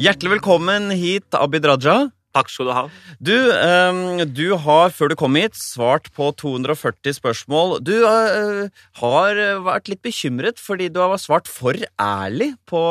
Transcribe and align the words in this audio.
Hjertelig 0.00 0.30
velkommen 0.30 0.90
hit, 0.90 1.34
Abid 1.36 1.64
Raja. 1.64 2.10
Takk 2.30 2.50
skal 2.52 2.68
du 2.68 2.72
ha. 2.76 2.82
Du, 3.18 3.34
um, 3.34 4.20
du 4.30 4.54
har 4.62 4.92
før 4.94 5.10
du 5.10 5.16
kom 5.18 5.34
hit 5.34 5.56
svart 5.58 6.06
på 6.14 6.28
240 6.38 7.16
spørsmål. 7.16 7.80
Du 7.82 7.96
uh, 8.06 8.68
har 9.00 9.40
vært 9.66 9.90
litt 9.90 10.02
bekymret 10.06 10.60
fordi 10.62 10.86
du 10.94 11.00
har 11.02 11.16
svart 11.18 11.50
for 11.50 11.74
ærlig 11.98 12.52
på 12.70 12.82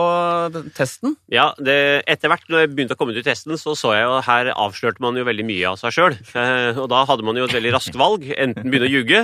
testen. 0.75 1.15
Ja, 1.31 1.53
det, 1.55 1.77
Etter 2.09 2.33
hvert 2.33 2.43
når 2.51 2.65
jeg 2.65 2.73
begynte 2.73 2.97
å 2.97 2.99
komme 2.99 3.15
ut 3.15 3.21
i 3.21 3.25
testen, 3.25 3.55
så 3.59 3.77
så 3.79 3.93
jeg 3.95 4.03
jo 4.09 4.19
her 4.27 4.51
avslørte 4.51 5.03
man 5.03 5.15
jo 5.15 5.23
veldig 5.27 5.47
mye 5.47 5.71
av 5.71 5.79
seg 5.79 5.95
sjøl. 5.95 6.19
Uh, 6.33 6.75
og 6.75 6.89
da 6.91 7.05
hadde 7.07 7.27
man 7.27 7.39
jo 7.39 7.47
et 7.47 7.55
veldig 7.55 7.73
raskt 7.77 7.95
valg. 7.99 8.27
Enten 8.35 8.67
begynne 8.67 8.89
å 8.89 8.91
ljuge, 8.91 9.23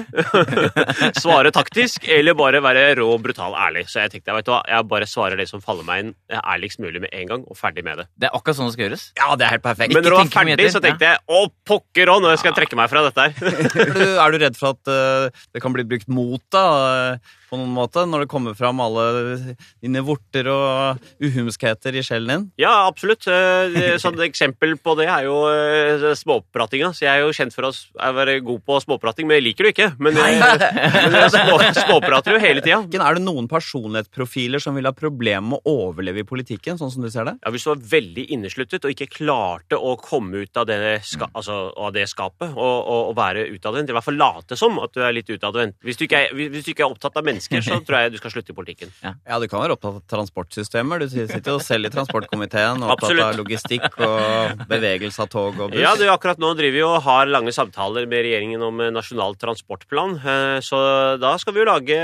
svare 1.24 1.52
taktisk, 1.56 2.08
eller 2.08 2.40
bare 2.40 2.64
være 2.64 2.88
rå, 3.02 3.10
brutal, 3.20 3.58
ærlig. 3.68 3.90
Så 3.92 4.00
jeg 4.06 4.16
tenkte 4.16 4.40
vet 4.40 4.48
du 4.48 4.54
hva, 4.56 4.64
jeg 4.72 4.90
bare 4.96 5.12
svarer 5.12 5.44
det 5.44 5.50
som 5.52 5.64
faller 5.64 5.84
meg 5.88 6.06
inn 6.06 6.16
ærligst 6.40 6.80
mulig 6.80 7.04
med 7.04 7.12
en 7.12 7.36
gang, 7.36 7.46
og 7.52 7.60
ferdig 7.60 7.84
med 7.84 8.00
det. 8.00 8.08
Det 8.16 8.32
er 8.32 8.40
akkurat 8.40 8.62
sånn 8.62 8.72
det 8.72 8.78
skal 8.78 8.88
gjøres. 8.88 9.06
Ja, 9.20 9.30
det 9.36 9.48
er 9.50 9.56
helt 9.58 9.68
perfekt. 9.68 9.96
Men 9.96 10.05
når 10.06 10.14
du 10.14 10.18
var 10.20 10.32
ferdig, 10.34 10.56
etter. 10.58 10.74
så 10.76 10.82
tenkte 10.84 11.10
jeg 11.10 11.22
å, 11.26 11.42
pokker 11.68 12.12
òg, 12.14 12.28
skal 12.40 12.52
jeg 12.52 12.60
trekke 12.62 12.80
meg 12.80 12.92
fra 12.92 13.06
dette 13.08 13.26
her. 13.26 13.34
Er 13.86 13.92
du, 13.92 14.06
er 14.22 14.32
du 14.32 14.38
redd 14.42 14.58
for 14.60 14.76
at 14.76 14.92
uh, 14.92 15.44
det 15.54 15.62
kan 15.64 15.74
bli 15.76 15.86
brukt 15.88 16.08
mot 16.12 16.42
deg 16.54 17.34
på 17.50 17.58
noen 17.60 17.74
måte, 17.76 18.04
når 18.10 18.26
det 18.26 18.30
kommer 18.32 18.56
fram 18.58 18.80
alle 18.84 19.56
dine 19.84 20.02
vorter 20.06 20.48
og 20.52 21.02
uhumskheter 21.24 21.96
i 22.00 22.04
sjelen 22.06 22.32
din? 22.32 22.46
Ja, 22.62 22.74
absolutt. 22.90 23.28
Eh, 23.28 23.70
det- 23.74 23.94
Sånn 24.02 24.18
eksempel 24.26 24.76
på 24.82 24.96
det 25.00 25.08
er 25.10 25.24
jo 25.28 25.36
eh, 25.50 26.14
småpratinga. 26.18 26.92
Så 26.94 27.06
jeg 27.06 27.14
er 27.16 27.24
jo 27.26 27.34
kjent 27.36 27.54
for 27.56 27.70
å 27.70 27.72
være 28.16 28.40
god 28.46 28.62
på 28.66 28.80
småprating, 28.84 29.28
men 29.28 29.38
jeg 29.40 29.46
liker 29.50 29.64
det 29.70 29.74
ikke. 29.76 29.90
Men 30.00 30.16
jeg, 30.20 30.40
men 30.42 31.18
jeg 31.20 31.32
små, 31.36 31.58
småprater 31.80 32.36
jo 32.36 32.40
hele 32.44 32.62
tida. 32.66 32.82
Er 33.06 33.16
det 33.20 33.24
noen 33.26 33.48
personlighetsprofiler 33.52 34.62
som 34.62 34.76
vil 34.78 34.86
ha 34.90 34.94
problemer 34.96 35.46
med 35.56 35.60
å 35.66 35.76
overleve 35.90 36.24
i 36.24 36.28
politikken, 36.28 36.78
sånn 36.80 36.92
som 36.94 37.04
du 37.06 37.10
ser 37.14 37.26
det? 37.30 37.36
Ja, 37.44 37.52
Hvis 37.54 37.64
du 37.66 37.72
var 37.74 37.82
veldig 37.96 38.28
innesluttet 38.36 38.86
og 38.86 38.92
ikke 38.94 39.10
klarte 39.12 39.78
å 39.80 39.96
komme 40.02 40.44
ut 40.46 40.58
av 40.58 40.66
det, 40.70 40.80
ska, 41.06 41.28
altså, 41.34 41.72
av 41.78 41.94
det 41.96 42.08
skapet 42.12 42.52
og, 42.56 42.76
og, 42.86 43.02
og 43.12 43.16
være 43.20 43.48
utadvendt, 43.54 43.90
i 43.90 43.94
hvert 43.96 44.04
fall 44.08 44.20
late 44.20 44.58
som 44.60 44.78
at 44.84 44.94
du 44.96 45.02
er 45.04 45.14
litt 45.16 45.30
utadvendt 45.30 45.76
Hvis, 45.86 45.98
hvis 46.00 46.66
du 46.66 46.72
ikke 46.72 46.86
er 46.86 46.92
opptatt 46.92 47.16
av 47.18 47.24
mennesker, 47.26 47.35
så 47.42 47.80
tror 47.86 47.98
jeg 48.04 48.12
du 48.14 48.18
skal 48.22 48.32
slutte 48.34 48.54
i 48.54 48.56
politikken. 48.58 48.92
Ja, 49.04 49.40
du 49.42 49.48
kan 49.52 49.62
være 49.64 49.76
opptatt 49.76 49.98
av 49.98 50.04
transportsystemer. 50.12 51.00
Du 51.04 51.08
sitter 51.10 51.52
jo 51.52 51.60
selv 51.64 51.90
i 51.90 51.92
transportkomiteen 51.94 52.82
og 52.84 52.94
opptatt 52.96 53.12
Absolutt. 53.12 53.26
av 53.26 53.40
logistikk 53.40 54.00
og 54.06 54.64
bevegelse 54.70 55.22
av 55.26 55.30
tog 55.34 55.60
og 55.60 55.72
buss. 55.74 55.80
Ja, 55.82 55.96
du, 56.00 56.06
akkurat 56.12 56.40
nå 56.42 56.54
driver 56.58 56.76
vi 56.78 56.84
og 56.86 56.98
har 57.06 57.30
lange 57.32 57.54
samtaler 57.56 58.08
med 58.10 58.26
regjeringen 58.28 58.62
om 58.66 58.80
eh, 58.86 58.92
nasjonal 58.96 59.36
transportplan. 59.42 60.18
eh, 60.24 60.60
Så 60.66 60.80
da 61.22 61.36
skal 61.42 61.54
vi 61.58 61.64
jo 61.64 61.68
lage 61.70 62.00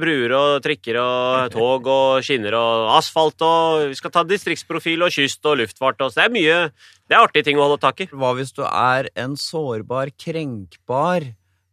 bruer 0.00 0.36
og 0.38 0.62
trikker 0.64 1.00
og 1.02 1.50
tog 1.54 1.86
og 1.90 2.22
skinner 2.26 2.54
og 2.58 2.90
asfalt 2.98 3.40
og 3.46 3.88
Vi 3.90 3.98
skal 3.98 4.10
ta 4.14 4.22
distriktsprofil 4.26 5.02
og 5.06 5.10
kyst 5.14 5.44
og 5.50 5.58
luftfart 5.62 6.00
og 6.06 6.12
så 6.12 6.20
det 6.20 6.28
er 6.28 6.34
mye 6.36 6.56
Det 7.10 7.16
er 7.16 7.24
artige 7.24 7.44
ting 7.48 7.58
å 7.58 7.64
holde 7.66 7.80
tak 7.82 8.00
i. 8.04 8.06
Hva 8.12 8.34
hvis 8.38 8.52
du 8.54 8.62
er 8.66 9.08
en 9.18 9.32
sårbar, 9.40 10.12
krenkbar 10.20 11.24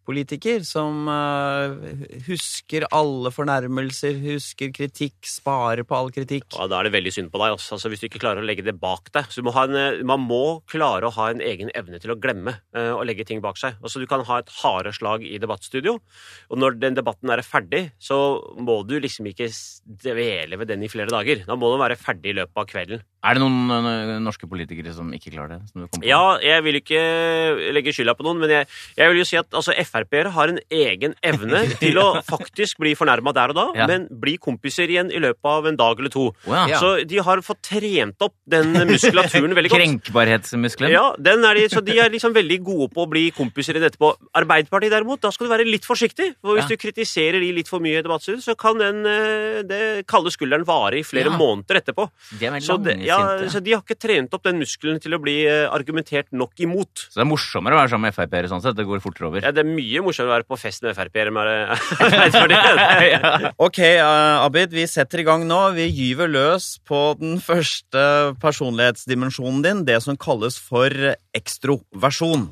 politiker 0.08 0.64
som 0.68 1.08
eh, 1.12 2.22
husker 2.28 2.86
alle 2.96 3.32
fornærmelser, 3.36 4.16
husker 4.24 4.72
kritikk, 4.76 5.18
sparer 5.28 5.84
på 5.88 5.98
all 5.98 6.12
kritikk? 6.16 6.48
Ja, 6.56 6.68
Da 6.72 6.80
er 6.80 6.88
det 6.88 6.94
veldig 6.96 7.14
synd 7.18 7.32
på 7.34 7.42
deg. 7.42 7.58
også. 7.58 7.76
Altså, 7.78 7.92
hvis 7.92 8.04
du 8.04 8.08
ikke 8.08 8.22
klarer 8.24 8.42
å 8.44 8.48
legge 8.48 8.64
det 8.66 8.78
bak 8.80 9.12
deg. 9.16 9.28
Så 9.32 9.42
du 9.42 9.48
må 9.50 9.54
ha 9.58 9.66
en, 9.68 9.76
eh, 9.76 10.04
man 10.08 10.24
må 10.24 10.62
klare 10.72 11.08
å 11.10 11.14
ha 11.18 11.30
en 11.34 11.44
egen 11.44 11.72
evne 11.76 12.00
til 12.04 12.16
å 12.16 12.20
glemme 12.20 12.56
eh, 12.74 12.92
og 12.94 13.06
legge 13.10 13.28
ting 13.28 13.42
bak 13.44 13.60
seg. 13.60 13.76
Altså, 13.84 14.00
Du 14.00 14.08
kan 14.08 14.24
ha 14.24 14.40
et 14.40 14.50
harde 14.62 14.94
slag 14.96 15.24
i 15.28 15.38
debattstudio, 15.42 15.98
og 16.50 16.58
når 16.62 16.80
den 16.80 16.96
debatten 16.96 17.30
er 17.34 17.44
ferdig, 17.44 17.92
så 18.00 18.40
må 18.58 18.80
du 18.88 18.98
liksom 19.04 19.28
ikke 19.28 19.50
dvele 19.86 20.58
ved 20.58 20.70
den 20.72 20.84
i 20.84 20.92
flere 20.92 21.12
dager. 21.12 21.44
Da 21.48 21.56
må 21.60 21.72
den 21.74 21.82
være 21.84 22.00
ferdig 22.00 22.32
i 22.32 22.38
løpet 22.40 22.58
av 22.64 22.68
kvelden. 22.70 23.04
Er 23.28 23.36
det 23.36 23.42
noen 23.42 24.24
norske 24.24 24.48
politikere 24.48 24.94
som 24.96 25.10
ikke 25.12 25.34
klarer 25.34 25.58
det? 25.58 25.72
Som 25.72 25.82
du 25.84 25.88
på? 25.90 26.04
Ja, 26.08 26.38
jeg 26.40 26.64
vil 26.64 26.78
ikke 26.80 27.02
legge 27.76 27.92
skylda 27.96 28.14
på 28.16 28.24
noen, 28.28 28.40
men 28.40 28.54
jeg, 28.54 28.70
jeg 28.96 29.12
vil 29.12 29.20
jo 29.20 29.26
si 29.28 29.40
at 29.40 29.50
altså, 29.58 29.74
Frp-ere 29.98 30.32
har 30.36 30.52
en 30.54 30.60
egen 30.70 31.16
evne 31.26 31.64
til 31.82 31.98
å 32.02 32.08
faktisk 32.26 32.78
bli 32.84 32.94
fornærma 32.98 33.34
der 33.34 33.54
og 33.54 33.58
da, 33.58 33.68
Ja. 33.78 33.88
men 33.90 34.08
bli 34.22 34.38
kompiser 34.38 34.88
igjen 34.90 35.10
i 35.12 35.20
løpet 35.24 35.46
av 35.50 35.66
en 35.68 35.76
dag 35.80 36.00
eller 36.00 36.10
to. 36.14 36.28
Wow. 36.46 36.70
Så 36.78 36.92
de 37.08 37.18
har 37.26 37.42
fått 37.46 37.62
trent 37.66 38.22
opp 38.22 38.36
den 38.48 38.74
muskulaturen 38.90 39.54
veldig 39.58 39.72
godt. 39.74 39.82
Krenkbarhetsmuskelen? 39.82 40.92
Ja, 40.94 41.06
den 41.20 41.44
er 41.46 41.58
de, 41.58 41.68
så 41.72 41.82
de 41.86 41.98
er 42.00 42.12
liksom 42.14 42.34
veldig 42.36 42.60
gode 42.66 42.90
på 42.94 43.06
å 43.06 43.10
bli 43.10 43.28
kompiser 43.36 43.76
igjen 43.78 43.88
etterpå. 43.90 44.14
Arbeiderpartiet 44.38 44.94
derimot, 44.94 45.22
da 45.24 45.32
skal 45.34 45.48
du 45.48 45.54
være 45.54 45.68
litt 45.68 45.86
forsiktig. 45.88 46.34
For 46.42 46.56
hvis 46.58 46.68
Ja. 46.70 46.76
du 46.76 46.78
kritiserer 46.78 47.40
de 47.40 47.52
litt 47.54 47.68
for 47.68 47.80
mye 47.80 48.00
i 48.00 48.04
debattstudio, 48.04 48.42
så 48.44 48.56
kan 48.58 48.78
den 48.78 49.06
eh, 49.06 49.62
det 49.64 50.06
kalde 50.08 50.32
skulderen 50.32 50.66
vare 50.66 51.00
i 51.00 51.04
flere 51.04 51.32
Ja. 51.32 51.38
måneder 51.38 51.82
etterpå. 51.82 52.10
De 52.40 52.46
er 52.46 52.60
Så, 52.60 52.78
de, 52.84 52.96
ja, 53.06 53.18
så 53.48 53.62
de 53.64 53.72
har 53.74 53.82
ikke 53.82 53.98
trent 54.00 54.34
opp 54.34 54.44
den 54.44 54.60
muskelen 54.60 55.00
til 55.02 55.14
å 55.14 55.20
bli 55.22 55.46
eh, 55.48 55.68
argumentert 55.70 56.28
nok 56.32 56.54
imot. 56.60 57.08
Så 57.10 57.16
det 57.16 57.26
er 57.26 57.30
morsommere 57.32 57.74
å 57.76 57.80
være 57.82 57.90
sammen 57.90 58.08
med 58.12 58.16
Frp-ere 58.16 58.48
sånn 58.50 58.62
sett? 58.62 58.76
Det 58.76 58.86
går 58.86 59.00
fortere 59.00 59.28
over? 59.28 59.42
Ja, 59.42 59.52
det 59.52 59.60
er 59.66 59.70
mye 59.70 59.87
morsommere 60.04 60.30
å 60.30 60.36
være 60.36 60.48
på 60.50 60.58
fest 60.60 60.84
med 60.84 60.98
Arbeiderpartiet. 60.98 63.54
Ok, 63.68 63.80
Abid, 64.04 64.72
vi 64.76 64.86
setter 64.90 65.20
i 65.24 65.26
gang 65.28 65.42
nå. 65.48 65.60
Vi 65.78 65.86
gyver 65.88 66.28
løs 66.32 66.80
på 66.88 67.00
den 67.20 67.40
første 67.44 68.34
personlighetsdimensjonen 68.44 69.62
din, 69.66 69.86
det 69.88 70.00
som 70.06 70.16
kalles 70.20 70.56
for 70.60 70.90
ekstroversjon. 71.38 72.50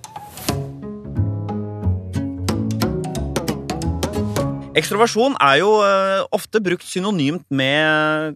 Ekstroversjon 4.75 5.38
er 5.40 5.62
jo 5.62 5.69
eh, 5.85 6.25
ofte 6.35 6.59
brukt 6.63 6.84
synonymt 6.84 7.45
med 7.47 8.35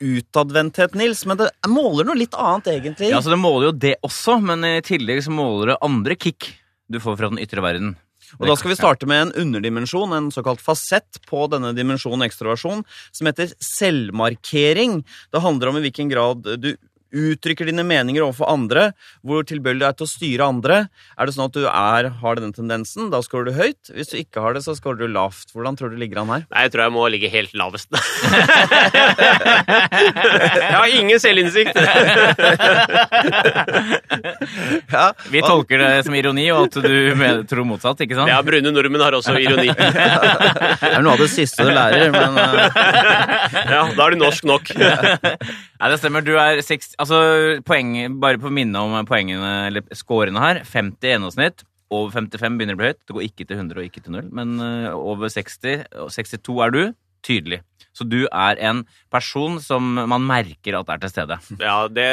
utadvendthet, 0.00 0.94
Nils, 0.96 1.26
men 1.28 1.36
det 1.40 1.50
måler 1.68 2.06
noe 2.08 2.16
litt 2.16 2.36
annet, 2.38 2.70
egentlig. 2.72 3.10
Ja, 3.12 3.20
så 3.20 3.34
Det 3.34 3.40
måler 3.40 3.68
jo 3.68 3.74
det 3.82 3.96
også, 4.06 4.38
men 4.40 4.64
i 4.64 4.80
tillegg 4.86 5.20
så 5.26 5.34
måler 5.34 5.74
det 5.74 5.80
andre 5.84 6.16
kick 6.16 6.48
du 6.90 7.00
får 7.02 7.18
fra 7.20 7.30
den 7.32 7.40
ytre 7.42 7.62
verden. 7.64 7.94
Og 8.38 8.46
da 8.46 8.54
skal 8.58 8.72
vi 8.72 8.78
starte 8.78 9.08
med 9.10 9.22
en 9.24 9.32
underdimensjon, 9.42 10.12
en 10.14 10.28
såkalt 10.34 10.62
fasett 10.62 11.18
på 11.26 11.46
denne 11.50 11.72
dimensjonen 11.74 12.26
ekstroversjon, 12.26 12.84
som 13.16 13.30
heter 13.30 13.54
selvmarkering. 13.64 15.00
Det 15.32 15.42
handler 15.42 15.70
om 15.70 15.80
i 15.80 15.84
hvilken 15.86 16.12
grad 16.12 16.46
du 16.60 16.74
uttrykker 17.12 17.66
dine 17.70 17.84
meninger 17.86 18.22
overfor 18.24 18.50
andre, 18.52 18.90
hvor 19.26 19.42
tilbøyelig 19.48 19.80
du 19.82 19.86
er 19.88 19.96
til 19.98 20.06
å 20.06 20.10
styre 20.10 20.46
andre. 20.50 20.76
Er 21.18 21.26
det 21.28 21.34
sånn 21.36 21.48
at 21.50 21.56
du 21.56 21.64
er, 21.66 22.08
har 22.22 22.34
denne 22.40 22.54
tendensen, 22.56 23.10
da 23.12 23.20
scorer 23.24 23.50
du 23.50 23.56
høyt. 23.58 23.90
Hvis 23.94 24.10
du 24.12 24.16
ikke 24.20 24.42
har 24.44 24.54
det, 24.56 24.62
så 24.66 24.74
scorer 24.78 24.98
du 25.00 25.08
lavt. 25.10 25.50
Hvordan 25.54 25.76
tror 25.78 25.88
du 25.92 25.96
ligger 26.00 26.22
an 26.22 26.30
her? 26.34 26.42
Nei, 26.50 26.62
jeg 26.66 26.72
tror 26.74 26.82
jeg 26.86 26.94
må 26.96 27.06
ligge 27.12 27.30
helt 27.32 27.54
lavest. 27.58 27.88
jeg 30.60 30.74
har 30.76 30.88
ingen 31.00 31.20
selvinnsikt. 31.22 31.76
Ja, 34.90 35.06
Vi 35.30 35.42
tolker 35.44 35.78
det 35.80 35.90
som 36.06 36.14
ironi, 36.18 36.46
og 36.54 36.68
at 36.68 36.78
du 36.84 37.44
tror 37.50 37.64
motsatt, 37.68 38.00
ikke 38.04 38.16
sant? 38.18 38.30
Ja, 38.30 38.40
brune 38.46 38.72
nordmenn 38.74 39.02
har 39.04 39.16
også 39.18 39.36
ironi. 39.40 39.70
Det 40.80 40.96
er 40.96 41.02
noe 41.04 41.14
av 41.14 41.20
det 41.22 41.28
siste 41.32 41.64
du 41.66 41.70
lærer, 41.74 42.10
men 42.14 42.36
eh, 42.40 42.78
Ja, 43.70 43.82
Da 43.96 44.06
er 44.06 44.14
du 44.14 44.18
norsk 44.20 44.46
nok. 44.48 44.70
Nei, 44.76 45.88
det 45.92 45.98
stemmer. 46.00 46.24
Du 46.24 46.32
er 46.40 46.60
60, 46.64 46.94
altså 47.00 47.18
poeng, 47.66 47.94
Bare 48.22 48.40
på 48.40 48.52
minne 48.54 48.84
om 48.84 48.94
poengene, 49.08 49.52
eller 49.70 49.86
scorene 49.96 50.42
her. 50.42 50.62
50 50.68 51.08
i 51.08 51.14
gjennomsnitt. 51.14 51.64
Over 51.90 52.12
55 52.14 52.58
begynner 52.58 52.76
å 52.76 52.80
bli 52.80 52.90
høyt. 52.92 53.00
Det 53.02 53.16
går 53.16 53.26
ikke 53.26 53.46
til 53.48 53.58
100 53.58 53.80
og 53.80 53.88
ikke 53.88 54.04
til 54.04 54.14
0. 54.14 54.28
Men 54.36 54.54
øh, 54.62 54.92
over 54.94 55.32
60, 55.32 55.88
og 56.04 56.12
62 56.14 56.60
er 56.66 56.76
du. 56.76 56.82
Tydelig. 57.26 57.62
Så 57.96 58.06
du 58.06 58.22
er 58.30 58.60
en 58.70 58.84
person 59.10 59.58
som 59.62 59.82
man 59.98 60.22
merker 60.22 60.78
at 60.78 60.92
er 60.94 61.02
til 61.02 61.12
stede. 61.12 61.38
Ja, 61.58 61.88
det 61.90 62.08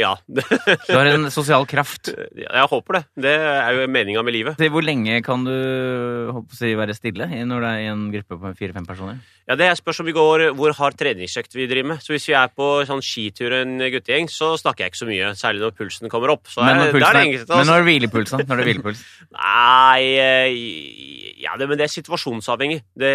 Ja. 0.00 0.14
Du 0.86 0.94
har 0.94 1.10
en 1.10 1.30
sosial 1.30 1.66
kraft. 1.66 2.12
Jeg 2.12 2.68
håper 2.70 3.00
det. 3.00 3.04
Det 3.26 3.34
er 3.34 3.80
jo 3.80 3.88
meninga 3.90 4.22
med 4.24 4.36
livet. 4.36 4.62
Hvor 4.72 4.84
lenge 4.84 5.20
kan 5.26 5.44
du 5.44 6.44
si, 6.54 6.74
være 6.78 6.94
stille 6.94 7.26
når 7.26 7.64
det 7.64 7.70
er 7.72 7.82
i 7.82 7.90
en 7.90 8.08
gruppe 8.12 8.38
på 8.38 8.54
fire-fem 8.58 8.86
personer? 8.86 9.18
Ja, 9.48 9.56
Det 9.58 9.68
spørs 9.78 10.00
om 10.00 10.06
vi 10.06 10.14
går 10.14 10.52
hvor 10.54 10.72
hard 10.78 10.96
treningsøkt 10.96 11.56
vi 11.58 11.66
driver 11.66 11.92
med. 11.92 12.02
Så 12.02 12.14
Hvis 12.14 12.28
vi 12.30 12.36
er 12.38 12.48
på 12.54 12.68
sånn 12.86 13.02
skitur 13.02 13.52
en 13.58 13.74
guttegjeng, 13.78 14.30
så 14.30 14.54
snakker 14.60 14.86
jeg 14.86 14.92
ikke 14.92 15.02
så 15.02 15.08
mye. 15.10 15.32
Særlig 15.38 15.64
når 15.64 15.74
pulsen 15.76 16.12
kommer 16.12 16.30
opp. 16.36 16.46
Så 16.46 16.62
Men 16.62 16.76
er, 16.76 16.78
når, 16.78 16.86
du 16.86 16.98
pulsen 16.98 17.18
er 17.18 17.26
er, 17.42 17.56
men 17.58 17.66
når 17.66 17.82
er 17.82 17.88
hvilepuls, 17.88 18.30
da? 18.30 18.38
Når 18.46 18.60
det 18.60 18.62
er 18.62 18.70
hvilepuls? 18.70 19.02
Nei 19.42 20.02
eh, 20.22 21.42
Ja, 21.42 21.56
det, 21.58 21.66
men 21.66 21.80
det 21.80 21.88
er 21.88 21.90
situasjonsavhengig. 21.90 22.84
Det, 22.94 23.12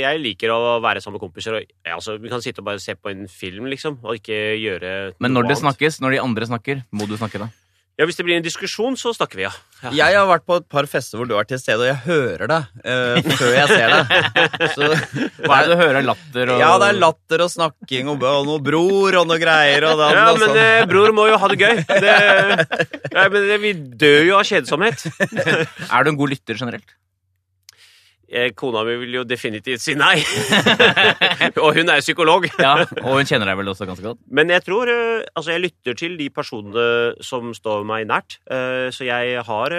jeg 0.00 0.22
liker 0.24 0.54
å 0.54 0.78
være 0.80 0.87
sammen 0.96 1.20
med 1.20 1.24
kompiser. 1.28 1.52
Og, 1.60 1.62
ja, 1.84 1.94
altså, 2.00 2.16
vi 2.18 2.28
kan 2.32 2.40
sitte 2.40 2.60
og 2.64 2.64
bare 2.64 2.80
se 2.80 2.94
på 2.96 3.10
en 3.12 3.28
film, 3.28 3.68
liksom, 3.68 4.00
og 4.02 4.16
ikke 4.16 4.56
gjøre 4.58 5.14
Men 5.20 5.32
noe 5.32 5.42
når 5.42 5.48
det 5.52 5.56
annet. 5.58 5.64
snakkes, 5.66 6.00
når 6.00 6.10
de 6.16 6.20
andre 6.24 6.46
snakker, 6.46 6.84
må 6.92 7.06
du 7.06 7.16
snakke 7.20 7.38
da? 7.44 7.48
Ja, 7.98 8.04
Hvis 8.06 8.14
det 8.14 8.22
blir 8.28 8.36
en 8.38 8.44
diskusjon, 8.44 8.94
så 8.94 9.10
snakker 9.10 9.34
vi, 9.34 9.42
ja. 9.42 9.50
ja. 9.82 9.90
jeg 9.90 10.14
har 10.14 10.26
vært 10.30 10.44
på 10.46 10.54
et 10.60 10.66
par 10.70 10.86
fester 10.86 11.18
hvor 11.18 11.26
du 11.26 11.32
er 11.34 11.42
til 11.50 11.58
stede, 11.58 11.82
og 11.82 11.88
jeg 11.88 11.96
hører 12.04 12.46
deg 12.46 12.62
uh, 12.86 13.30
før 13.40 13.50
jeg 13.56 13.68
ser 13.72 13.90
deg. 13.90 14.12
Så, 14.76 14.90
Hva 15.42 15.56
er 15.56 15.66
det 15.66 15.72
du 15.72 15.80
hører? 15.82 15.98
Latter 16.06 16.52
og 16.54 16.60
Ja, 16.62 16.68
det 16.78 16.92
er 16.92 17.00
latter 17.02 17.42
og 17.42 17.50
snakking 17.50 18.06
og, 18.12 18.22
og 18.22 18.46
noe 18.46 18.62
bror 18.62 19.18
og 19.18 19.26
noe 19.26 19.40
greier. 19.42 19.82
Og 19.90 19.98
det, 19.98 20.12
Ja, 20.14 20.28
og 20.30 20.38
men 20.38 20.46
sånn. 20.54 20.60
eh, 20.62 20.86
bror 20.94 21.10
må 21.18 21.26
jo 21.26 21.40
ha 21.42 21.50
det 21.50 21.58
gøy. 21.58 21.82
Det, 21.90 22.14
ja, 23.18 23.26
men 23.34 23.50
det, 23.50 23.58
vi 23.66 23.74
dør 23.74 24.22
jo 24.30 24.38
av 24.38 24.46
kjedsomhet. 24.46 25.02
Er 25.90 26.06
du 26.06 26.12
en 26.14 26.20
god 26.22 26.36
lytter 26.36 26.54
generelt? 26.62 26.94
Eh, 28.28 28.50
Kona 28.52 28.82
mi 28.84 28.94
vil 29.00 29.14
jo 29.16 29.22
definitivt 29.24 29.80
si 29.80 29.94
nei. 29.96 30.18
og 31.64 31.74
hun 31.78 31.88
er 31.88 32.02
psykolog. 32.04 32.44
Ja, 32.60 32.74
Og 33.00 33.14
hun 33.20 33.28
kjenner 33.28 33.48
deg 33.48 33.56
vel 33.62 33.70
også 33.72 33.86
ganske 33.88 34.04
godt? 34.04 34.20
Men 34.30 34.50
jeg 34.52 34.64
tror 34.66 34.90
eh, 34.92 35.22
Altså, 35.32 35.54
jeg 35.54 35.62
lytter 35.64 35.96
til 35.96 36.18
de 36.20 36.28
personene 36.34 36.88
som 37.24 37.54
står 37.56 37.86
meg 37.88 38.04
nært. 38.10 38.36
Eh, 38.50 38.90
Så 38.92 39.08
jeg 39.08 39.40
har 39.48 39.76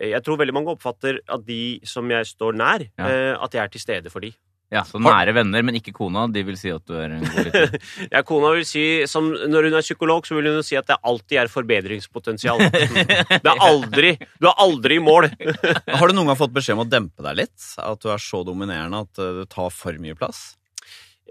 Jeg 0.00 0.22
tror 0.26 0.40
veldig 0.40 0.54
mange 0.56 0.72
oppfatter 0.72 1.20
at 1.28 1.44
de 1.46 1.80
som 1.86 2.08
jeg 2.10 2.26
står 2.26 2.56
nær, 2.58 2.82
Ja. 2.98 3.36
at 3.44 3.52
jeg 3.54 3.62
er 3.62 3.68
til 3.70 3.80
stede 3.80 4.10
for 4.10 4.20
de. 4.24 4.32
Ja, 4.72 4.80
Så 4.88 4.98
nære 4.98 5.34
venner, 5.36 5.62
men 5.62 5.76
ikke 5.78 5.92
kona. 5.94 6.24
De 6.32 6.42
vil 6.46 6.56
si 6.58 6.70
at 6.72 6.82
du 6.88 6.96
er 6.98 7.12
en 7.14 7.26
god 7.26 7.48
lytter. 7.48 7.76
Ja, 8.14 8.22
kona 8.26 8.54
vil 8.56 8.64
si, 8.66 9.04
som, 9.10 9.28
Når 9.28 9.68
hun 9.68 9.78
er 9.78 9.84
psykolog, 9.86 10.26
så 10.26 10.38
vil 10.38 10.50
hun 10.50 10.64
si 10.66 10.78
at 10.80 10.88
det 10.88 10.98
alltid 11.04 11.44
er 11.44 11.52
forbedringspotensial. 11.52 12.64
Det 13.44 13.52
er 13.52 13.62
aldri 13.62 14.14
Du 14.40 14.48
er 14.50 14.58
aldri 14.64 14.98
i 14.98 15.04
mål. 15.04 15.28
Har 16.00 16.08
du 16.10 16.16
noen 16.16 16.32
gang 16.32 16.40
fått 16.40 16.56
beskjed 16.56 16.78
om 16.78 16.84
å 16.86 16.90
dempe 16.90 17.24
deg 17.28 17.44
litt? 17.44 17.70
At 17.78 18.02
du 18.02 18.10
er 18.14 18.22
så 18.22 18.42
dominerende 18.46 19.04
at 19.04 19.22
eh, 19.22 19.40
du 19.42 19.48
tar 19.50 19.70
for 19.74 20.00
mye 20.00 20.16
plass? 20.18 20.54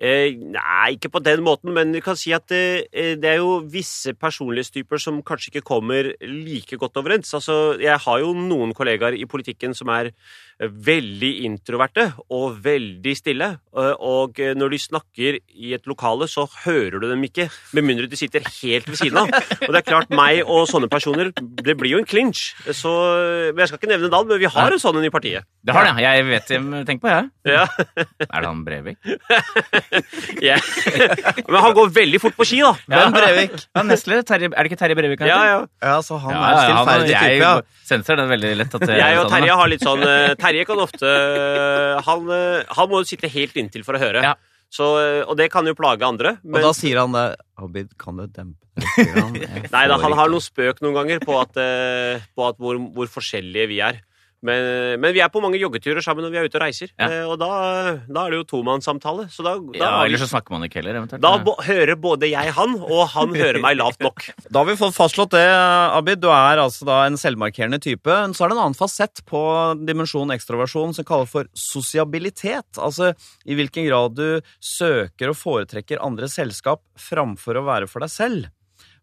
Eh, 0.03 0.33
nei, 0.35 0.95
ikke 0.95 1.11
på 1.13 1.21
den 1.23 1.43
måten, 1.45 1.69
men 1.75 1.91
vi 1.93 2.01
kan 2.03 2.17
si 2.17 2.31
at 2.33 2.47
det, 2.49 2.89
det 3.21 3.29
er 3.29 3.37
jo 3.37 3.59
visse 3.71 4.15
personlighetstyper 4.17 4.99
som 4.99 5.21
kanskje 5.23 5.51
ikke 5.51 5.67
kommer 5.67 6.09
like 6.25 6.79
godt 6.81 6.97
overens. 6.99 7.29
Altså, 7.37 7.77
jeg 7.79 8.01
har 8.01 8.23
jo 8.23 8.33
noen 8.35 8.73
kollegaer 8.75 9.15
i 9.15 9.27
politikken 9.29 9.77
som 9.77 9.91
er 9.93 10.09
eh, 10.09 10.15
veldig 10.61 11.31
introverte 11.47 12.05
og 12.31 12.59
veldig 12.63 13.13
stille. 13.17 13.47
eh, 13.75 13.93
Og 13.99 14.39
eh, 14.39 14.53
når 14.55 14.69
de 14.75 14.79
snakker 14.79 15.39
i 15.55 15.73
et 15.73 15.85
lokale, 15.89 16.27
så 16.29 16.45
hører 16.65 16.99
du 17.01 17.07
dem 17.09 17.23
ikke, 17.23 17.49
med 17.73 17.83
mindre 17.83 18.07
de 18.07 18.15
sitter 18.19 18.43
helt 18.61 18.87
ved 18.87 18.95
siden 19.01 19.17
av. 19.23 19.27
Og 19.33 19.69
det 19.73 19.81
er 19.81 19.87
klart, 19.87 20.09
meg 20.13 20.43
og 20.45 20.67
sånne 20.69 20.89
personer, 20.91 21.31
det 21.35 21.75
blir 21.79 21.95
jo 21.95 22.01
en 22.03 22.05
clinch. 22.09 22.53
Så, 22.71 22.91
men 23.53 23.63
jeg 23.63 23.71
skal 23.71 23.79
ikke 23.81 23.91
nevne 23.93 24.11
navn, 24.13 24.27
men 24.29 24.39
vi 24.39 24.51
har 24.51 24.71
en 24.71 24.79
sånn 24.81 24.97
en 25.01 25.07
i 25.09 25.13
partiet. 25.13 25.43
Det 25.63 25.73
har 25.75 25.87
det. 25.89 25.95
Jeg 26.03 26.25
vet 26.27 26.51
Tenk 26.87 27.01
på 27.01 27.09
jeg. 27.09 27.29
Ja. 27.47 27.65
Er 28.29 28.41
det 28.43 28.47
han 28.49 28.63
Brevik? 28.65 28.97
Ja. 30.43 30.57
Men 31.47 31.59
han 31.63 31.73
går 31.75 31.91
veldig 31.95 32.19
fort 32.21 32.35
på 32.37 32.45
ski, 32.47 32.59
da. 32.63 32.73
Hvem 32.89 33.13
Brevik? 33.15 33.53
Ja, 33.75 33.83
Nestleder. 33.87 34.25
Terje, 34.27 34.49
er 34.51 34.65
det 34.65 34.71
ikke 34.71 34.79
Terje 34.81 34.97
Brevik? 34.97 35.23
Ja, 35.27 35.39
ja. 35.47 35.59
Ja, 35.83 35.95
så 36.05 36.17
han 36.21 36.33
Ja, 36.33 36.41
er 36.49 36.59
stillferdig 36.65 37.13
type, 37.13 37.37
ja. 37.39 37.51
senser 37.87 38.19
det 38.19 38.25
veldig 38.31 38.51
lett 38.59 38.75
at 38.77 38.85
det 38.87 38.97
Jeg 38.99 39.17
og 39.19 39.23
sånn, 39.25 39.33
Terje 39.35 39.57
har 39.61 39.71
litt 39.71 39.85
sånn 39.85 40.03
eh, 40.07 40.33
Terje 40.43 40.65
kan 40.67 40.81
ofte 40.83 41.07
eh, 41.07 42.01
Han, 42.07 42.27
eh, 42.33 42.73
han 42.77 42.91
må 42.91 43.01
jo 43.01 43.07
sitte 43.07 43.31
helt 43.31 43.55
inntil 43.59 43.85
for 43.87 43.97
å 43.97 44.01
høre. 44.01 44.23
Ja. 44.25 44.33
Så, 44.73 44.89
eh, 44.99 45.21
og 45.23 45.37
det 45.39 45.49
kan 45.53 45.67
jo 45.69 45.75
plage 45.77 46.05
andre. 46.07 46.37
Og 46.43 46.59
da 46.63 46.73
sier 46.75 47.01
han 47.03 47.15
det 47.15 47.27
Abid, 47.61 47.93
kan 48.01 48.19
du 48.19 48.27
dempe 48.27 48.59
nei 49.69 49.83
da, 49.85 49.99
han 50.01 50.15
har 50.17 50.31
noen 50.33 50.41
spøk 50.41 50.79
noen 50.81 50.95
ganger 50.97 51.19
på, 51.21 51.35
at, 51.37 51.59
på 52.33 52.45
at 52.47 52.57
hvor, 52.57 52.79
hvor 52.95 53.11
forskjellige 53.19 53.69
vi 53.69 53.77
er. 53.85 53.99
Men, 54.43 54.99
men 54.99 55.13
vi 55.15 55.21
er 55.23 55.29
på 55.31 55.39
mange 55.43 55.57
joggeturer 55.61 56.03
sammen 56.03 56.25
når 56.25 56.33
vi 56.33 56.39
er 56.41 56.47
ute 56.49 56.57
og 56.59 56.63
reiser. 56.65 56.91
Ja. 56.99 57.07
Eh, 57.07 57.25
Og 57.31 57.37
da, 57.39 57.49
da 58.11 58.25
er 58.25 58.33
det 58.33 58.39
jo 58.41 58.47
tomannssamtale. 58.57 59.29
Så 59.31 59.45
da, 59.45 59.53
da, 59.57 59.77
Ja, 59.79 59.91
Eller 60.03 60.19
så 60.19 60.27
snakker 60.27 60.51
man 60.55 60.65
ikke 60.67 60.81
heller, 60.81 60.99
eventuelt. 60.99 61.23
da 61.23 61.55
hører 61.63 61.95
både 61.95 62.27
jeg 62.29 62.51
han, 62.57 62.75
og 62.83 63.07
han 63.15 63.33
hører 63.37 63.61
meg 63.63 63.77
lavt 63.79 64.03
nok. 64.03 64.25
Da 64.53 64.59
har 64.61 64.67
vi 64.69 64.75
fått 64.77 64.97
fastslått 64.97 65.31
det, 65.33 65.45
Abid. 65.47 66.19
Du 66.21 66.27
er 66.29 66.59
altså 66.61 66.85
da 66.85 66.99
en 67.07 67.15
selvmarkerende 67.17 67.79
type. 67.81 68.11
Så 68.35 68.43
er 68.45 68.51
det 68.51 68.57
en 68.59 68.63
annen 68.67 68.77
fasett 68.77 69.23
på 69.29 69.41
dimensjon 69.87 70.35
ekstroversjon 70.35 70.93
som 70.97 71.07
kalles 71.07 71.31
for 71.31 71.47
sosiabilitet. 71.57 72.67
Altså 72.77 73.13
i 73.47 73.55
hvilken 73.57 73.87
grad 73.87 74.15
du 74.17 74.27
søker 74.63 75.31
og 75.31 75.39
foretrekker 75.39 76.01
andres 76.03 76.35
selskap 76.39 76.83
framfor 76.99 77.59
å 77.59 77.65
være 77.67 77.87
for 77.89 78.03
deg 78.03 78.11
selv. 78.13 78.51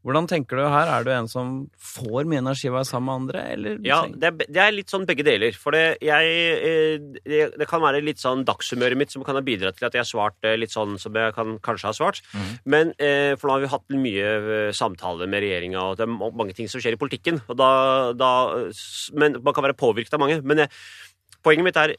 Hvordan 0.00 0.24
tenker 0.30 0.56
du 0.56 0.62
her? 0.64 0.88
Er 0.88 1.04
du 1.04 1.10
en 1.12 1.26
som 1.28 1.48
får 1.76 2.24
mye 2.28 2.40
energi 2.40 2.70
av 2.70 2.72
å 2.72 2.78
være 2.78 2.88
sammen 2.88 3.08
med 3.10 3.18
andre, 3.18 3.42
eller? 3.52 3.80
Ja, 3.84 3.98
det 4.08 4.30
er, 4.30 4.46
det 4.56 4.62
er 4.64 4.72
litt 4.72 4.92
sånn 4.92 5.04
begge 5.08 5.26
deler. 5.26 5.56
For 5.60 5.76
det, 5.76 5.98
jeg, 6.04 6.30
eh, 6.56 7.50
det, 7.52 7.66
kan 7.68 7.82
være 7.84 8.00
litt 8.04 8.22
sånn 8.22 8.46
dagshumøret 8.48 8.96
mitt 8.96 9.12
som 9.12 9.24
kan 9.26 9.36
ha 9.36 9.44
bidratt 9.44 9.76
til 9.76 9.90
at 9.90 9.98
jeg 9.98 10.00
har 10.00 10.08
svart 10.08 10.48
eh, 10.48 10.56
litt 10.56 10.72
sånn 10.72 10.96
som 11.02 11.18
jeg 11.20 11.36
kan, 11.36 11.58
kanskje 11.60 11.90
har 11.90 11.98
svart. 11.98 12.22
Men 12.64 12.94
eh, 12.96 13.36
For 13.36 13.50
nå 13.50 13.58
har 13.58 13.66
vi 13.66 13.72
hatt 13.74 13.98
mye 14.06 14.72
samtaler 14.76 15.28
med 15.28 15.44
regjeringa, 15.44 15.84
og 15.84 16.00
det 16.00 16.08
er 16.08 16.16
mange 16.16 16.56
ting 16.56 16.70
som 16.72 16.80
skjer 16.80 16.96
i 16.96 17.00
politikken. 17.00 17.42
Og 17.52 17.60
da, 17.60 17.70
da, 18.16 18.32
men 19.20 19.36
Man 19.44 19.56
kan 19.56 19.68
være 19.68 19.76
påvirket 19.76 20.16
av 20.16 20.24
mange. 20.24 20.40
Men 20.40 20.64
jeg, 20.64 20.72
poenget 21.44 21.68
mitt 21.68 21.80
er 21.80 21.98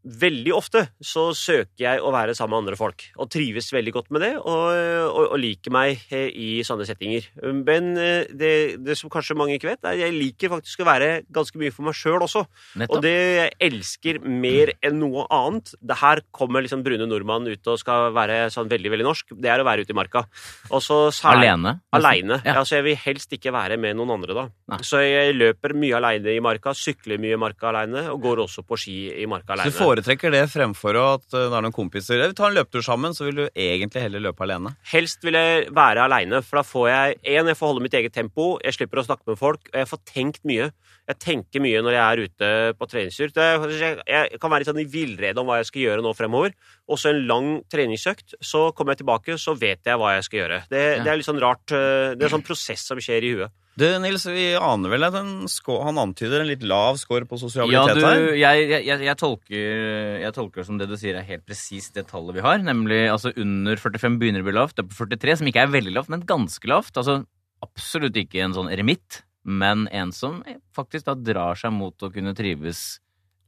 Veldig 0.00 0.52
ofte 0.56 0.86
så 1.04 1.26
søker 1.36 1.82
jeg 1.82 2.00
å 2.00 2.12
være 2.14 2.32
sammen 2.36 2.56
med 2.56 2.64
andre 2.64 2.78
folk, 2.80 3.04
og 3.20 3.28
trives 3.32 3.68
veldig 3.74 3.92
godt 3.92 4.08
med 4.14 4.24
det, 4.24 4.30
og, 4.38 4.68
og, 5.10 5.24
og 5.34 5.38
liker 5.40 5.74
meg 5.74 6.00
eh, 6.08 6.30
i 6.32 6.48
sånne 6.66 6.86
settinger. 6.88 7.26
Men 7.66 7.92
eh, 8.00 8.30
det, 8.32 8.52
det 8.80 8.96
som 8.96 9.12
kanskje 9.12 9.36
mange 9.36 9.58
ikke 9.58 9.68
vet, 9.70 9.82
er 9.84 9.92
at 9.92 10.00
jeg 10.00 10.16
liker 10.16 10.54
faktisk 10.54 10.82
å 10.82 10.88
være 10.88 11.10
ganske 11.28 11.60
mye 11.60 11.74
for 11.74 11.88
meg 11.88 11.98
sjøl 11.98 12.24
også. 12.24 12.46
Og 12.88 12.96
det 13.04 13.12
jeg 13.12 13.52
elsker 13.70 14.20
mer 14.24 14.72
enn 14.84 14.98
noe 15.00 15.24
annet 15.32 15.72
Det 15.78 15.96
her 16.00 16.20
kommer 16.34 16.62
liksom 16.64 16.82
Brune 16.84 17.06
Nordmann 17.08 17.48
ut 17.48 17.70
og 17.70 17.78
skal 17.80 18.10
være 18.16 18.42
sånn 18.52 18.70
veldig 18.70 18.92
veldig 18.94 19.06
norsk. 19.06 19.34
Det 19.36 19.50
er 19.52 19.62
å 19.62 19.66
være 19.68 19.84
ute 19.84 19.94
i 19.94 19.98
marka. 19.98 20.24
Og 20.70 20.82
så 20.84 20.98
Alene? 21.30 21.76
Aleine. 21.96 22.40
Ja. 22.44 22.56
Altså, 22.60 22.78
jeg 22.78 22.88
vil 22.88 22.98
helst 23.04 23.32
ikke 23.36 23.52
være 23.54 23.78
med 23.80 23.98
noen 23.98 24.14
andre 24.16 24.36
da. 24.36 24.46
Nei. 24.72 24.80
Så 24.86 25.02
jeg 25.04 25.36
løper 25.36 25.74
mye 25.78 25.98
aleine 25.98 26.34
i 26.34 26.42
marka, 26.44 26.74
sykler 26.76 27.20
mye 27.22 27.36
i 27.36 27.40
marka 27.40 27.70
aleine, 27.70 28.06
og 28.12 28.20
går 28.24 28.44
også 28.46 28.64
på 28.66 28.78
ski 28.80 28.96
i 29.22 29.28
marka 29.30 29.56
aleine. 29.56 29.70
Foretrekker 29.90 30.30
det 30.34 30.44
fremfor 30.52 30.96
at 31.02 31.26
uh, 31.34 31.48
det 31.50 31.56
er 31.58 31.64
noen 31.66 31.74
kompiser 31.74 32.22
Vi 32.22 32.36
tar 32.38 32.50
en 32.52 32.56
løpetur 32.60 32.82
sammen, 32.86 33.12
så 33.16 33.26
vil 33.26 33.42
du 33.42 33.46
egentlig 33.52 34.06
heller 34.06 34.22
løpe 34.30 34.46
alene. 34.46 34.72
Helst 34.92 35.22
vil 35.26 35.34
jeg 35.36 35.66
være 35.74 36.06
aleine, 36.06 36.40
for 36.46 36.60
da 36.60 36.64
får 36.66 36.88
jeg 36.94 37.18
en, 37.36 37.50
jeg 37.50 37.58
får 37.58 37.72
holde 37.74 37.82
mitt 37.84 37.94
eget 37.98 38.14
tempo, 38.14 38.54
jeg 38.64 38.78
slipper 38.78 39.02
å 39.02 39.06
snakke 39.10 39.26
med 39.28 39.38
folk, 39.40 39.66
og 39.72 39.78
jeg 39.82 39.90
får 39.90 40.02
tenkt 40.14 40.46
mye. 40.48 40.70
Jeg 41.10 41.18
tenker 41.24 41.62
mye 41.64 41.80
når 41.82 41.94
jeg 41.96 42.02
er 42.06 42.20
ute 42.22 42.48
på 42.78 42.86
treningstur. 42.86 43.32
Jeg 43.34 44.38
kan 44.38 44.52
være 44.52 44.62
litt 44.62 44.68
sånn 44.70 44.78
i 44.82 44.86
villrede 44.86 45.42
om 45.42 45.48
hva 45.48 45.56
jeg 45.58 45.66
skal 45.70 45.82
gjøre 45.82 46.04
nå 46.04 46.12
fremover. 46.14 46.52
Og 46.86 47.00
så 47.02 47.10
en 47.10 47.24
lang 47.26 47.48
treningsøkt, 47.72 48.36
så 48.38 48.68
kommer 48.76 48.94
jeg 48.94 49.02
tilbake, 49.02 49.34
så 49.40 49.56
vet 49.58 49.82
jeg 49.90 49.98
hva 49.98 50.12
jeg 50.14 50.28
skal 50.28 50.40
gjøre. 50.44 50.60
Det, 50.70 50.84
Ja. 50.98 51.02
det 51.02 51.10
er 51.10 51.18
litt 51.18 51.26
sånn 51.26 51.42
rart. 51.42 51.66
eh, 51.74 52.14
Det 52.14 52.22
er 52.22 52.28
en 52.30 52.36
sånn 52.38 52.46
prosess 52.46 52.86
som 52.86 52.98
skjer 53.02 53.26
i 53.26 53.32
huet. 53.34 53.50
Du, 53.78 53.84
Nils, 54.02 54.24
vi 54.26 54.48
aner 54.58 54.90
vel 54.92 55.04
at 55.06 55.14
en 55.16 55.46
skå- 55.48 55.78
han 55.86 55.96
antyder 56.02 56.42
en 56.42 56.48
litt 56.50 56.62
lav 56.66 56.98
score 57.00 57.24
på 57.24 57.38
Ja, 57.38 57.40
sosialitet 57.46 57.96
du, 57.96 58.02
her? 58.04 58.24
jeg, 58.36 58.64
jeg, 58.68 58.84
jeg, 58.88 59.04
jeg, 59.06 59.16
tolker, 59.16 60.18
jeg 60.20 60.34
tolker 60.36 60.66
som 60.66 60.76
det 60.80 60.88
du 60.90 60.96
sier 61.00 61.16
er 61.16 61.24
helt 61.24 61.46
presist 61.46 61.94
det 61.96 62.08
tallet 62.10 62.34
vi 62.36 62.44
har. 62.44 62.58
Nemlig 62.66 63.06
altså 63.08 63.32
under 63.40 63.76
45 63.80 64.18
begynner 64.20 64.42
å 64.44 64.48
bli 64.50 64.56
lavt. 64.58 64.76
Det 64.76 64.84
er 64.84 64.90
på 64.90 65.06
43, 65.06 65.38
som 65.40 65.48
ikke 65.48 65.62
er 65.64 65.72
veldig 65.72 65.94
lavt, 65.96 66.10
men 66.12 66.26
ganske 66.28 66.68
lavt. 66.68 66.98
Altså 67.00 67.20
absolutt 67.64 68.18
ikke 68.20 68.42
en 68.44 68.56
sånn 68.58 68.68
eremitt, 68.74 69.22
men 69.48 69.86
en 69.94 70.12
som 70.12 70.42
faktisk 70.76 71.06
da 71.08 71.14
drar 71.16 71.56
seg 71.56 71.72
mot 71.72 71.94
å 72.04 72.10
kunne 72.12 72.34
trives 72.36 72.98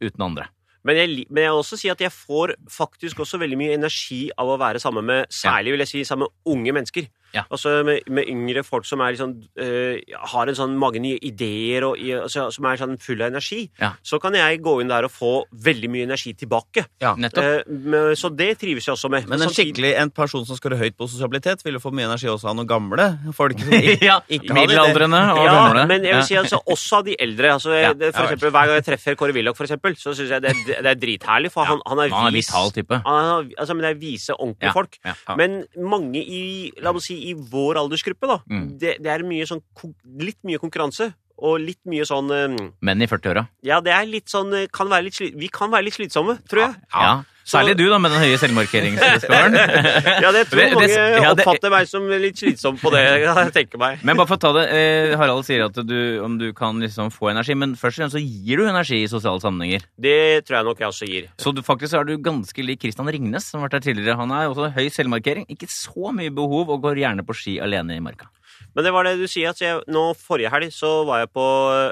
uten 0.01 0.23
andre. 0.31 0.49
Men 0.83 0.97
jeg, 0.99 1.27
men 1.31 1.45
jeg 1.45 1.53
vil 1.53 1.61
også 1.61 1.77
si 1.79 1.91
at 1.93 2.01
jeg 2.03 2.11
får 2.11 2.57
faktisk 2.73 3.21
også 3.23 3.39
veldig 3.39 3.59
mye 3.61 3.75
energi 3.77 4.25
av 4.35 4.49
å 4.51 4.57
være 4.59 4.81
sammen 4.83 5.05
med 5.07 5.29
Særlig 5.31 5.77
vil 5.77 5.85
jeg 5.85 5.91
si 5.93 6.01
sammen 6.09 6.27
med 6.27 6.55
unge 6.57 6.73
mennesker. 6.75 7.07
Ja. 7.35 7.45
Altså 7.51 7.83
med, 7.87 8.03
med 8.13 8.29
yngre 8.29 8.63
folk 8.67 8.85
som 8.89 9.01
er 9.01 9.15
liksom, 9.15 9.35
uh, 9.61 9.97
har 10.35 10.51
en 10.51 10.59
sånn 10.59 10.75
mange 10.79 11.01
nye 11.01 11.19
ideer 11.25 11.87
og 11.87 11.97
altså, 11.97 12.49
som 12.53 12.67
er 12.69 12.77
sånn 12.81 12.99
full 13.01 13.23
av 13.25 13.31
energi. 13.33 13.63
Ja. 13.81 13.93
Så 14.05 14.19
kan 14.23 14.35
jeg 14.37 14.61
gå 14.65 14.75
inn 14.83 14.91
der 14.93 15.07
og 15.09 15.13
få 15.15 15.33
veldig 15.65 15.89
mye 15.93 16.07
energi 16.09 16.35
tilbake. 16.39 16.85
Ja. 17.03 17.15
Nettopp. 17.17 17.67
Uh, 17.69 17.79
med, 17.93 18.13
så 18.21 18.29
det 18.37 18.51
trives 18.61 18.87
jeg 18.89 18.95
også 18.97 19.09
med. 19.13 19.27
Men 19.29 19.41
en 19.41 19.49
Samtidig- 19.49 19.73
skikkelig 19.73 19.95
en 20.03 20.11
person 20.11 20.45
som 20.49 20.57
skårer 20.59 20.79
høyt 20.83 20.97
på 20.99 21.09
sosialitet, 21.09 21.65
vil 21.65 21.79
jo 21.79 21.83
få 21.85 21.93
mye 21.95 22.09
energi 22.11 22.29
også 22.29 22.51
av 22.53 22.57
noen 22.61 22.69
gamle 22.69 23.09
folk. 23.37 23.59
som 23.65 23.73
ja, 24.03 24.19
ikke 24.29 24.53
middelaldrende 24.57 25.23
og 25.33 25.43
ja, 25.47 25.53
gamle. 25.57 25.87
men 25.89 26.05
jeg 26.09 26.17
vil 26.19 26.27
si 26.29 26.37
altså 26.41 26.61
også 26.67 27.01
av 27.01 27.07
de 27.09 27.17
eldre. 27.19 27.55
Altså, 27.57 27.73
jeg, 27.77 27.83
Ja, 27.89 27.93
det, 27.95 28.13
for 28.15 28.23
ja 28.23 28.29
eksempel, 28.33 28.53
hver 28.55 28.69
gang 28.71 28.79
jeg 28.81 28.87
treffer 28.91 29.17
Kåre 29.19 29.35
Willoch, 29.37 29.57
for 29.59 29.65
eksempel, 29.69 29.97
så 29.99 30.13
syns 30.17 30.31
jeg 30.37 30.43
det, 30.45 30.53
er- 30.53 30.83
det 30.85 30.91
er 30.93 31.01
dritherlig, 31.03 31.51
for 31.55 31.65
han, 31.69 31.81
han 31.89 31.99
er 32.05 32.13
Han 32.13 32.29
er 32.29 32.37
vis. 32.37 32.49
vital 32.53 32.71
type. 32.77 33.01
Han 33.07 33.25
er, 33.25 33.51
altså, 33.59 33.75
men 33.75 33.87
det 33.87 33.91
er 33.97 34.01
vise, 34.03 34.37
ordentlige 34.37 34.69
Ja, 34.69 34.73
folk. 34.77 34.99
ja, 35.05 35.15
ja. 35.29 35.37
Men 35.37 35.65
mange 35.79 36.21
i 36.23 36.43
la 36.83 36.93
oss 36.93 37.07
si, 37.09 37.17
i 37.23 37.33
vår 37.35 37.79
aldersgruppe, 37.83 38.29
da, 38.29 38.39
Mm. 38.51 38.79
det, 38.83 38.97
det 39.03 39.11
er 39.15 39.23
mye 39.27 39.47
sånn, 39.49 39.63
litt 40.19 40.39
mye 40.45 40.59
konkurranse. 40.63 41.13
Og 41.43 41.57
litt 41.59 41.81
mye 41.91 42.05
sånn 42.07 42.29
eh, 42.31 42.69
Menn 42.87 43.03
i 43.03 43.07
40-åra. 43.11 43.49
Ja, 43.67 43.81
det 43.83 43.91
er 43.91 44.05
litt 44.07 44.31
sånn 44.31 44.53
eh, 44.55 44.69
kan 44.71 44.87
være 44.93 45.09
litt 45.09 45.17
Vi 45.35 45.49
kan 45.51 45.73
være 45.73 45.89
litt 45.89 45.97
slitsomme, 45.97 46.37
tror 46.47 46.61
jeg. 46.69 46.77
Ja, 46.93 47.01
Ja. 47.03 47.15
Særlig 47.49 47.75
du, 47.77 47.85
da, 47.91 47.99
med 47.99 48.13
den 48.15 48.21
høye 48.23 48.37
selvmarkeringsscoren. 48.39 49.57
Ja, 50.23 50.31
det 50.35 50.45
tror 50.51 50.63
mange 50.77 50.89
ja, 50.89 51.33
det- 51.35 51.43
oppfatter 51.45 51.73
meg 51.75 51.89
som 51.91 52.05
litt 52.11 52.39
slitsom 52.39 52.77
på 52.79 52.93
det. 52.95 53.03
Jeg 53.25 53.53
tenker 53.57 53.81
meg. 53.83 54.03
Men 54.07 54.19
bare 54.21 54.31
for 54.31 54.39
å 54.39 54.43
ta 54.45 54.53
det, 54.57 54.65
eh, 54.77 55.15
Harald 55.19 55.47
sier 55.49 55.65
at 55.67 55.79
du, 55.87 55.97
om 56.23 56.37
du 56.39 56.53
kan 56.57 56.79
liksom 56.83 57.11
få 57.15 57.33
energi, 57.33 57.57
men 57.59 57.75
først 57.79 57.99
og 57.99 58.05
fremst 58.05 58.17
så 58.19 58.23
gir 58.23 58.63
du 58.63 58.69
energi 58.69 59.01
i 59.03 59.11
sosiale 59.11 59.43
sammenhenger. 59.43 59.87
Det 60.01 60.45
tror 60.47 60.61
jeg 60.61 60.69
nok 60.71 60.85
jeg 60.85 60.93
også 60.95 61.09
gir. 61.11 61.27
Så 61.43 61.55
du, 61.57 61.63
faktisk 61.67 61.99
er 61.99 62.07
du 62.09 62.15
ganske 62.23 62.67
lik 62.67 62.85
Christian 62.87 63.11
Ringnes, 63.11 63.49
som 63.51 63.61
har 63.61 63.69
vært 63.69 63.81
her 63.81 63.87
tidligere. 63.91 64.19
Han 64.23 64.31
er 64.37 64.49
også 64.53 64.71
høy 64.77 64.87
selvmarkering, 64.95 65.49
ikke 65.51 65.69
så 65.73 66.15
mye 66.15 66.31
behov, 66.35 66.71
og 66.71 66.83
går 66.87 67.03
gjerne 67.03 67.27
på 67.27 67.37
ski 67.37 67.59
alene 67.65 67.99
i 67.99 68.05
marka. 68.05 68.31
Men 68.77 68.87
det 68.87 68.93
var 68.95 69.05
det 69.05 69.19
du 69.21 69.27
sier. 69.29 69.51
at 69.51 69.61
jeg, 69.61 69.81
nå 69.93 70.13
Forrige 70.17 70.51
helg 70.53 70.71
så 70.73 71.03
var 71.09 71.25
jeg 71.25 71.33
på 71.35 71.45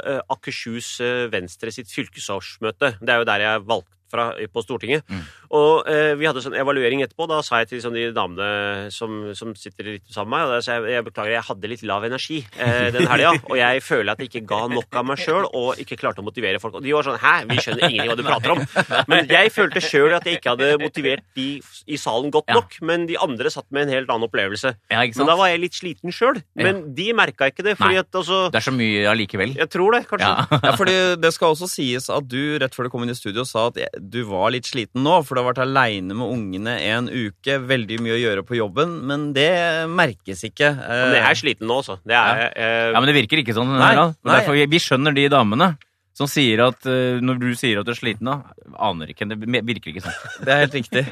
eh, 0.07 0.21
Akershus 0.33 0.93
eh, 1.05 1.27
Venstre 1.33 1.73
sitt 1.75 1.91
fylkesårsmøte. 1.93 2.95
Det 3.01 3.13
er 3.15 3.21
jo 3.21 3.27
der 3.29 3.45
jeg 3.45 3.65
valgt, 3.69 3.91
fra, 4.11 4.31
på 4.53 4.63
Stortinget. 4.65 5.05
Mm. 5.11 5.23
Og 5.57 5.89
eh, 5.91 6.13
vi 6.21 6.27
hadde 6.29 6.43
sånn 6.45 6.57
evaluering 6.59 7.03
etterpå. 7.05 7.27
Da 7.31 7.41
sa 7.47 7.61
jeg 7.63 7.71
til 7.73 7.83
sånn, 7.85 7.97
de 7.97 8.09
damene 8.17 8.91
som, 8.95 9.31
som 9.39 9.55
sitter 9.59 9.95
litt 9.97 10.07
sammen 10.13 10.31
med 10.31 10.39
meg, 10.39 10.47
og 10.47 10.55
da 10.57 10.61
sa 10.67 10.77
jeg, 10.79 10.93
jeg 10.97 11.07
beklager, 11.09 11.35
jeg 11.37 11.47
hadde 11.49 11.71
litt 11.73 11.85
lav 11.89 12.05
energi 12.07 12.41
eh, 12.59 12.91
den 12.95 13.09
helga, 13.11 13.33
og 13.49 13.57
jeg 13.59 13.83
føler 13.87 14.13
at 14.15 14.23
jeg 14.23 14.31
ikke 14.31 14.45
ga 14.51 14.61
nok 14.71 15.01
av 15.01 15.09
meg 15.11 15.21
sjøl, 15.23 15.49
og 15.57 15.81
ikke 15.83 15.99
klarte 16.01 16.23
å 16.23 16.27
motivere 16.27 16.61
folk. 16.63 16.79
Og 16.79 16.85
de 16.87 16.95
var 16.95 17.07
sånn 17.07 17.19
Hæ, 17.21 17.35
vi 17.51 17.59
skjønner 17.61 17.87
ingenting 17.91 18.11
hva 18.13 18.17
du 18.19 18.25
prater 18.27 18.55
om. 18.55 18.63
Men 19.11 19.27
jeg 19.31 19.51
følte 19.55 19.83
sjøl 19.85 20.15
at 20.17 20.27
jeg 20.29 20.39
ikke 20.39 20.55
hadde 20.55 20.71
motivert 20.81 21.25
de 21.37 21.49
i 21.91 21.99
salen 22.01 22.31
godt 22.33 22.49
Ja. 22.51 22.57
nok, 22.61 22.77
men 22.87 23.05
de 23.07 23.19
andre 23.21 23.51
satt 23.53 23.67
med 23.75 23.87
en 23.89 23.93
helt 23.95 24.11
annen 24.11 24.27
opplevelse. 24.29 24.73
Ja, 24.91 25.03
ikke 25.05 25.15
sant? 25.19 25.25
Men 25.25 25.31
da 25.33 25.37
var 25.41 25.51
jeg 25.53 25.61
litt 25.63 25.77
sliten 25.77 26.15
sjøl. 26.15 26.41
Men 26.59 26.83
de 26.97 27.11
merka 27.17 27.51
ikke 27.51 27.65
det, 27.67 27.77
fordi 27.79 27.99
Nei. 27.99 28.05
at 28.05 28.19
altså 28.23 28.39
Det 28.51 28.59
er 28.63 28.67
så 28.67 28.73
mye 28.75 29.05
allikevel. 29.11 29.53
Jeg 29.59 29.71
tror 29.71 29.97
det, 29.97 30.03
kanskje. 30.11 30.31
Ja. 30.31 30.61
Ja, 30.71 30.73
fordi 30.79 30.97
Det 31.21 31.33
skal 31.35 31.53
også 31.55 31.69
sies 31.71 32.09
at 32.11 32.27
du 32.31 32.59
rett 32.63 32.75
før 32.77 32.89
du 32.89 32.93
kom 32.93 33.05
inn 33.05 33.13
i 33.13 33.19
studio 33.19 33.45
sa 33.49 33.67
at 33.71 33.79
du 34.11 34.23
var 34.25 34.51
litt 34.55 34.65
sliten 34.71 35.03
nå, 35.05 35.19
for 35.27 35.37
du 35.37 35.43
har 35.43 35.51
vært 35.53 35.61
aleine 35.67 36.15
med 36.17 36.31
ungene 36.33 36.79
en 36.89 37.11
uke, 37.13 37.59
veldig 37.69 37.99
mye 38.01 38.15
å 38.17 38.21
gjøre 38.23 38.45
på 38.49 38.57
jobben, 38.57 38.97
men 39.07 39.33
det 39.37 39.51
merkes 39.93 40.43
ikke. 40.49 40.71
Eh, 40.73 41.05
Men 41.11 41.19
jeg 41.21 41.29
er 41.31 41.39
sliten 41.43 41.69
nå, 41.69 41.77
altså. 41.83 41.99
Det 42.07 42.17
er 42.17 42.41
jeg. 42.41 42.53
eh, 42.57 42.91
Ja, 42.95 43.01
men 43.01 43.07
det 43.13 43.17
virker 43.19 43.43
ikke 43.45 43.55
sånn. 43.59 43.71
Nei, 43.79 43.95
Nei, 43.95 44.07
nei. 44.25 44.35
Derfor, 44.41 44.53
vi- 44.57 44.67
vi 44.73 44.79
skjønner 44.79 45.15
de 45.15 45.29
damene 45.29 45.77
som 46.13 46.27
sier 46.27 46.61
at 46.67 46.85
eh, 46.87 47.21
når 47.23 47.39
du 47.41 47.49
sier 47.55 47.79
at 47.81 47.87
du 47.87 47.93
er 47.93 47.99
sliten, 48.01 48.25
da 48.29 48.43
aner 48.79 49.07
ikke. 49.13 49.29
Det 49.29 49.39
virker 49.41 49.93
ikke 49.95 50.03
sånn. 50.05 50.19
Det 50.45 50.53
er 50.55 50.63
helt 50.67 50.75
riktig. 50.75 51.05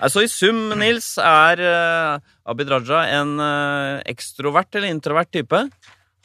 Altså 0.00 0.22
I 0.24 0.28
sum, 0.28 0.68
Nils, 0.78 1.16
er 1.18 1.60
uh, 1.64 2.18
Abid 2.46 2.68
Raja 2.68 3.04
en 3.20 3.38
eh, 3.40 4.02
ekstrovert 4.12 4.74
eller 4.76 4.88
introvert 4.92 5.30
type? 5.32 5.62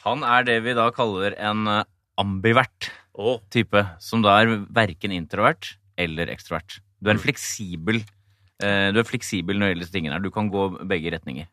Han 0.04 0.22
er 0.24 0.44
det 0.44 0.62
vi 0.64 0.72
da 0.74 0.90
kaller 0.90 1.34
en 1.38 1.66
eh, 1.68 1.84
ambivert 2.18 2.90
type, 3.52 3.80
som 4.00 4.22
da 4.24 4.38
er 4.40 4.52
verken 4.72 5.12
introvert 5.12 5.74
eller 6.00 6.32
ekstrovert. 6.32 6.80
Du 7.00 7.10
er 7.10 7.16
en 7.16 7.22
fleksibel 7.22 8.00
eh, 8.00 8.88
Du 8.92 9.00
er 9.00 9.08
fleksibel 9.08 9.58
når 9.58 9.70
det 9.70 9.74
gjelder 9.74 9.92
tingene 9.94 10.16
her. 10.16 10.24
Du 10.24 10.32
kan 10.34 10.50
gå 10.52 10.66
begge 10.88 11.12
retninger. 11.16 11.48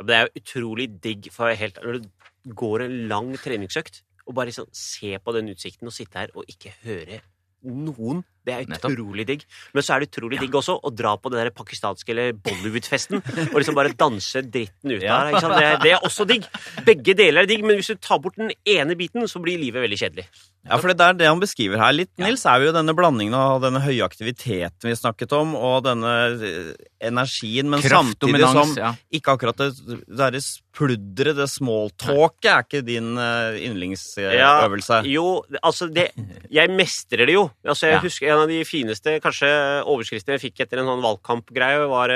det 0.00 0.16
er 0.16 0.26
jo 0.26 0.40
utrolig 0.40 0.88
digg 1.04 1.28
for 1.32 1.52
helt 1.52 1.78
Når 1.84 2.00
du 2.00 2.54
går 2.56 2.86
en 2.86 2.96
lang 3.08 3.34
treningsøkt 3.36 4.02
og 4.26 4.36
bare 4.36 4.50
liksom 4.50 4.68
se 4.72 5.18
på 5.18 5.32
den 5.36 5.50
utsikten 5.52 5.90
og 5.90 5.92
sitte 5.92 6.18
her 6.18 6.32
og 6.34 6.44
ikke 6.48 6.72
høre 6.84 7.20
noen. 7.62 8.22
Det 8.46 8.54
er 8.56 8.68
utrolig 8.76 9.26
digg. 9.28 9.42
Men 9.74 9.84
så 9.84 9.94
er 9.94 10.02
det 10.02 10.10
utrolig 10.10 10.40
digg 10.40 10.54
også 10.60 10.78
å 10.80 10.92
dra 10.94 11.16
på 11.20 11.32
den 11.32 11.42
der 11.42 11.52
pakistanske 11.54 12.14
eller 12.14 12.32
Bollywood-festen 12.40 13.20
og 13.20 13.58
liksom 13.58 13.76
bare 13.76 13.92
danse 13.98 14.44
dritten 14.46 14.94
ut 14.94 15.04
av 15.04 15.28
deg. 15.28 15.50
Det, 15.60 15.72
det 15.84 15.92
er 15.96 16.06
også 16.08 16.26
digg. 16.28 16.46
Begge 16.86 17.16
deler 17.18 17.44
er 17.44 17.50
digg, 17.50 17.66
men 17.66 17.78
hvis 17.80 17.92
du 17.92 18.00
tar 18.00 18.22
bort 18.22 18.38
den 18.40 18.54
ene 18.64 18.96
biten, 18.98 19.26
så 19.28 19.42
blir 19.42 19.60
livet 19.60 19.84
veldig 19.84 20.00
kjedelig. 20.00 20.26
Ja, 20.68 20.76
for 20.76 20.92
det 20.92 21.00
er 21.00 21.14
det 21.16 21.28
han 21.28 21.40
beskriver 21.40 21.80
her 21.80 21.94
litt, 21.96 22.10
Nils, 22.20 22.42
er 22.44 22.60
jo 22.66 22.72
denne 22.76 22.92
blandingen 22.96 23.32
av 23.36 23.62
denne 23.62 23.80
høye 23.80 24.04
aktiviteten 24.04 24.90
vi 24.90 24.96
snakket 24.96 25.32
om, 25.32 25.54
og 25.56 25.86
denne 25.86 26.10
eh, 26.36 26.72
energien, 27.08 27.70
men 27.72 27.80
Kraft, 27.80 28.18
samtidig 28.20 28.44
som 28.44 28.74
ja. 28.76 28.90
ikke 29.16 29.38
akkurat 29.38 29.62
det 29.62 30.00
derre 30.04 30.42
pludderet, 30.76 31.38
det 31.38 31.48
smalltalket, 31.50 32.50
er 32.52 32.66
ikke 32.66 32.82
din 32.84 33.14
yndlingsøvelse. 33.16 35.00
Ja, 35.02 35.08
Jo, 35.08 35.40
altså 35.62 35.88
det 35.90 36.10
Jeg 36.52 36.70
mestrer 36.76 37.26
det 37.26 37.34
jo. 37.34 37.48
Altså 37.64 37.88
jeg 37.90 38.04
husker 38.04 38.29
En 38.30 38.38
av 38.38 38.50
de 38.50 38.60
fineste 38.68 39.16
kanskje 39.24 39.50
overskriftene 39.90 40.36
jeg 40.36 40.44
fikk 40.44 40.64
etter 40.64 40.80
en 40.80 40.90
sånn 40.92 41.02
valgkampgreie, 41.02 41.86
var 41.90 42.14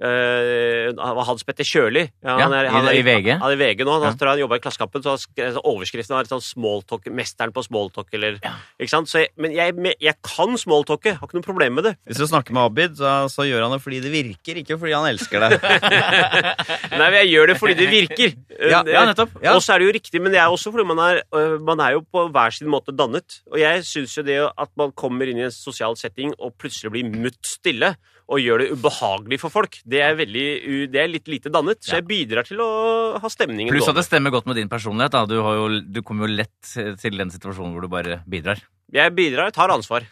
eh, 0.00 0.88
eh, 0.90 1.24
Hans 1.26 1.42
Petter 1.44 1.64
Kjøli. 1.64 2.06
Ja, 2.24 2.36
han 2.40 2.52
i- 2.88 2.98
i 2.98 3.02
VG. 3.02 3.38
Han 3.38 3.50
er 3.50 3.56
i 3.56 3.60
VG 3.60 3.84
nå. 3.84 3.92
Han 4.00 4.02
Ja. 4.02 4.12
tror 4.16 4.28
han 4.30 4.38
jobba 4.38 4.56
i 4.56 4.58
Klassekampen, 4.64 5.02
så 5.02 5.10
han 5.10 5.18
skrev- 5.18 5.54
så 5.54 5.62
overskriften 5.64 6.16
var 6.16 6.24
sånn 6.24 6.40
smalltalk, 6.42 7.04
'Mesteren 7.10 7.52
på 7.52 7.62
smalltalk', 7.66 8.08
eller 8.12 8.38
Ikke 8.80 8.88
sant? 8.88 9.06
Så 9.08 9.18
jeg, 9.20 9.28
men 9.36 9.52
jeg, 9.52 9.74
jeg 10.00 10.14
kan 10.22 10.56
smalltalke. 10.56 11.14
Har 11.18 11.26
ikke 11.28 11.34
noe 11.34 11.42
problem 11.42 11.74
med 11.74 11.84
det. 11.84 11.96
Hvis 12.08 12.16
du 12.18 12.26
snakker 12.26 12.52
med 12.52 12.62
Abid, 12.64 12.96
så, 12.96 13.28
så 13.28 13.44
gjør 13.44 13.62
han 13.68 13.72
det 13.72 13.82
fordi 13.82 14.00
det 14.00 14.12
virker, 14.12 14.56
ikke 14.64 14.78
fordi 14.78 14.92
han 14.94 15.06
elsker 15.14 15.40
det. 15.40 15.60
Nei, 16.90 17.10
men 17.10 17.18
jeg 17.20 17.28
gjør 17.34 17.46
det 17.52 17.56
fordi 17.60 17.74
det 17.78 17.88
virker. 17.90 18.34
Ja, 18.70 18.82
ja, 18.86 19.04
nettopp. 19.08 19.30
Ja. 19.42 19.54
Og 19.56 19.62
så 19.64 19.74
er 19.74 19.78
det 19.82 19.88
jo 19.88 19.94
riktig, 19.98 20.20
men 20.22 20.32
det 20.32 20.40
er 20.40 20.48
også 20.52 20.72
fordi 20.72 20.86
man 20.86 20.98
er, 20.98 21.22
øh, 21.34 21.60
man 21.64 21.80
er 21.80 21.92
jo 21.96 22.00
på 22.12 22.28
hver 22.32 22.50
sin 22.54 22.68
måte 22.72 22.94
dannet. 22.96 23.40
Og 23.52 23.58
jeg 23.60 23.84
syns 23.84 24.16
jo 24.16 24.22
det 24.26 24.38
at 24.58 24.68
man 24.76 24.92
kommer 24.92 25.28
inn 25.30 25.38
i 25.38 25.46
en 25.48 25.54
sosial 25.54 25.96
setting 25.96 26.32
og 26.38 26.54
plutselig 26.58 26.90
blir 26.92 27.04
mutt 27.10 27.40
stille 27.46 27.94
og 28.30 28.38
gjør 28.38 28.62
det 28.62 28.68
ubehagelig 28.78 29.40
for 29.42 29.52
folk, 29.52 29.80
det 29.90 30.02
er, 30.06 30.16
veldig, 30.18 30.48
det 30.92 31.02
er 31.02 31.10
litt 31.10 31.30
lite 31.30 31.50
dannet. 31.52 31.82
Så 31.82 31.98
jeg 31.98 32.06
bidrar 32.06 32.46
til 32.46 32.62
å 32.62 32.70
ha 33.18 33.30
stemningen 33.32 33.74
Pluss 33.74 33.90
at 33.90 33.98
det 33.98 34.06
stemmer 34.06 34.34
godt 34.34 34.46
med 34.46 34.60
din 34.60 34.70
personlighet. 34.70 35.16
Da. 35.16 35.24
Du, 35.26 35.40
har 35.42 35.58
jo, 35.58 35.70
du 35.82 36.02
kommer 36.06 36.28
jo 36.28 36.38
lett 36.38 36.74
til 37.02 37.18
den 37.18 37.32
situasjonen 37.34 37.74
hvor 37.74 37.86
du 37.86 37.90
bare 37.90 38.20
bidrar. 38.30 38.62
Jeg 38.90 39.14
bidrar, 39.14 39.52
tar 39.54 39.70
ansvar. 39.70 40.06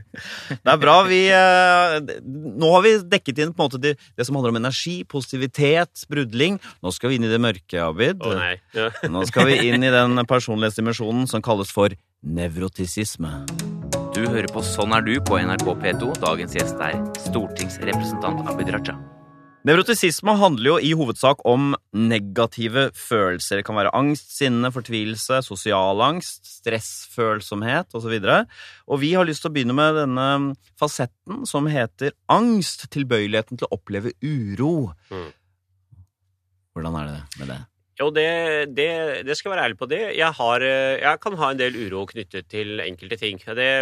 Det 0.64 0.70
er 0.72 0.78
bra. 0.80 0.94
Vi, 1.04 1.20
eh, 1.28 1.96
nå 2.24 2.70
har 2.72 2.84
vi 2.84 2.94
dekket 3.12 3.42
inn 3.44 3.52
på 3.52 3.60
en 3.60 3.68
måte 3.68 3.80
det, 3.82 3.92
det 4.16 4.24
som 4.24 4.38
handler 4.38 4.54
om 4.54 4.60
energi, 4.62 5.02
positivitet, 5.04 5.92
sprudling. 6.04 6.56
Nå 6.80 6.94
skal 6.96 7.12
vi 7.12 7.20
inn 7.20 7.28
i 7.28 7.32
det 7.32 7.42
mørke, 7.44 7.84
Abid. 7.84 8.24
Å 8.24 8.32
nei. 8.38 8.54
Ja. 8.76 8.88
Nå 9.12 9.26
skal 9.28 9.52
vi 9.52 9.60
inn 9.68 9.84
i 9.84 9.92
den 9.92 10.24
personlighetsdimensjonen 10.28 11.28
som 11.28 11.44
kalles 11.44 11.72
for 11.74 11.92
nevrotisisme. 12.22 13.36
Du 14.22 14.28
hører 14.30 14.46
på 14.54 14.60
Sånn 14.62 14.92
er 14.94 15.02
du 15.02 15.16
på 15.26 15.34
NRK 15.42 15.72
P2. 15.82 16.12
Dagens 16.22 16.52
gjest 16.54 16.78
er 16.78 16.92
stortingsrepresentant 17.24 18.44
Abid 18.46 18.68
Raja. 18.70 18.92
Nevrotisisme 19.66 20.36
handler 20.38 20.68
jo 20.68 20.74
i 20.78 20.92
hovedsak 20.94 21.40
om 21.48 21.72
negative 21.90 22.84
følelser. 22.94 23.58
Det 23.58 23.64
kan 23.66 23.80
være 23.80 23.90
angst, 23.98 24.28
sinne, 24.36 24.70
fortvilelse, 24.70 25.40
sosial 25.42 25.98
angst, 26.06 26.46
stressfølsomhet 26.60 27.96
osv. 27.98 28.14
Og, 28.20 28.52
og 28.94 29.00
vi 29.02 29.10
har 29.16 29.26
lyst 29.26 29.42
til 29.42 29.50
å 29.50 29.56
begynne 29.56 29.74
med 29.74 29.98
denne 29.98 30.26
fasetten 30.78 31.42
som 31.50 31.66
heter 31.72 32.14
angst. 32.30 32.86
Tilbøyeligheten 32.94 33.58
til 33.58 33.66
å 33.66 33.74
oppleve 33.74 34.12
uro. 34.22 34.92
Mm. 35.10 35.32
Hvordan 36.76 37.00
er 37.00 37.10
det 37.10 37.40
med 37.40 37.50
det? 37.56 37.58
Jo, 37.98 38.12
det, 38.14 38.28
det, 38.78 38.86
det 39.26 39.34
skal 39.34 39.50
jeg 39.50 39.56
være 39.56 39.66
ærlig 39.66 39.80
på. 39.82 39.90
det. 39.90 40.00
Jeg, 40.14 40.30
har, 40.38 40.62
eh, 40.62 41.00
jeg 41.02 41.20
kan 41.26 41.40
ha 41.42 41.50
en 41.50 41.58
del 41.58 41.74
uro 41.88 42.06
knyttet 42.14 42.46
til 42.54 42.78
enkelte 42.86 43.18
ting. 43.18 43.42
Det, 43.58 43.72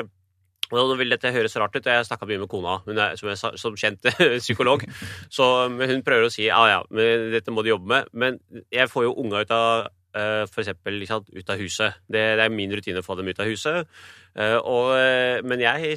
nå 0.79 0.99
vil 1.01 1.15
dette 1.15 1.33
høres 1.35 1.57
rart 1.59 1.77
ut, 1.77 1.87
jeg 1.87 2.07
snakka 2.07 2.29
mye 2.31 2.43
med 2.43 2.51
kona, 2.51 2.79
hun 2.87 2.99
er 2.99 3.17
som, 3.19 3.31
jeg, 3.33 3.61
som 3.61 3.79
kjent 3.79 4.11
psykolog. 4.45 4.85
Så 5.33 5.47
hun 5.71 6.05
prøver 6.07 6.29
å 6.29 6.33
si 6.33 6.47
ja, 6.47 6.61
ja, 6.71 6.83
men 6.95 7.31
dette 7.35 7.55
må 7.55 7.65
du 7.65 7.73
jobbe 7.73 7.91
med. 7.91 8.13
Men 8.13 8.39
jeg 8.73 8.91
får 8.93 9.09
jo 9.09 9.17
unga 9.25 9.43
ut 9.43 9.55
av 9.57 9.89
eh, 10.17 10.45
for 10.51 10.63
eksempel 10.63 11.03
sant, 11.09 11.31
ut 11.35 11.53
av 11.53 11.61
huset. 11.61 12.01
Det, 12.07 12.25
det 12.39 12.47
er 12.47 12.55
min 12.55 12.73
rutine 12.75 13.03
å 13.03 13.07
få 13.07 13.19
dem 13.19 13.31
ut 13.31 13.43
av 13.43 13.51
huset. 13.51 13.91
Eh, 14.37 14.59
og, 14.59 14.95
eh, 14.99 15.41
men 15.47 15.63
jeg 15.65 15.97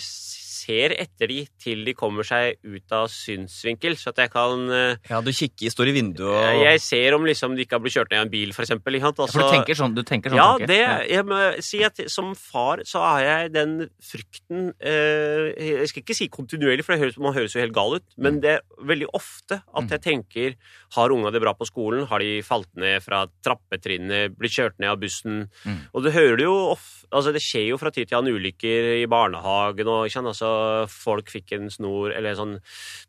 ser 0.63 0.96
etter 0.96 1.29
de 1.32 1.39
til 1.62 1.84
de 1.88 1.93
kommer 1.98 2.27
seg 2.27 2.60
ut 2.63 2.96
av 2.96 3.10
synsvinkel, 3.12 3.98
så 4.00 4.13
at 4.13 4.24
jeg 4.24 4.32
kan 4.34 4.63
eh, 4.72 5.10
Ja, 5.10 5.20
du 5.24 5.32
kikker, 5.36 5.72
står 5.74 5.91
i 5.91 5.96
vinduet 5.98 6.29
og 6.32 6.62
Jeg 6.63 6.82
ser 6.84 7.17
om 7.17 7.27
liksom 7.27 7.58
de 7.58 7.65
ikke 7.65 7.77
har 7.77 7.84
blitt 7.84 7.98
kjørt 7.98 8.13
ned 8.13 8.22
av 8.22 8.27
en 8.27 8.34
bil, 8.34 8.53
for 8.55 8.65
eksempel. 8.65 9.00
Sant? 9.03 9.20
Ja, 9.20 9.27
for 9.34 9.43
du 9.43 9.53
tenker 9.53 9.79
sånn, 9.79 9.96
du 9.98 10.03
tenker 10.08 10.34
sånn 10.34 10.39
ja, 10.39 10.50
tanker? 10.55 10.72
det, 10.72 11.10
jeg 11.12 11.27
må 11.27 11.41
si 11.65 11.82
at 11.86 12.01
som 12.12 12.32
far 12.38 12.84
så 12.88 13.03
har 13.03 13.24
jeg 13.25 13.53
den 13.55 13.75
frykten 14.03 14.72
eh, 14.79 15.51
Jeg 15.82 15.91
skal 15.91 16.05
ikke 16.05 16.17
si 16.17 16.29
kontinuerlig, 16.34 16.86
for 16.86 16.96
det 16.96 17.03
høres, 17.03 17.20
man 17.22 17.36
høres 17.36 17.55
jo 17.55 17.63
helt 17.63 17.75
gal 17.75 17.98
ut, 18.00 18.08
men 18.17 18.39
det 18.43 18.58
er 18.58 18.88
veldig 18.93 19.12
ofte 19.15 19.62
at 19.63 19.96
jeg 19.96 20.03
tenker 20.03 20.58
Har 20.98 21.13
unga 21.13 21.32
det 21.34 21.41
bra 21.43 21.55
på 21.58 21.67
skolen? 21.67 22.08
Har 22.10 22.24
de 22.24 22.41
falt 22.46 22.70
ned 22.79 23.03
fra 23.05 23.25
trappetrinnene? 23.46 24.29
Blitt 24.34 24.55
kjørt 24.58 24.79
ned 24.82 24.93
av 24.93 25.01
bussen? 25.01 25.48
Mm. 25.63 25.79
Og 25.93 26.05
du 26.05 26.12
hører 26.13 26.39
det 26.39 26.48
jo 26.48 26.58
ofte 26.74 27.03
altså 27.13 27.34
Det 27.34 27.43
skjer 27.43 27.67
jo 27.72 27.79
fra 27.82 27.91
tid 27.93 28.10
til 28.10 28.20
annen 28.20 28.38
ulykker 28.38 28.89
i 28.98 29.08
barnehagen, 29.10 29.89
og 29.89 30.08
ikke 30.08 30.17
sant? 30.17 30.32
Altså, 30.34 30.52
folk 30.91 31.31
fikk 31.33 31.53
en 31.57 31.69
snor 31.74 32.13
eller 32.15 32.36
sånn 32.38 32.57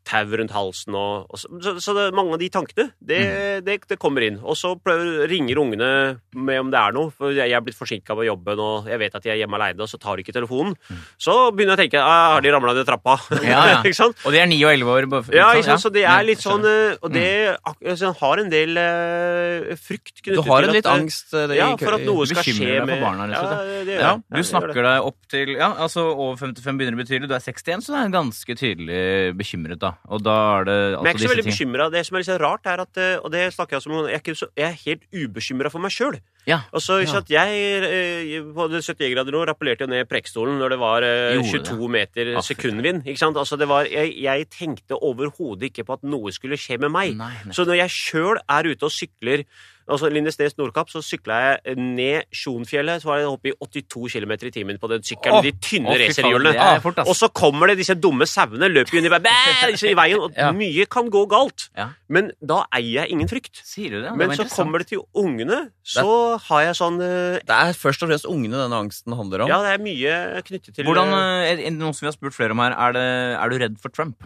tau 0.05 0.25
rundt 0.37 0.53
halsen 0.55 0.95
og, 0.97 1.25
og 1.29 1.39
så, 1.41 1.49
så, 1.63 1.75
så 1.81 1.95
det, 1.97 2.05
mange 2.17 2.35
av 2.35 2.41
de 2.41 2.49
tankene, 2.53 2.89
det, 2.99 3.19
det, 3.65 3.77
det 3.89 3.97
kommer 4.01 4.25
inn. 4.25 4.37
Og 4.43 4.57
så 4.59 4.75
prøver, 4.79 5.25
ringer 5.31 5.61
ungene 5.61 5.89
med 6.35 6.61
om 6.61 6.71
det 6.73 6.79
er 6.81 6.95
noe, 6.95 7.11
for 7.15 7.33
jeg 7.35 7.51
er 7.55 7.63
blitt 7.65 7.77
forsinka 7.77 8.15
på 8.17 8.27
jobben, 8.27 8.61
og 8.61 8.89
jeg 8.91 9.01
vet 9.01 9.17
at 9.17 9.25
de 9.25 9.33
er 9.33 9.39
hjemme 9.41 9.57
aleine, 9.59 9.81
og 9.81 9.89
så 9.91 9.99
tar 10.01 10.17
de 10.17 10.25
ikke 10.25 10.35
telefonen. 10.35 10.75
Så 11.21 11.35
begynner 11.55 11.75
jeg 11.75 11.79
å 11.79 11.83
tenke 11.85 12.03
ah, 12.03 12.35
har 12.35 12.45
de 12.45 12.53
ramla 12.53 12.75
ned 12.77 12.87
trappa? 12.87 13.17
Ja, 13.45 13.63
ja. 13.73 13.81
Og 14.25 14.33
de 14.33 14.39
er 14.41 14.47
9 14.49 14.57
og 14.65 14.71
11 14.73 14.91
år. 14.91 15.05
bare- 15.11 15.35
Ja, 15.35 15.47
ikke 15.55 15.67
sant? 15.67 15.83
så 15.85 15.91
det 15.93 16.03
er 16.09 16.23
litt 16.25 16.41
sånn 16.43 16.63
eh, 16.67 16.95
Og 17.03 17.11
det 17.13 17.27
altså, 17.63 18.11
har 18.19 18.41
en 18.41 18.49
del 18.51 18.77
uh, 18.77 19.73
frykt 19.79 20.23
Du 20.25 20.41
har 20.45 20.65
en 20.67 20.73
litt 20.73 20.85
at, 20.85 20.91
angst 20.91 21.33
Det, 21.33 21.57
Ja, 21.57 21.69
for 21.79 21.97
at 21.97 22.05
noe 22.07 22.25
skal 22.29 22.45
skje 22.47 22.79
med 22.87 23.01
barna, 23.03 23.27
og 23.27 23.85
det, 23.87 23.95
Ja, 23.95 24.01
ja, 24.01 24.13
Du 24.21 24.41
snakker 24.47 24.81
deg 24.87 25.09
opp 25.09 25.19
til 25.31 25.53
Ja, 25.55 25.71
altså 25.85 26.05
over 26.11 26.39
55 26.41 26.79
begynner 26.79 26.97
det 26.97 27.03
betydelig. 27.05 27.31
Du 27.35 27.39
er 27.39 27.43
61, 27.43 27.83
så 27.83 27.91
du 27.91 27.97
er 27.99 28.13
ganske 28.13 28.55
tydelig 28.55 28.99
bekymret, 29.35 29.79
da. 29.81 29.89
Og 30.07 30.23
da 30.23 30.35
er 30.61 30.67
det 30.69 30.75
Men 30.75 30.85
jeg 30.85 30.95
er 30.95 30.95
altså 30.95 31.11
ikke 31.11 31.25
så 31.25 31.33
veldig 31.33 31.45
bekymra. 31.49 31.87
Det 31.91 32.03
som 32.07 32.15
er 32.15 32.23
litt 32.23 32.29
så 32.29 32.37
rart, 32.39 32.69
er 32.71 32.83
at 32.85 33.01
eh, 33.03 33.17
Og 33.19 33.33
det 33.33 33.43
snakker 33.53 33.75
jeg 33.75 33.81
også 33.83 33.91
om, 33.91 33.95
noen 33.97 34.07
Jeg 34.09 34.15
er, 34.17 34.23
ikke 34.23 34.37
så, 34.39 34.47
jeg 34.55 34.67
er 34.69 34.79
helt 34.85 35.03
ubekymra 35.11 35.71
for 35.73 35.83
meg 35.83 35.93
sjøl. 35.95 36.17
Ja. 36.45 36.59
Altså, 36.77 36.99
ikke 37.01 37.21
at 37.23 37.31
jeg 37.33 37.61
eh, 37.89 38.49
på 38.55 38.67
det 38.71 38.81
71 38.85 39.13
grader 39.15 39.33
nå 39.35 39.43
rappellerte 39.49 39.83
jo 39.87 39.91
ned 39.91 40.07
Preikestolen 40.09 40.59
når 40.61 40.75
det 40.75 40.79
var 40.81 41.05
Gjorde 41.05 41.45
22 41.51 41.59
det? 41.59 41.69
22 41.75 41.91
meter 41.97 42.33
Ah, 42.35 42.43
sekundvind. 42.45 43.03
Ikke 43.09 43.21
sant? 43.25 43.37
Altså, 43.41 43.59
det 43.59 43.67
var, 43.67 43.89
jeg, 43.91 44.15
jeg 44.23 44.49
tenkte 44.53 44.99
overhodet 45.01 45.71
ikke 45.71 45.85
på 45.87 45.97
at 45.99 46.05
noe 46.07 46.31
skulle 46.35 46.57
skje 46.61 46.77
med 46.85 46.93
meg. 46.93 47.15
Nei, 47.19 47.31
nei. 47.45 47.55
Så 47.55 47.65
når 47.67 47.81
jeg 47.83 47.95
sjøl 47.97 48.39
er 48.45 48.71
ute 48.71 48.87
og 48.87 48.93
sykler 48.93 49.43
altså 49.87 50.09
Lindesnes 50.09 50.55
Nordkapp, 50.57 50.89
så 50.89 51.01
sykla 51.05 51.37
jeg 51.43 51.75
ned 51.77 52.25
Sjonfjellet. 52.35 53.03
Så 53.03 53.09
var 53.09 53.21
jeg 53.21 53.29
oppe 53.29 53.51
i 53.51 53.55
82 53.61 54.15
km 54.15 54.33
i 54.35 54.51
timen 54.53 54.79
på 54.81 54.89
den 54.91 55.05
sykkelen 55.05 55.39
med 55.39 55.49
de 55.49 55.53
tynne 55.61 55.91
faen, 55.91 56.01
racerhjulene. 56.01 56.53
det 56.55 56.63
er 56.63 57.01
ass. 57.03 57.09
Og 57.11 57.17
så 57.19 57.29
kommer 57.35 57.71
det 57.71 57.77
disse 57.81 57.95
dumme 57.99 58.27
sauene, 58.29 58.69
løper 58.71 58.97
jo 58.97 59.03
i, 59.05 59.97
veien, 60.01 60.19
og 60.19 60.33
Ja. 60.45 60.51
mye 60.55 60.85
kan 60.91 61.09
gå 61.13 61.23
galt. 61.31 61.69
Ja. 61.77 61.89
Men 62.11 62.31
da 62.43 62.63
eier 62.75 63.05
jeg 63.05 63.15
ingen 63.15 63.29
frykt. 63.31 63.61
Det? 63.75 64.15
Men 64.17 64.33
så 64.37 64.47
kommer 64.51 64.81
det 64.83 64.89
til 64.91 65.03
ungene, 65.17 65.69
så 65.85 66.37
har 66.47 66.65
jeg 66.67 66.77
sånn 66.79 66.99
uh, 67.01 67.37
Det 67.39 67.55
er 67.55 67.77
først 67.77 68.03
og 68.03 68.11
fremst 68.11 68.27
ungene 68.29 68.59
denne 68.59 68.81
angsten 68.85 69.15
handler 69.15 69.45
om. 69.45 69.51
Ja, 69.51 69.61
det 69.65 69.75
er 69.75 69.83
mye 69.83 70.41
knyttet 70.45 70.75
til 70.75 70.87
Hvordan, 70.87 71.13
eh, 71.13 71.51
eh, 71.51 71.51
er 71.53 71.61
det 71.63 71.75
noe 71.77 71.95
som 71.95 72.05
vi 72.05 72.11
har 72.11 72.17
spurt 72.17 72.35
flere 72.35 72.55
om 72.55 72.61
her, 72.63 72.75
er, 72.75 72.95
det, 72.95 73.05
er 73.39 73.51
du 73.53 73.57
redd 73.61 73.79
for 73.81 73.93
Trump? 73.93 74.25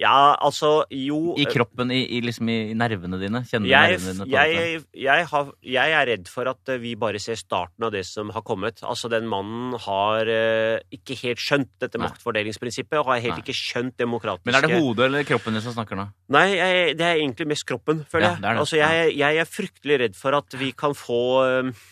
Ja, 0.00 0.34
altså 0.42 0.84
Jo 0.90 1.36
I 1.38 1.44
kroppen, 1.46 1.92
i, 1.94 2.00
i, 2.16 2.20
liksom, 2.24 2.48
i 2.50 2.74
nervene 2.74 3.18
dine? 3.20 3.44
Kjenner 3.46 3.70
jeg, 3.70 3.92
nervene 3.94 4.24
dine? 4.26 4.32
jeg, 4.34 4.80
jeg, 5.04 5.26
har, 5.30 5.52
jeg 5.62 5.94
er 6.00 6.08
redd 6.10 6.30
for 6.32 6.50
at 6.50 6.72
eh, 6.74 6.80
vi 6.82 6.96
bare 6.98 7.20
ser 7.22 7.38
starten 7.38 7.86
av 7.86 7.92
det 7.94 8.02
som 8.08 8.32
har 8.34 8.42
kommet. 8.42 8.82
Altså, 8.82 9.10
den 9.12 9.28
mannen 9.30 9.76
har 9.86 10.26
eh, 10.26 10.82
ikke 10.98 11.14
helt 11.22 11.42
skjønt 11.44 11.70
dette 11.84 12.00
Nei. 12.00 12.08
maktfordelingsprinsippet, 12.08 12.98
og 13.04 13.12
har 13.12 13.22
helt 13.22 13.36
Nei. 13.38 13.44
ikke 13.46 13.54
skjønt 13.60 13.94
demokratiske 14.02 14.50
Men 14.50 14.58
er 14.58 14.66
det 14.66 14.82
hodet 14.82 15.06
eller 15.06 15.28
kroppen 15.30 15.54
din 15.54 15.62
som 15.64 15.76
snakker 15.78 16.00
nå? 16.02 16.08
Nei, 16.34 16.46
jeg, 16.58 16.98
det 16.98 17.06
er 17.12 17.22
egentlig 17.22 17.48
mest 17.54 17.68
kroppen, 17.70 18.02
føler 18.10 18.26
Ja, 18.26 18.34
jeg. 18.34 18.42
det 18.42 18.50
er 18.50 18.58
det. 18.58 18.64
Altså, 18.66 18.80
jeg, 18.82 19.16
jeg 19.22 19.42
er 19.44 19.52
fryktelig 19.54 20.00
redd 20.08 20.18
for 20.18 20.40
at 20.42 20.58
vi 20.58 20.72
kan 20.74 20.98
få 20.98 21.22
eh, 21.46 21.84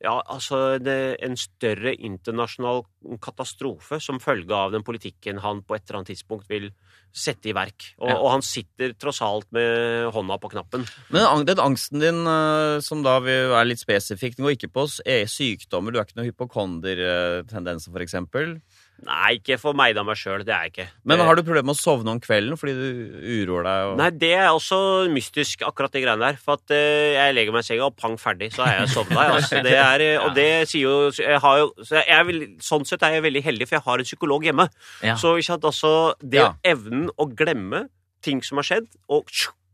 ja, 0.00 0.14
altså 0.32 0.78
det, 0.80 1.18
en 1.24 1.36
større 1.36 1.92
internasjonal 1.92 2.84
katastrofe 3.20 3.98
som 4.00 4.20
følge 4.22 4.54
av 4.56 4.72
den 4.72 4.84
politikken 4.86 5.42
han 5.44 5.60
på 5.66 5.76
et 5.76 5.84
eller 5.84 6.00
annet 6.00 6.14
tidspunkt 6.14 6.48
vil 6.48 6.70
sette 7.12 7.50
i 7.50 7.54
verk. 7.56 7.90
Og, 7.98 8.08
Ja. 8.08 8.16
og 8.16 8.30
han 8.36 8.42
sitter 8.46 8.94
tross 8.94 9.20
alt 9.20 9.50
med 9.52 10.12
hånda 10.14 10.38
på 10.40 10.50
knappen. 10.52 10.86
Men 11.10 11.44
den 11.44 11.58
angsten 11.58 12.00
din, 12.00 12.22
eh, 12.26 12.80
som 12.80 13.02
da 13.02 13.18
være 13.20 13.66
litt 13.66 13.82
spesifikk, 13.82 14.36
den 14.36 14.46
går 14.46 14.56
ikke 14.56 14.72
på 14.72 14.86
eh, 15.04 15.26
sykdommer. 15.26 15.92
Du 15.92 15.98
er 15.98 16.06
ikke 16.06 16.16
noen 16.20 16.30
hypokondertendenser, 16.32 17.92
for 17.92 18.00
eksempel. 18.00 18.60
Nei, 19.06 19.38
ikke 19.38 19.56
for 19.60 19.76
meg 19.76 19.94
da 19.96 20.02
meg 20.04 20.18
sjøl. 20.20 20.42
Det 20.44 20.52
er 20.52 20.66
jeg 20.66 20.72
ikke. 20.74 20.86
Men 21.08 21.22
har 21.24 21.38
du 21.38 21.42
problemer 21.42 21.70
med 21.70 21.78
å 21.78 21.80
sovne 21.80 22.12
om 22.12 22.20
kvelden 22.22 22.58
fordi 22.60 22.74
du 22.76 23.20
uroer 23.46 23.64
deg? 23.66 23.84
Og... 23.90 23.94
Nei, 24.00 24.08
det 24.22 24.32
er 24.36 24.48
også 24.50 24.80
mystisk, 25.14 25.64
akkurat 25.66 25.94
de 25.94 26.02
greiene 26.04 26.26
der. 26.26 26.40
For 26.40 26.60
at 26.60 26.74
uh, 26.74 27.06
jeg 27.16 27.36
legger 27.36 27.56
meg 27.56 27.64
i 27.64 27.68
senga, 27.70 27.88
og 27.88 27.96
pang, 28.00 28.18
ferdig, 28.20 28.50
så 28.54 28.66
er 28.66 28.82
jeg 28.82 28.90
sovna. 28.94 29.28
Altså. 29.38 29.62
Det 29.64 29.76
er, 29.90 30.04
og 30.24 30.34
det 30.36 30.50
sier 30.70 30.84
jo 30.84 30.96
jeg 31.16 31.40
har 31.44 31.62
jo 31.62 31.70
så 31.80 32.00
jeg 32.00 32.16
er 32.16 32.26
veldig, 32.28 32.50
Sånn 32.64 32.84
sett 32.88 33.02
er 33.06 33.16
jeg 33.16 33.24
veldig 33.24 33.44
heldig, 33.46 33.68
for 33.68 33.78
jeg 33.78 33.86
har 33.86 34.02
en 34.02 34.10
psykolog 34.10 34.44
hjemme. 34.50 34.68
Ja. 35.06 35.16
Så 35.20 35.32
ikke 35.38 35.52
sant, 35.52 35.64
altså, 35.70 35.94
det 36.20 36.42
Ja. 36.42 36.52
evnen 36.64 37.08
å 37.16 37.28
glemme 37.28 37.86
ting 38.24 38.42
som 38.44 38.60
har 38.60 38.68
skjedd, 38.68 38.88
og 39.08 39.30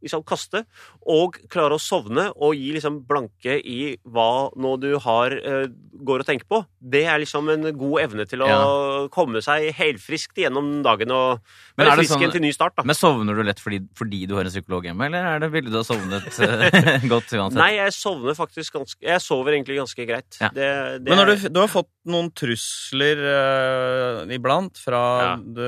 liksom 0.06 0.24
kaste, 0.26 0.64
og 1.06 1.36
klare 1.52 1.76
å 1.76 1.82
sovne 1.82 2.28
og 2.34 2.54
gi 2.56 2.72
liksom 2.78 3.02
blanke 3.06 3.58
i 3.60 3.96
hva 4.06 4.48
nå 4.56 4.72
du 4.82 4.88
har 5.04 5.34
eh, 5.36 5.66
går 5.96 6.22
og 6.24 6.28
tenker 6.28 6.48
på, 6.50 6.62
det 6.80 7.04
er 7.10 7.18
liksom 7.22 7.48
en 7.52 7.68
god 7.76 8.00
evne 8.06 8.26
til 8.30 8.42
å 8.46 9.08
komme 9.12 9.40
seg 9.44 9.68
helfriskt 9.76 10.38
gjennom 10.40 10.82
dagen 10.86 11.10
og 11.14 11.40
Men 11.76 11.86
være 11.86 11.92
er 11.92 11.96
det 11.96 12.02
frisk 12.04 12.12
sånn- 12.14 12.22
igjen 12.24 12.34
til 12.36 12.44
ny 12.46 12.52
start. 12.54 12.76
da. 12.76 12.82
Men 12.86 12.94
Sovner 12.98 13.34
du 13.38 13.42
lett 13.46 13.60
fordi, 13.62 13.80
fordi 13.96 14.22
du 14.28 14.34
har 14.38 14.44
en 14.48 14.52
psykolog 14.54 14.84
hjemme, 14.88 15.06
eller 15.10 15.24
er 15.34 15.40
det 15.44 15.50
ville 15.54 15.70
du 15.72 15.78
ha 15.78 15.84
sovnet 15.86 16.26
eh, 16.46 17.06
godt 17.08 17.32
uansett? 17.36 17.58
Nei, 17.60 17.72
jeg 17.78 17.94
sovner 17.96 18.36
faktisk 18.38 18.76
ganske 18.78 19.00
Jeg 19.06 19.20
sover 19.24 19.56
egentlig 19.56 19.78
ganske 19.80 20.06
greit. 20.08 20.38
Ja. 20.40 20.48
Det, 20.54 20.68
det 21.02 21.10
Men 21.10 21.18
når 21.22 21.32
er- 21.32 21.42
du, 21.46 21.48
du 21.56 21.60
har 21.64 21.72
fått 21.72 21.90
noen 22.06 22.28
trusler 22.36 23.18
uh, 23.24 24.34
iblant 24.36 24.78
fra 24.78 25.02
Ja. 25.22 25.32
du, 25.40 25.66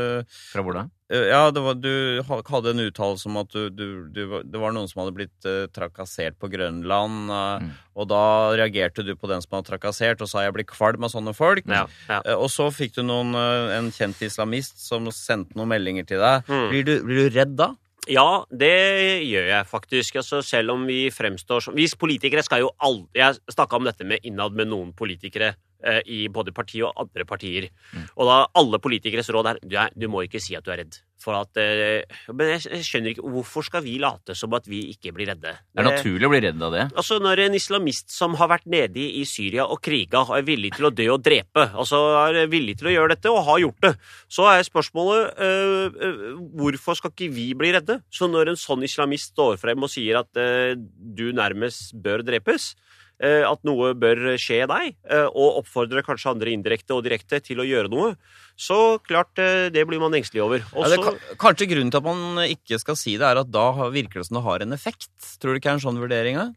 Fra 0.53 0.63
hvor 0.63 0.77
da? 0.77 0.85
Eh, 1.11 1.27
Ja, 1.31 1.51
det 1.51 1.63
var, 1.65 1.75
du 1.81 2.23
hadde 2.27 2.71
en 2.75 2.83
uttalelse 2.85 3.27
om 3.31 3.37
at 3.41 3.49
du, 3.55 3.69
du, 3.71 3.87
du, 4.13 4.23
det 4.45 4.61
var 4.61 4.73
noen 4.77 4.89
som 4.91 5.03
hadde 5.03 5.15
blitt 5.17 5.49
eh, 5.49 5.67
trakassert 5.73 6.39
på 6.39 6.51
Grønland, 6.53 7.31
eh, 7.31 7.65
Mm. 7.65 7.71
og 7.99 8.09
da 8.11 8.23
reagerte 8.55 9.03
du 9.07 9.15
på 9.17 9.27
den 9.31 9.41
som 9.43 9.57
hadde 9.57 9.71
trakassert, 9.73 10.21
og 10.23 10.29
sa 10.31 10.45
jeg 10.45 10.55
blir 10.55 10.69
kvalm 10.69 11.05
av 11.05 11.11
sånne 11.11 11.35
folk. 11.35 11.67
ja, 11.67 11.87
ja. 12.09 12.21
Og 12.37 12.49
så 12.53 12.69
fikk 12.71 12.95
du 12.99 13.03
noen, 13.03 13.35
en 13.35 13.91
kjent 13.91 14.21
islamist 14.23 14.79
som 14.87 15.09
sendte 15.11 15.57
noen 15.59 15.69
meldinger 15.73 16.07
til 16.07 16.19
deg. 16.23 16.45
Mm. 16.49 16.69
Blir, 16.71 16.85
du, 16.85 16.95
blir 17.09 17.29
du 17.31 17.37
redd 17.39 17.57
da? 17.59 17.73
Ja, 18.09 18.45
det 18.49 18.73
gjør 19.29 19.49
jeg 19.51 19.67
faktisk. 19.69 20.17
Altså, 20.17 20.39
selv 20.41 20.73
om 20.73 20.87
vi 20.89 21.11
fremstår 21.13 21.61
som 21.67 21.75
Vi 21.77 21.85
politikere 22.01 22.41
skal 22.47 22.63
jo 22.63 22.71
aldri 22.81 23.21
Jeg 23.21 23.37
snakka 23.53 23.77
om 23.77 23.85
dette 23.85 24.07
med 24.09 24.25
innad 24.25 24.55
med 24.57 24.71
noen 24.71 24.95
politikere 24.97 25.51
i 26.07 26.25
både 26.33 26.51
partiet 26.51 26.89
og 26.89 27.05
andre 27.05 27.27
partier. 27.29 27.69
Mm. 27.93 28.09
Og 28.17 28.31
da 28.31 28.39
alle 28.59 28.81
politikeres 28.83 29.31
råd 29.35 29.53
er 29.53 29.61
du, 29.63 29.77
er 29.79 29.93
du 29.95 30.09
må 30.11 30.25
ikke 30.27 30.43
si 30.43 30.57
at 30.59 30.67
du 30.67 30.73
er 30.75 30.83
redd. 30.83 30.99
For 31.19 31.35
at 31.35 31.59
eh, 31.59 32.07
Men 32.31 32.53
jeg, 32.55 32.83
skjønner 32.87 33.13
ikke 33.13 33.31
Hvorfor 33.35 33.67
skal 33.67 33.83
vi 33.85 33.97
late 34.03 34.37
som 34.39 34.55
at 34.57 34.69
vi 34.71 34.85
ikke 34.93 35.13
blir 35.17 35.31
redde? 35.33 35.55
Det 35.59 35.83
er 35.83 35.89
naturlig 35.89 36.29
å 36.29 36.33
bli 36.33 36.41
redd 36.45 36.63
av 36.63 36.75
det. 36.75 36.85
Altså 36.95 37.19
Når 37.23 37.45
en 37.47 37.59
islamist 37.59 38.15
som 38.15 38.37
har 38.39 38.51
vært 38.53 38.69
nede 38.71 39.03
i 39.03 39.25
Syria 39.29 39.67
og 39.67 39.81
kriga, 39.85 40.23
er 40.37 40.47
villig 40.47 40.73
til 40.77 40.89
å 40.89 40.93
dø 40.95 41.09
og 41.17 41.25
drepe, 41.25 41.65
altså 41.79 42.01
er 42.21 42.51
villig 42.51 42.77
til 42.79 42.91
å 42.91 42.95
gjøre 42.95 43.15
dette 43.15 43.33
og 43.33 43.43
har 43.49 43.63
gjort 43.65 43.85
det, 43.85 43.93
så 44.33 44.47
er 44.53 44.67
spørsmålet 44.67 45.41
øh, 45.45 45.99
øh, 46.07 46.23
hvorfor 46.59 46.99
skal 46.99 47.13
ikke 47.13 47.31
vi 47.35 47.49
bli 47.59 47.73
redde? 47.75 47.99
Så 48.15 48.29
når 48.31 48.53
en 48.53 48.61
sånn 48.61 48.85
islamist 48.87 49.33
står 49.35 49.59
frem 49.61 49.85
og 49.85 49.93
sier 49.93 50.21
at 50.23 50.41
øh, 50.41 50.75
du 50.79 51.29
nærmest 51.37 51.97
bør 51.99 52.25
drepes, 52.27 52.73
at 53.49 53.65
noe 53.67 53.95
bør 53.99 54.37
skje 54.39 54.61
deg, 54.71 54.95
øh, 55.11 55.27
og 55.35 55.63
oppfordrer 55.63 56.05
kanskje 56.07 56.31
andre 56.31 56.53
indirekte 56.55 56.95
og 56.95 57.03
direkte 57.07 57.41
til 57.43 57.59
å 57.59 57.67
gjøre 57.67 57.91
noe, 57.91 58.13
så 58.59 58.99
klart 59.07 59.39
øh, 59.43 59.69
det 59.75 59.85
blir 59.91 59.99
man 60.03 60.15
engstelig 60.15 60.43
over. 60.45 60.63
Også... 60.73 60.85
Ja, 60.85 60.95
det, 60.95 61.03
så- 61.03 61.37
kanskje 61.43 61.69
grunnen 61.71 61.91
til 61.95 61.99
at 62.03 62.07
man 62.07 62.45
ikke 62.47 62.79
skal 62.83 62.97
si 62.99 63.17
det, 63.19 63.27
er 63.27 63.43
at 63.43 63.51
da 63.51 63.67
har- 63.73 63.91
virker 63.95 64.21
det 64.23 64.27
som 64.31 64.39
det 64.39 64.45
har 64.47 64.63
en 64.63 64.73
effekt. 64.77 65.11
Tror 65.43 65.55
du 65.55 65.59
ikke 65.61 65.69
det 65.71 65.75
er 65.75 65.81
en 65.81 65.87
sånn 65.89 66.03
vurdering? 66.03 66.39
da? 66.39 66.49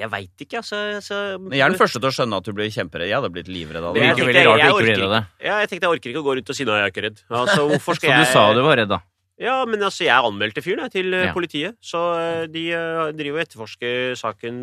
Jeg 0.00 0.08
veit 0.08 0.40
ikke, 0.40 0.62
altså. 0.62 0.78
altså 0.96 1.16
Jeg 1.52 1.60
er 1.60 1.68
den 1.74 1.76
første 1.76 2.00
til 2.00 2.08
å 2.08 2.14
skjønne 2.14 2.38
at 2.40 2.46
du 2.48 2.54
blir 2.56 2.70
kjemperedd. 2.72 3.10
Jeg 3.10 3.18
hadde 3.20 3.32
blitt 3.34 3.50
livredd 3.52 3.84
av 3.84 3.92
Det 3.94 4.00
jeg 4.06 4.16
tenkte- 4.16 4.32
jeg 4.32 4.72
orker 4.72 4.96
jeg 4.96 5.68
jeg 5.68 6.00
ikke 6.00 6.22
å 6.22 6.24
gå 6.24 6.36
rundt 6.38 6.48
og 6.48 6.56
si 6.56 6.64
nei, 6.64 6.78
jeg 6.80 6.86
er 6.86 6.92
ikke 6.94 7.04
redd. 7.04 7.18
Altså, 7.28 7.68
hvorfor 7.68 7.94
Så 8.00 8.08
du 8.08 8.24
sa 8.32 8.46
du 8.56 8.62
var 8.64 8.80
redd, 8.80 8.88
da? 8.88 9.00
Ja, 9.40 9.64
men 9.64 9.80
altså, 9.80 10.04
jeg 10.04 10.20
anmeldte 10.20 10.60
fyren 10.60 10.82
jeg, 10.84 10.92
til 10.98 11.14
eh, 11.16 11.26
Ja. 11.30 11.32
politiet. 11.32 11.76
Så 11.80 12.00
eh, 12.20 12.46
de 12.52 12.66
eh, 12.76 13.12
driver 13.16 13.40
og 13.40 13.46
etterforsker 13.46 14.14
saken 14.20 14.58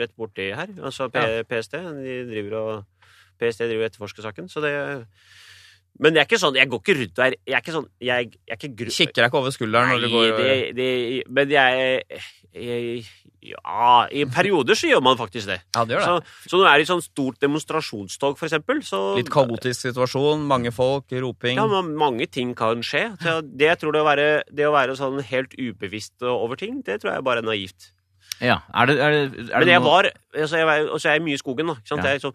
rett 0.00 0.14
borti 0.16 0.52
her. 0.54 0.70
Altså 0.82 1.08
P 1.10 1.18
Ja. 1.18 1.42
PST. 1.42 1.72
De 1.98 2.14
driver 2.30 2.54
og 2.60 2.84
PST 3.42 3.64
driver 3.66 3.82
og 3.82 3.90
etterforsker 3.90 4.22
saken. 4.22 4.46
Så 4.48 4.62
det 4.62 4.74
Men 6.02 6.14
det 6.14 6.22
er 6.22 6.26
ikke 6.26 6.40
sånn 6.42 6.56
Jeg 6.58 6.66
går 6.72 6.80
ikke 6.82 6.94
rundt 6.98 7.18
og 7.20 7.24
er 7.28 7.34
Jeg 7.46 7.54
er 7.54 7.60
ikke 7.62 7.74
sånn 7.76 7.84
Jeg, 8.02 8.30
jeg 8.34 8.54
er 8.54 8.58
ikke 8.58 8.70
gru... 8.80 8.88
Kikker 8.90 9.20
deg 9.22 9.28
ikke 9.30 9.38
over 9.38 9.52
skulderen 9.54 9.92
når 9.94 10.00
du 10.02 10.08
går 10.10 10.24
Nei, 10.40 10.56
det, 10.74 10.74
det 10.74 10.88
Men 11.30 11.52
jeg, 11.54 12.22
jeg 12.58 13.04
Ja, 13.44 14.06
i 14.10 14.24
perioder 14.32 14.78
så 14.78 14.88
gjør 14.88 15.02
man 15.04 15.18
faktisk 15.20 15.50
det. 15.52 15.58
Ja, 15.76 15.82
det 15.84 15.98
gjør 15.98 16.04
det. 16.24 16.28
Så, 16.32 16.48
så 16.48 16.56
når 16.58 16.64
det 16.64 16.70
er 16.72 16.82
i 16.82 16.86
sånn 16.88 17.02
stort 17.04 17.36
demonstrasjonstog, 17.44 18.38
for 18.40 18.48
eksempel, 18.48 18.78
så 18.88 19.00
Litt 19.18 19.28
kaotisk 19.34 19.82
situasjon, 19.84 20.46
mange 20.48 20.72
folk, 20.72 21.12
roping. 21.12 21.58
ja, 21.60 21.66
men 21.68 21.90
mange 22.00 22.24
ting 22.32 22.54
kan 22.56 22.80
skje. 22.80 23.02
Så 23.20 23.34
det 23.44 23.68
jeg 23.68 23.82
tror 23.82 23.92
det 23.92 24.00
å 24.00 24.06
være, 24.08 24.28
det 24.48 24.64
å 24.64 24.72
være 24.72 24.96
sånn 24.96 25.20
helt 25.28 25.52
ubevisst 25.60 26.24
over 26.24 26.56
ting, 26.56 26.80
det 26.88 27.02
tror 27.02 27.18
jeg 27.18 27.26
bare 27.28 27.44
er 27.44 27.50
naivt. 27.50 27.90
Ja. 28.40 28.62
Er 28.72 28.88
det, 28.88 28.96
er 28.98 29.12
det, 29.12 29.44
er 29.50 29.60
Men 29.60 29.68
jeg 29.74 29.82
var 29.84 30.08
altså 30.08 30.56
jeg, 30.58 30.66
var- 30.66 30.88
Og 30.90 30.98
så 30.98 31.08
er 31.10 31.18
jeg 31.18 31.22
mye 31.28 31.36
i 31.36 31.42
skogen, 31.44 31.68
da. 31.70 31.76
Ikke 31.84 31.92
sant? 31.92 32.08
Ja. 32.08 32.16
Jeg, 32.16 32.24
så, 32.24 32.32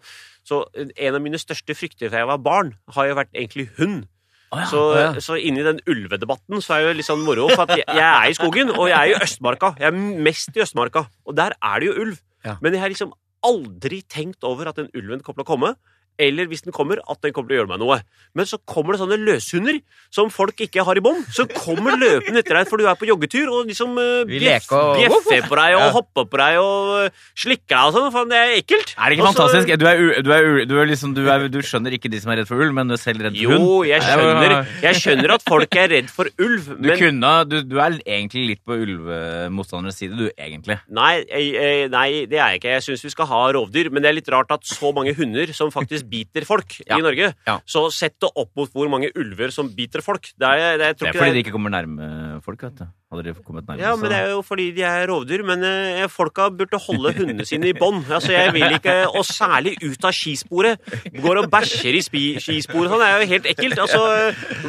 så 0.50 0.64
en 0.74 1.16
av 1.16 1.22
mine 1.22 1.38
største 1.40 1.76
frykter 1.78 2.10
fra 2.10 2.24
jeg 2.24 2.30
var 2.32 2.40
barn, 2.42 2.74
har 2.96 3.10
jo 3.10 3.20
vært 3.20 3.30
egentlig 3.36 3.68
hund. 3.78 4.08
Oh, 4.50 4.58
ja. 4.58 4.66
Så, 4.66 4.80
ja. 4.98 5.10
så 5.22 5.36
inni 5.38 5.62
den 5.62 5.78
ulvedebatten 5.86 6.58
så 6.64 6.74
er 6.74 6.88
jo 6.88 6.94
litt 6.98 7.06
sånn 7.06 7.22
moro, 7.22 7.46
for 7.52 7.68
at 7.68 7.78
jeg, 7.78 7.86
jeg 7.86 8.06
er 8.08 8.32
i 8.32 8.34
skogen, 8.34 8.72
og 8.74 8.88
jeg 8.90 8.98
er 8.98 9.12
i 9.12 9.22
Østmarka. 9.22 9.76
Jeg 9.78 9.92
er 9.92 10.24
mest 10.26 10.58
i 10.58 10.64
Østmarka, 10.64 11.04
og 11.22 11.36
der 11.38 11.54
er 11.54 11.82
det 11.82 11.90
jo 11.90 11.94
ulv. 12.02 12.18
Ja. 12.46 12.56
Men 12.64 12.74
jeg 12.74 12.82
har 12.82 12.90
liksom 12.90 13.14
aldri 13.46 14.02
tenkt 14.10 14.44
over 14.44 14.72
at 14.72 14.80
den 14.80 14.90
ulven 14.96 15.22
kommer 15.22 15.44
til 15.44 15.46
å 15.46 15.50
komme. 15.52 15.72
Eller 16.20 16.48
hvis 16.50 16.62
den 16.66 16.74
kommer, 16.76 17.00
at 17.08 17.20
den 17.24 17.32
kommer 17.32 17.48
til 17.50 17.56
å 17.56 17.60
gjøre 17.62 17.70
meg 17.72 17.80
noe. 17.82 18.00
Men 18.36 18.46
så 18.46 18.58
kommer 18.68 18.94
det 18.94 19.00
sånne 19.02 19.18
løshunder 19.24 19.80
som 20.12 20.28
folk 20.30 20.60
ikke 20.66 20.84
har 20.86 20.98
i 21.00 21.02
bånd. 21.04 21.24
som 21.34 21.48
kommer 21.54 21.96
løpende 21.98 22.42
etter 22.42 22.58
deg, 22.58 22.68
for 22.68 22.80
du 22.80 22.86
er 22.90 22.98
på 23.00 23.08
joggetur, 23.08 23.48
og 23.50 23.70
liksom 23.70 23.96
uh, 23.98 24.22
bjeffer 24.28 25.46
på 25.48 25.56
deg 25.58 25.76
og 25.76 25.80
Ja. 25.80 25.90
hopper 25.94 26.26
på 26.30 26.40
deg 26.40 26.58
og 26.60 26.90
uh, 27.06 27.24
slikker 27.38 27.72
deg 27.72 27.86
og 27.88 27.94
sånn. 27.96 28.08
Faen, 28.14 28.30
det 28.32 28.38
er 28.40 28.54
ekkelt. 28.58 28.94
Er 28.96 29.10
det 29.10 29.16
ikke 29.18 29.26
Også, 29.28 29.38
fantastisk? 29.40 29.72
Du, 29.80 29.86
er, 29.88 30.22
du, 30.26 30.30
er, 30.34 30.48
du, 30.68 30.74
liksom, 30.90 31.14
du, 31.16 31.22
du 31.52 31.60
skjønner 31.64 31.96
ikke 31.96 32.10
de 32.12 32.20
som 32.22 32.32
er 32.34 32.42
redd 32.42 32.50
for 32.50 32.60
ulv, 32.60 32.74
men 32.76 32.90
du 32.90 32.96
er 32.96 33.02
selv 33.02 33.24
redd 33.24 33.38
for 33.38 33.54
hund? 33.54 33.64
Jo, 33.64 33.78
jeg 33.88 34.04
skjønner, 34.06 34.56
jeg 34.84 35.00
skjønner 35.00 35.34
at 35.36 35.46
folk 35.46 35.78
er 35.80 35.90
redd 35.94 36.10
for 36.12 36.30
ulv, 36.36 36.68
Du, 36.80 36.88
men 36.90 36.98
kunne, 37.00 37.32
du, 37.50 37.56
du 37.70 37.76
er 37.80 37.98
egentlig 38.04 38.46
litt 38.52 38.62
på 38.66 38.76
ulvemotstandernes 38.84 39.98
side, 40.00 40.18
du, 40.18 40.26
egentlig. 40.36 40.78
Nei, 40.92 41.12
jeg, 41.28 41.88
nei, 41.92 42.08
det 42.30 42.40
er 42.40 42.54
jeg 42.54 42.60
ikke. 42.62 42.74
Jeg 42.76 42.86
syns 42.88 43.04
vi 43.06 43.12
skal 43.14 43.30
ha 43.30 43.40
rovdyr, 43.56 43.90
men 43.94 44.04
det 44.04 44.10
er 44.10 44.18
litt 44.18 44.30
rart 44.32 44.52
at 44.54 44.66
så 44.68 44.92
mange 44.96 45.14
hunder 45.18 45.52
som 45.56 45.72
faktisk 45.74 46.09
biter 46.10 46.46
folk 46.48 46.78
Ja. 46.86 46.98
i 46.98 47.04
Norge. 47.04 47.32
Ja. 47.46 47.58
Så 47.66 47.86
sett 47.94 48.18
det 48.20 48.30
opp 48.34 48.50
mot 48.58 48.70
hvor 48.74 48.90
mange 48.92 49.10
ulver 49.14 49.52
som 49.54 49.68
biter 49.74 50.02
folk. 50.04 50.32
Det 50.36 50.46
er, 50.48 50.78
det, 50.80 50.86
jeg 50.92 50.96
tror 51.00 51.06
Det 51.06 51.14
er 51.14 51.20
fordi 51.20 51.30
det 51.30 51.38
de 51.40 51.44
ikke 51.46 51.54
kommer 51.58 51.74
nærme 51.76 52.40
folk, 52.44 52.62
vet 52.66 52.80
du. 52.82 52.88
Hadde 53.10 53.24
de 53.26 53.32
kommet 53.42 53.64
nærme, 53.66 53.80
Ja, 53.82 53.96
men 53.98 54.06
det 54.12 54.18
er 54.22 54.28
jo 54.30 54.42
fordi 54.46 54.68
de 54.76 54.84
er 54.86 55.08
rovdyr. 55.10 55.42
Men 55.42 55.64
eh, 55.66 56.04
folka 56.12 56.44
burde 56.54 56.78
holde 56.78 57.10
hundene 57.16 57.42
sine 57.48 57.66
i 57.66 57.74
bånd. 57.74 58.04
Altså, 58.06 58.30
jeg 58.36 58.52
vil 58.54 58.76
ikke, 58.76 58.94
Og 59.18 59.24
særlig 59.26 59.72
ut 59.82 60.04
av 60.06 60.14
skisporet. 60.14 60.78
Går 61.18 61.40
og 61.42 61.48
bæsjer 61.50 61.98
i 61.98 62.02
spi, 62.06 62.22
skisporet. 62.38 62.86
Sånn 62.92 63.02
det 63.02 63.08
er 63.08 63.24
jo 63.24 63.30
helt 63.32 63.48
ekkelt. 63.50 63.80
Altså, 63.82 64.04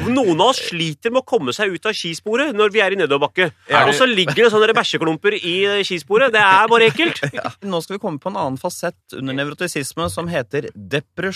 noen 0.09 0.41
av 0.41 0.55
oss 0.55 0.61
sliter 0.71 1.13
med 1.13 1.21
å 1.21 1.27
komme 1.29 1.53
seg 1.53 1.75
ut 1.75 1.85
av 1.85 1.93
skisporet 1.93 2.55
når 2.57 2.73
vi 2.73 2.81
er 2.81 2.95
i 2.95 2.99
nedoverbakke. 3.03 3.51
Ja. 3.69 3.83
Og 3.85 3.93
så 3.99 4.07
ligger 4.09 4.33
det 4.41 4.49
sånne 4.55 4.73
bæsjeklumper 4.73 5.37
i 5.37 5.55
eh, 5.75 5.83
skisporet. 5.85 6.33
Det 6.33 6.41
er 6.41 6.65
bare 6.71 6.89
ekkelt. 6.89 7.21
Nå 7.61 7.83
skal 7.85 7.99
vi 7.99 8.01
komme 8.07 8.17
på 8.23 8.33
en 8.33 8.41
annen 8.41 8.57
fasett 8.61 8.97
under 9.19 9.37
nevrotisisme 9.37 10.09
som 10.09 10.25
heter 10.31 10.71
depresjon. 10.73 11.30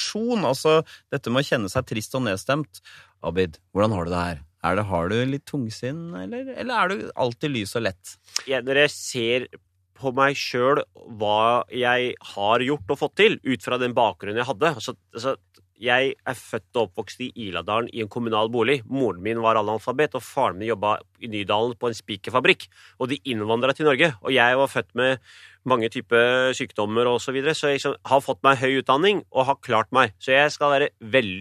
Altså 0.47 0.81
dette 1.13 1.31
med 1.31 1.43
å 1.43 1.49
kjenne 1.49 1.71
seg 1.71 1.87
trist 1.89 2.17
og 2.17 2.25
nedstemt. 2.27 2.81
Abid, 3.25 3.59
hvordan 3.73 3.95
har 3.95 4.05
du 4.05 4.13
det 4.13 4.23
her? 4.23 4.43
Er 4.65 4.79
det, 4.79 4.87
har 4.89 5.11
du 5.11 5.15
litt 5.29 5.45
tungsinn, 5.45 6.07
eller, 6.17 6.47
eller 6.57 6.73
er 6.73 6.89
du 6.89 7.09
alltid 7.21 7.53
lys 7.53 7.75
og 7.77 7.85
lett? 7.85 8.15
Ja, 8.49 8.63
når 8.65 8.85
jeg 8.85 8.93
ser 8.95 9.47
på 9.95 10.11
meg 10.15 10.37
sjøl 10.39 10.81
hva 11.19 11.63
jeg 11.71 12.15
har 12.33 12.63
gjort 12.65 12.95
og 12.95 12.99
fått 12.99 13.17
til, 13.21 13.37
ut 13.45 13.63
fra 13.63 13.79
den 13.81 13.95
bakgrunnen 13.95 14.41
jeg 14.41 14.49
hadde 14.49 14.73
altså, 14.73 14.95
altså, 15.15 15.35
Jeg 15.81 16.13
er 16.15 16.37
født 16.39 16.77
og 16.77 16.85
oppvokst 16.87 17.19
i 17.25 17.31
Iladalen 17.47 17.89
i 17.91 17.99
en 18.03 18.11
kommunal 18.11 18.47
bolig. 18.51 18.77
Moren 18.87 19.19
min 19.23 19.41
var 19.43 19.59
analfabet, 19.59 20.15
og 20.15 20.23
faren 20.23 20.59
min 20.59 20.69
jobba 20.69 20.95
i 21.19 21.27
Nydalen 21.31 21.75
på 21.79 21.89
en 21.89 21.97
spikerfabrikk. 21.97 22.69
Og 22.99 23.11
de 23.11 23.19
innvandra 23.27 23.75
til 23.75 23.89
Norge. 23.89 24.13
Og 24.23 24.31
jeg 24.35 24.59
var 24.61 24.71
født 24.71 24.93
med 24.95 25.19
mange 25.67 25.89
typer 25.91 26.53
sykdommer 26.55 27.09
og 27.09 27.19
så 27.23 27.33
videre, 27.35 27.55
så 27.57 27.73
jeg 27.73 27.81
liksom 27.81 27.97
har 28.07 28.23
fått 28.23 28.39
meg 28.45 28.61
høy 28.61 28.79
utdanning 28.79 29.25
og 29.33 29.49
har 29.49 29.59
klart 29.65 29.91
meg. 29.95 30.15
Så 30.21 30.31
jeg 30.31 30.53
skal 30.55 30.71
være 30.77 30.89
vel, 31.01 31.31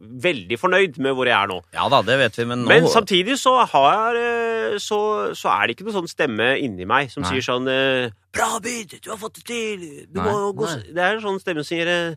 veldig 0.00 0.58
fornøyd 0.58 0.98
med 1.04 1.14
hvor 1.14 1.30
jeg 1.30 1.36
er 1.36 1.52
nå. 1.52 1.60
Ja 1.76 1.86
da, 1.92 2.02
det 2.02 2.18
vet 2.18 2.40
vi, 2.40 2.48
men 2.50 2.64
nå 2.64 2.72
Men 2.72 2.90
samtidig 2.90 3.38
så 3.38 3.60
har 3.62 4.18
jeg 4.18 4.82
så, 4.82 5.00
så 5.38 5.52
er 5.54 5.68
det 5.68 5.76
ikke 5.76 5.86
noe 5.86 5.98
sånn 6.00 6.10
stemme 6.10 6.54
inni 6.58 6.88
meg 6.88 7.12
som 7.12 7.22
Nei. 7.22 7.34
sier 7.34 7.46
sånn 7.46 7.70
eh, 7.70 8.10
Bra, 8.34 8.58
Byd! 8.58 8.96
Du 9.04 9.10
har 9.12 9.18
fått 9.20 9.36
det 9.38 9.44
til! 9.46 9.82
Du 10.10 10.18
Nei, 10.18 10.24
må 10.26 10.48
gå 10.58 10.66
nei. 10.66 10.80
Det 10.96 11.02
er 11.04 11.16
en 11.18 11.22
sånn 11.22 11.36
stemme 11.38 11.62
som 11.62 11.68
sier 11.70 11.86
eh, 11.86 12.16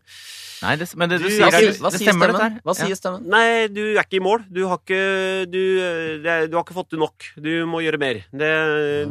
Nei, 0.64 0.72
det, 0.80 0.88
men 0.98 1.12
det 1.12 1.20
du 1.20 1.28
Du- 1.28 1.30
sier, 1.30 1.44
Hva 1.46 1.52
er, 1.54 1.62
sier, 1.62 1.76
hva 1.84 1.90
sier 1.94 2.08
stemmen? 2.08 2.32
dette 2.32 2.42
her. 2.42 2.56
Hva 2.66 2.74
Ja. 2.88 2.96
stemmen? 2.98 3.26
Nei, 3.30 3.68
du 3.70 3.80
er 3.94 4.00
ikke 4.02 4.18
i 4.18 4.22
mål. 4.24 4.42
Du 4.50 4.64
har 4.66 4.78
ikke 4.82 5.46
Du, 5.52 5.60
eh, 5.78 6.18
det 6.24 6.50
du 6.50 6.56
har 6.58 6.64
ikke 6.64 6.74
fått 6.74 6.90
det 6.90 6.98
nok. 6.98 7.28
Du 7.38 7.50
må 7.70 7.78
gjøre 7.84 8.00
mer. 8.02 8.24
Det, 8.34 8.50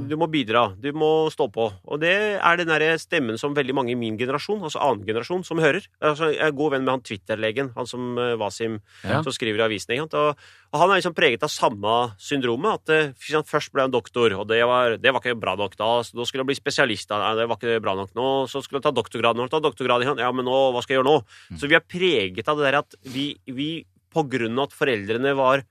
du 0.10 0.18
må 0.20 0.28
bidra. 0.28 0.66
Du 0.76 0.92
må 0.92 1.32
stå 1.32 1.48
på. 1.50 1.70
Og 1.88 2.02
det 2.04 2.12
er 2.44 2.58
den 2.60 2.68
derre 2.68 3.00
stemmen 3.00 3.40
som 3.40 3.56
veldig 3.56 3.74
mange 3.74 3.92
i 3.92 3.96
min 3.96 4.18
generasjon, 4.20 4.60
altså 4.68 4.82
annen 4.84 5.06
generasjon, 5.08 5.46
som 5.48 5.58
hører. 5.64 5.88
Altså, 6.02 6.34
jeg 6.36 6.44
er 6.44 6.52
god 6.52 6.72
venn 6.76 6.84
med 6.84 6.92
han 6.98 7.02
Twitter-legen, 7.08 7.72
han 7.78 7.86
som 7.88 8.18
eh, 8.20 8.36
Wasim, 8.36 8.82
Ja. 9.08 9.24
som 9.24 9.32
skriver 9.32 9.64
i 9.64 9.68
avisen. 9.70 10.04
Og, 10.12 10.36
og 10.68 10.82
han 10.82 10.92
er 10.92 11.00
liksom 11.00 11.16
preget 11.16 11.44
av 11.46 11.52
samme 11.52 11.94
syndromet. 12.20 12.82
At 12.82 12.94
eh, 12.94 13.44
først 13.48 13.72
ble 13.74 13.86
han 13.86 13.94
doktor, 13.94 14.34
og 14.36 14.48
det 14.50 14.60
var, 14.68 14.98
det 15.00 15.14
var 15.14 15.24
ikke 15.24 15.40
bra 15.40 15.56
nok 15.60 15.78
da. 15.80 15.90
Så 16.04 16.18
da 16.18 16.28
skulle 16.28 16.44
han 16.44 16.50
bli 16.50 16.58
spesialist. 16.60 17.12
Nei, 17.14 17.34
det 17.40 17.48
var 17.48 17.60
ikke 17.60 17.84
bra 17.84 17.96
nok 18.00 18.12
nå. 18.18 18.30
Så 18.52 18.64
skulle 18.66 18.82
han 18.82 18.88
ta 18.90 18.96
doktorgrad. 18.96 19.38
Nå 19.38 19.46
har 19.46 19.50
han 19.50 19.56
tar 19.56 19.64
doktorgrad. 19.64 20.08
Ja, 20.20 20.32
men 20.36 20.48
nå, 20.48 20.58
hva 20.76 20.84
skal 20.84 20.98
jeg 20.98 21.02
gjøre 21.02 21.14
nå? 21.14 21.22
Så 21.62 21.72
vi 21.72 21.78
er 21.80 21.86
preget 21.86 22.52
av 22.52 22.60
det 22.60 22.68
der 22.68 22.82
at 22.82 22.98
vi, 23.08 23.30
vi 23.48 23.70
på 24.14 24.26
grunn 24.28 24.58
av 24.58 24.68
at 24.68 24.76
foreldrene 24.76 25.36
var, 25.38 25.64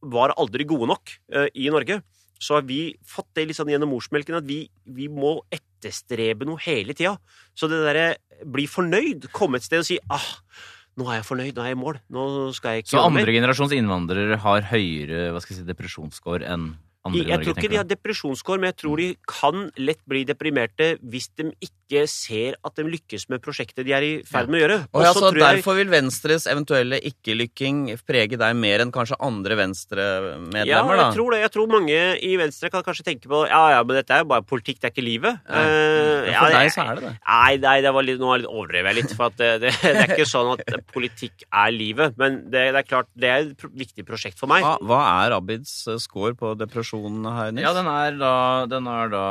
var 0.00 0.36
aldri 0.38 0.66
gode 0.68 0.88
nok 0.92 1.12
uh, 1.34 1.48
i 1.52 1.68
Norge, 1.72 2.00
så 2.38 2.58
har 2.58 2.66
vi 2.68 2.94
fått 3.02 3.32
det 3.34 3.48
litt 3.48 3.58
sånn 3.58 3.70
gjennom 3.72 3.90
morsmelken 3.90 4.38
at 4.38 4.46
vi, 4.46 4.62
vi 4.86 5.08
må 5.10 5.40
etterstrebe 5.50 6.46
noe 6.46 6.60
hele 6.62 6.94
tida. 6.94 7.16
Så 7.58 7.66
det 7.70 7.80
derre 7.82 8.12
bli 8.46 8.68
fornøyd, 8.70 9.26
komme 9.34 9.58
et 9.58 9.66
sted 9.66 9.82
og 9.82 9.88
si 9.88 9.98
ah, 10.14 10.28
nå 10.98 11.06
er 11.08 11.20
jeg 11.20 11.28
fornøyd, 11.28 11.54
nå 11.54 11.62
er 11.62 11.70
jeg 11.70 11.78
i 11.78 11.80
mål, 11.80 12.00
nå 12.14 12.26
skal 12.56 12.76
jeg 12.76 12.84
ikke 12.84 12.92
Så 12.96 13.04
andre 13.04 13.34
generasjons 13.36 13.74
innvandrere 13.76 14.38
har 14.42 14.68
høyere 14.72 15.28
hva 15.34 15.42
skal 15.44 15.54
jeg 15.54 15.62
si, 15.62 15.68
depresjonsscore 15.68 16.48
enn 16.50 16.72
andre 17.08 17.24
i 17.24 17.32
Jeg 17.32 17.44
tror 17.44 17.56
ikke 17.56 17.72
de 17.72 17.80
har 17.80 17.88
depresjonskår, 17.88 18.60
men 18.60 18.72
jeg 18.72 18.78
tror 18.84 19.02
de 19.02 19.08
kan 19.28 19.66
lett 19.80 20.00
bli 20.08 20.24
deprimerte 20.28 20.94
hvis 21.02 21.30
de 21.38 21.50
ikke 21.64 22.04
ser 22.10 22.58
at 22.68 22.76
de 22.76 22.84
lykkes 22.84 23.28
med 23.32 23.40
prosjektet 23.44 23.86
de 23.88 23.94
er 23.96 24.04
i 24.04 24.12
ferd 24.28 24.50
med 24.52 24.60
å 24.60 24.62
gjøre. 24.64 24.78
Og 24.92 25.06
ja, 25.06 25.12
så 25.16 25.32
Derfor 25.38 25.78
vil 25.78 25.88
Venstres 25.92 26.44
eventuelle 26.50 26.98
ikke-lykking 27.10 27.94
prege 28.08 28.36
deg 28.40 28.58
mer 28.60 28.84
enn 28.84 28.92
kanskje 28.92 29.16
andre 29.24 29.56
Venstre-medlemmer? 29.62 30.68
Ja, 30.68 30.82
jeg 30.84 31.00
da? 31.00 31.08
tror 31.16 31.32
det. 31.32 31.40
Jeg 31.46 31.54
tror 31.54 31.70
mange 31.72 32.00
i 32.28 32.34
Venstre 32.40 32.70
kan 32.72 32.84
kanskje 32.86 33.06
tenke 33.08 33.30
på 33.30 33.44
Ja, 33.48 33.62
ja, 33.76 33.80
men 33.86 33.96
dette 33.96 34.14
er 34.14 34.24
jo 34.24 34.30
bare 34.34 34.44
politikk, 34.44 34.82
det 34.82 34.90
er 34.90 34.94
ikke 34.96 35.06
livet. 35.06 35.40
Ja. 35.48 35.64
Uh, 35.64 36.28
Ja, 36.28 36.42
for 36.42 36.52
ja, 36.52 36.60
deg 36.62 36.72
så 36.74 36.84
er 36.84 36.98
det 36.98 37.04
det. 37.04 37.12
Nei, 37.28 37.52
nei 37.62 37.74
det 37.84 37.92
var 37.94 38.06
litt, 38.06 38.20
nå 38.20 38.30
er 38.34 38.44
overdrevet 38.48 38.92
jeg 38.92 38.98
litt. 39.00 39.14
For 39.18 39.32
at 39.32 39.38
det, 39.40 39.50
det, 39.64 39.72
det 39.84 39.94
er 40.04 40.14
ikke 40.14 40.28
sånn 40.34 40.52
at 40.54 40.92
politikk 40.94 41.46
er 41.48 41.74
livet. 41.74 42.16
Men 42.20 42.40
det, 42.52 42.64
det 42.74 42.82
er 42.82 42.88
klart, 42.88 43.10
det 43.18 43.32
er 43.32 43.46
et 43.46 43.66
viktig 43.84 44.06
prosjekt 44.08 44.40
for 44.40 44.50
meg. 44.50 44.64
Hva, 44.66 44.76
hva 44.88 45.00
er 45.24 45.36
Abids 45.38 45.74
eh, 45.88 46.00
score 46.02 46.34
på 46.38 46.54
depresjon 46.58 46.97
her, 47.02 47.52
Nils? 47.54 47.64
Ja, 47.66 47.72
den 47.76 47.86
er 47.92 48.18
da, 48.20 48.32
den 48.70 48.86
er 48.90 49.08
da 49.12 49.24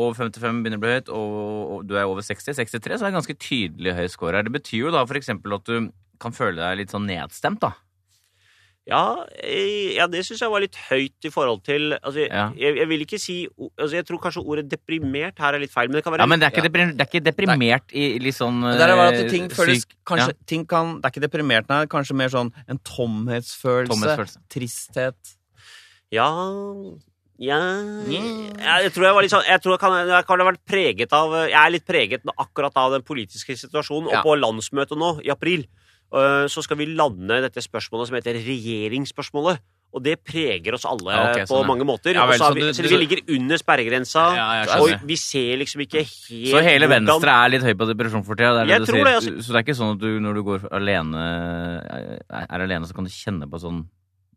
over 0.00 0.14
55 0.16 0.62
begynner 0.64 0.78
å 0.78 0.84
bli 0.84 0.94
høyt, 0.96 1.08
og, 1.12 1.36
og 1.74 1.84
du 1.90 1.96
er 1.98 2.06
over 2.08 2.22
60, 2.24 2.54
63, 2.56 2.98
så 2.98 3.04
er 3.04 3.10
det 3.10 3.18
ganske 3.18 3.38
tydelig 3.42 3.94
høy 3.98 4.06
score 4.12 4.38
her. 4.38 4.46
Det 4.46 4.54
betyr 4.54 4.86
jo 4.86 4.94
da 4.94 5.04
eksempel 5.18 5.58
at 5.58 5.66
du 5.68 5.90
kan 6.22 6.32
føle 6.36 6.60
deg 6.60 6.78
litt 6.82 6.94
sånn 6.94 7.08
nedstemt, 7.08 7.60
da. 7.64 7.74
Ja, 8.88 9.26
eh, 9.36 9.92
ja 9.98 10.06
det 10.10 10.22
syns 10.26 10.40
jeg 10.40 10.50
var 10.50 10.62
litt 10.64 10.76
høyt 10.88 11.26
i 11.28 11.30
forhold 11.30 11.60
til 11.66 11.92
altså, 12.00 12.24
Ja. 12.24 12.46
jeg, 12.56 12.78
jeg 12.80 12.88
vil 12.88 13.04
ikke 13.04 13.18
si 13.20 13.36
altså, 13.60 13.92
Jeg 13.98 14.06
tror 14.08 14.18
kanskje 14.24 14.42
ordet 14.42 14.64
deprimert 14.72 15.38
her 15.38 15.54
er 15.54 15.62
litt 15.62 15.70
feil, 15.74 15.90
men 15.90 15.98
det 15.98 16.02
kan 16.06 16.14
være 16.14 16.24
Ja, 16.24 16.26
men 16.32 16.40
det 16.40 16.48
er 16.48 16.54
ikke, 16.54 16.64
Ja. 16.64 16.68
deprimert, 16.70 16.96
det 16.96 17.04
er 17.04 17.10
ikke 17.10 17.24
deprimert 17.28 17.92
i 17.92 18.06
litt 18.24 18.38
sånn 18.38 18.62
Det 18.64 18.80
er 18.80 18.96
bare 18.96 19.12
at 19.12 19.20
eh, 19.20 19.28
ting 19.30 19.50
føles 19.52 19.84
syk- 19.84 19.94
kanskje, 20.08 20.32
ja, 20.32 20.46
ting 20.48 20.64
kan, 20.66 20.96
Det 20.96 21.06
er 21.10 21.12
ikke 21.14 21.26
deprimert, 21.28 21.68
nei. 21.68 21.82
Kanskje 21.92 22.16
mer 22.16 22.32
sånn 22.32 22.50
en 22.66 22.78
tomhetsfølelse. 22.78 23.92
tomhetsfølelse. 23.92 24.40
Tristhet. 24.48 25.36
Ja 26.10 26.28
ja, 27.40 27.56
Jeg 28.84 28.92
tror 28.92 29.06
jeg 29.06 29.16
var 29.16 29.24
litt 29.24 29.32
sånn 29.32 29.46
Jeg 29.48 29.62
tror 29.64 29.72
jeg 29.76 29.80
kan, 29.80 29.94
jeg 30.10 30.26
kan 30.28 30.42
ha 30.42 30.48
vært 30.50 30.64
preget 30.68 31.14
av 31.16 31.32
Jeg 31.46 31.56
er 31.56 31.72
litt 31.72 31.86
preget 31.88 32.32
akkurat 32.36 32.76
av 32.76 32.92
den 32.98 33.04
politiske 33.06 33.56
situasjonen. 33.56 34.10
Ja. 34.12 34.20
Og 34.20 34.28
på 34.28 34.36
landsmøtet 34.36 35.00
nå, 35.00 35.14
i 35.24 35.32
april, 35.32 35.64
øh, 36.12 36.44
så 36.52 36.64
skal 36.66 36.76
vi 36.82 36.90
lande 36.92 37.40
dette 37.46 37.64
spørsmålet 37.64 38.10
som 38.10 38.18
heter 38.18 38.36
regjeringsspørsmålet. 38.44 39.62
Og 39.90 40.04
det 40.04 40.18
preger 40.22 40.76
oss 40.76 40.84
alle 40.86 41.10
Ja, 41.16 41.22
okay, 41.32 41.46
på 41.48 41.56
sånn, 41.56 41.64
ja. 41.64 41.68
mange 41.72 41.86
måter. 41.88 42.14
Ja 42.14 42.26
vel, 42.28 42.38
så, 42.38 42.52
vi, 42.54 42.68
så 42.76 42.84
vi 42.84 43.00
ligger 43.00 43.24
under 43.34 43.58
sperregrensa, 43.58 44.26
og 44.76 45.08
vi 45.08 45.16
ser 45.18 45.56
liksom 45.64 45.82
ikke 45.82 46.04
helt 46.04 46.52
Så 46.52 46.60
hele 46.62 46.86
hvordan- 46.86 47.08
Venstre 47.08 47.34
er 47.40 47.54
litt 47.56 47.66
høy 47.66 47.74
på 47.74 47.88
depresjon 47.88 48.22
for 48.28 48.38
tida? 48.38 48.66
Det 48.68 48.84
det 48.84 48.86
det, 48.86 49.14
altså. 49.16 49.34
Så 49.40 49.48
det 49.50 49.58
er 49.58 49.64
ikke 49.64 49.80
sånn 49.80 49.96
at 49.96 50.04
du 50.04 50.20
når 50.20 50.34
du 50.38 50.42
går 50.46 50.68
alene 50.78 51.24
er 52.28 52.60
alene, 52.68 52.86
så 52.86 52.94
kan 52.94 53.08
du 53.08 53.10
kjenne 53.10 53.48
på 53.50 53.58
sånn 53.64 53.86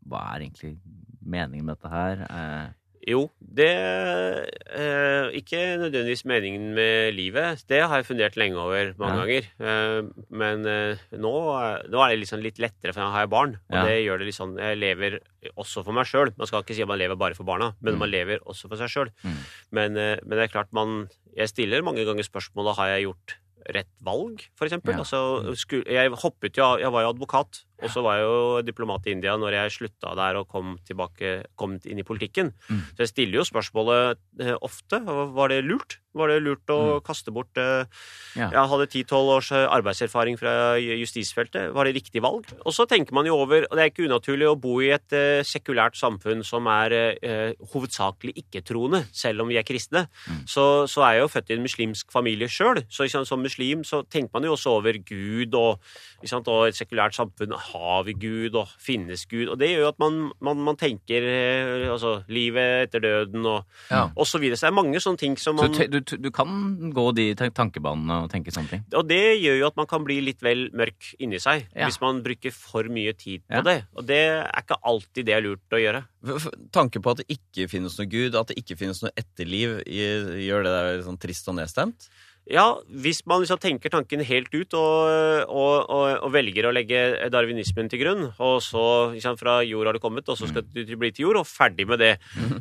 Hva 0.08 0.24
er 0.34 0.48
egentlig 0.48 0.78
meningen 1.26 1.66
med 1.66 1.78
dette 1.78 1.90
her? 1.94 2.26
Eh, 2.30 2.72
Jo, 3.06 3.26
det 3.44 3.68
eh, 3.68 5.26
Ikke 5.36 5.60
nødvendigvis 5.82 6.24
meningen 6.30 6.70
med 6.74 7.14
livet. 7.18 7.64
Det 7.68 7.82
har 7.84 7.98
jeg 8.00 8.06
fundert 8.08 8.38
lenge 8.40 8.56
over 8.56 8.94
mange 8.98 9.18
Ja. 9.18 9.26
ganger. 9.26 9.44
Eh, 9.60 10.24
men 10.30 10.64
nå, 10.64 11.34
er- 11.60 11.84
nå 11.90 12.00
er 12.00 12.10
det 12.16 12.20
liksom 12.24 12.42
litt 12.42 12.60
lettere, 12.60 12.94
for 12.94 13.02
nå 13.02 13.12
har 13.12 13.22
jeg 13.26 13.30
barn. 13.30 13.56
Og 13.70 13.76
Ja. 13.76 13.84
det 13.84 14.06
gjør 14.06 14.18
det 14.20 14.26
litt 14.26 14.36
sånn 14.40 14.58
Jeg 14.58 14.78
lever 14.78 15.20
også 15.58 15.84
for 15.84 15.92
meg 15.92 16.06
sjøl. 16.06 16.32
Man 16.38 16.48
skal 16.48 16.64
ikke 16.64 16.76
si 16.76 16.82
at 16.82 16.88
man 16.88 17.00
lever 17.00 17.18
bare 17.18 17.34
for 17.36 17.44
barna, 17.44 17.74
men 17.82 17.96
Mm. 17.96 18.00
man 18.00 18.12
lever 18.12 18.40
også 18.46 18.70
for 18.70 18.78
seg 18.78 18.88
sjøl. 18.90 19.10
Mm. 19.24 19.38
Men, 19.72 19.94
men 19.94 20.30
det 20.30 20.40
er 20.40 20.48
klart 20.60 20.72
man 20.72 21.10
Jeg 21.36 21.50
stiller 21.50 21.82
mange 21.84 22.06
ganger 22.06 22.24
spørsmålet 22.24 22.76
har 22.78 22.88
jeg 22.88 23.06
gjort 23.08 23.36
rett 23.74 23.88
valg, 24.04 24.42
for 24.56 24.66
eksempel. 24.68 24.92
Ja. 24.92 24.98
Altså, 25.00 25.56
jeg 25.88 26.12
hoppet 26.12 26.54
jo 26.56 26.78
Jeg 26.78 26.92
var 26.92 27.02
jo 27.04 27.14
advokat, 27.14 27.64
og 27.82 27.92
så 27.92 28.04
var 28.06 28.20
jeg 28.20 28.28
jo 28.28 28.62
diplomat 28.68 29.08
i 29.08 29.16
India 29.16 29.34
når 29.40 29.58
jeg 29.58 29.76
slutta 29.78 30.14
der 30.18 30.40
og 30.40 30.48
kom 30.52 30.78
tilbake 30.88 31.34
kom 31.60 31.76
inn 31.84 32.00
i 32.00 32.08
politikken. 32.08 32.54
Mm. 32.70 32.86
Så 32.94 33.06
jeg 33.06 33.12
stiller 33.12 33.42
jo 33.42 33.48
spørsmålet 33.48 34.22
eh, 34.44 34.56
ofte. 34.62 35.02
Var 35.04 35.54
det 35.54 35.64
lurt? 35.66 35.98
Var 36.14 36.30
det 36.30 36.42
lurt 36.46 36.70
å 36.74 37.00
kaste 37.06 37.34
bort 37.34 37.58
eh, 37.60 37.86
Mm. 38.34 38.40
Ja. 38.40 38.48
Jeg 38.50 38.70
hadde 38.72 38.86
10-12 38.90 39.30
års 39.30 39.50
eh, 39.54 39.64
arbeidserfaring 39.70 40.38
fra 40.40 40.74
justisfeltet. 40.82 41.70
Var 41.76 41.86
det 41.86 41.94
riktig 41.98 42.22
valg? 42.24 42.48
Og 42.66 42.74
så 42.74 42.86
tenker 42.90 43.14
man 43.14 43.28
jo 43.30 43.36
over 43.38 43.68
Og 43.68 43.78
det 43.78 43.84
er 43.84 43.92
ikke 43.92 44.08
unaturlig 44.08 44.48
å 44.50 44.56
bo 44.60 44.80
i 44.82 44.90
et 44.94 45.16
sekulært 45.46 45.98
samfunn 46.00 46.42
som 46.46 46.66
er 46.72 46.96
eh, 46.96 47.52
hovedsakelig 47.74 48.34
ikke-troende, 48.42 49.04
selv 49.14 49.44
om 49.44 49.52
vi 49.52 49.60
er 49.60 49.68
kristne. 49.68 50.08
Mm. 50.26 50.44
Så, 50.50 50.66
så 50.90 51.06
er 51.06 51.18
jeg 51.18 51.26
jo 51.26 51.32
født 51.36 51.52
i 51.52 51.58
en 51.58 51.66
muslimsk 51.66 52.14
familie 52.14 52.50
sjøl. 52.52 52.82
Så 52.90 53.06
liksom, 53.06 53.28
som 53.30 53.44
muslim 53.44 53.86
så 53.88 54.02
tenker 54.04 54.34
man 54.34 54.48
jo 54.48 54.56
også 54.58 54.78
over 54.80 54.98
Gud 54.98 55.54
og, 55.60 55.84
liksom, 56.24 56.46
og 56.50 56.70
et 56.70 56.80
sekulært 56.80 57.18
samfunn. 57.18 57.54
Har 57.64 58.04
vi 58.08 58.14
Gud, 58.20 58.56
og 58.60 58.68
finnes 58.82 59.24
Gud? 59.32 59.48
Og 59.54 59.58
det 59.62 59.70
gjør 59.72 59.86
jo 59.86 59.88
at 59.94 60.00
man, 60.04 60.18
man, 60.44 60.60
man 60.68 60.76
tenker 60.80 61.24
eh, 61.24 61.86
altså, 61.94 62.16
livet 62.28 62.88
etter 62.90 63.04
døden 63.04 63.46
og, 63.50 63.64
Ja. 63.90 64.10
og 64.16 64.28
så 64.28 64.40
videre. 64.42 64.58
Så 64.60 64.68
det 64.68 64.72
er 64.74 64.78
mange 64.82 65.00
sånne 65.04 65.18
ting 65.22 65.38
som 65.40 65.56
man 65.56 65.74
Så 65.74 65.88
du, 65.90 66.00
du 66.02 66.30
kan 66.36 66.92
gå 66.94 67.06
de 67.16 67.28
tankebanene 67.40 68.24
og 68.26 68.32
tenke 68.34 68.52
sånne 68.54 68.70
ting? 68.74 68.84
Og 69.00 69.08
det 69.10 69.22
gjør 69.42 69.60
jo 69.62 69.68
at 69.72 69.78
man 69.80 69.88
kan 69.90 70.04
bli 70.08 70.20
litt 70.22 70.42
vel 70.44 70.68
mørk 70.76 71.14
inni 71.24 71.40
seg 71.40 71.68
Ja. 71.76 71.88
hvis 71.88 72.02
man 72.04 72.22
bruker 72.26 72.52
for 72.56 72.84
mye 72.92 73.14
tid 73.18 73.42
på 73.48 73.62
Ja. 73.62 73.62
det. 73.62 73.78
Og 73.96 74.06
det 74.08 74.20
er 74.44 74.62
ikke 74.64 74.78
alltid 74.84 75.26
det 75.26 75.34
er 75.38 75.42
lurt 75.48 75.72
å 75.72 75.80
gjøre. 75.82 76.04
F- 76.26 76.36
f- 76.48 76.54
Tanke 76.72 77.00
på 77.04 77.12
at 77.12 77.24
det 77.24 77.28
ikke 77.38 77.70
finnes 77.70 77.98
noe 78.00 78.08
Gud, 78.10 78.36
at 78.36 78.48
det 78.52 78.58
ikke 78.62 78.78
finnes 78.80 79.02
noe 79.04 79.12
etterliv, 79.16 79.80
gjør 79.88 80.64
det 80.68 80.72
deg 80.76 81.04
sånn 81.08 81.20
trist 81.20 81.48
og 81.52 81.56
nedstemt? 81.60 82.10
Ja, 82.52 82.66
hvis 82.92 83.22
man 83.30 83.40
liksom 83.40 83.60
tenker 83.64 83.88
tanken 83.94 84.20
helt 84.28 84.52
ut 84.52 84.74
og, 84.76 85.48
og, 85.48 85.86
og, 85.88 86.08
og 86.26 86.32
velger 86.34 86.66
å 86.68 86.74
legge 86.76 87.00
darwinismen 87.32 87.88
til 87.88 88.02
grunn, 88.02 88.26
og 88.36 88.58
så 88.66 89.14
liksom, 89.14 89.38
fra 89.40 89.62
jord 89.64 89.88
har 89.88 89.96
det 89.96 90.02
kommet, 90.04 90.28
og 90.28 90.36
så 90.36 90.50
skal 90.50 90.66
du 90.68 90.96
bli 91.00 91.12
til 91.16 91.30
jord, 91.30 91.40
og 91.40 91.48
ferdig 91.48 91.86
med 91.88 92.02
det, 92.04 92.10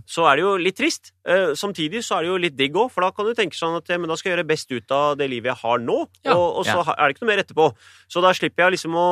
så 0.07 0.29
er 0.31 0.39
det 0.39 0.45
jo 0.45 0.53
litt 0.63 0.79
trist. 0.79 1.11
Eh, 1.27 1.51
samtidig 1.59 2.05
så 2.07 2.21
er 2.21 2.23
det 2.27 2.31
jo 2.31 2.39
litt 2.45 2.57
digg 2.59 2.79
òg, 2.79 2.93
for 2.95 3.03
da 3.03 3.11
kan 3.17 3.27
du 3.27 3.35
tenke 3.35 3.59
sånn 3.59 3.75
at 3.81 3.91
men 3.99 4.07
da 4.07 4.15
skal 4.19 4.31
jeg 4.31 4.37
gjøre 4.39 4.47
best 4.53 4.71
ut 4.71 4.95
av 4.95 5.17
det 5.19 5.27
livet 5.33 5.51
jeg 5.51 5.61
har 5.65 5.83
nå, 5.83 5.99
Ja, 6.29 6.37
og, 6.39 6.63
og 6.63 6.69
så 6.69 6.79
ja. 6.79 6.95
er 6.95 7.03
det 7.11 7.17
ikke 7.17 7.27
noe 7.27 7.33
mer 7.33 7.43
etterpå. 7.43 7.67
Så 8.13 8.23
da 8.23 8.31
slipper 8.39 8.67
jeg 8.69 8.77
liksom 8.77 8.95
å 9.03 9.09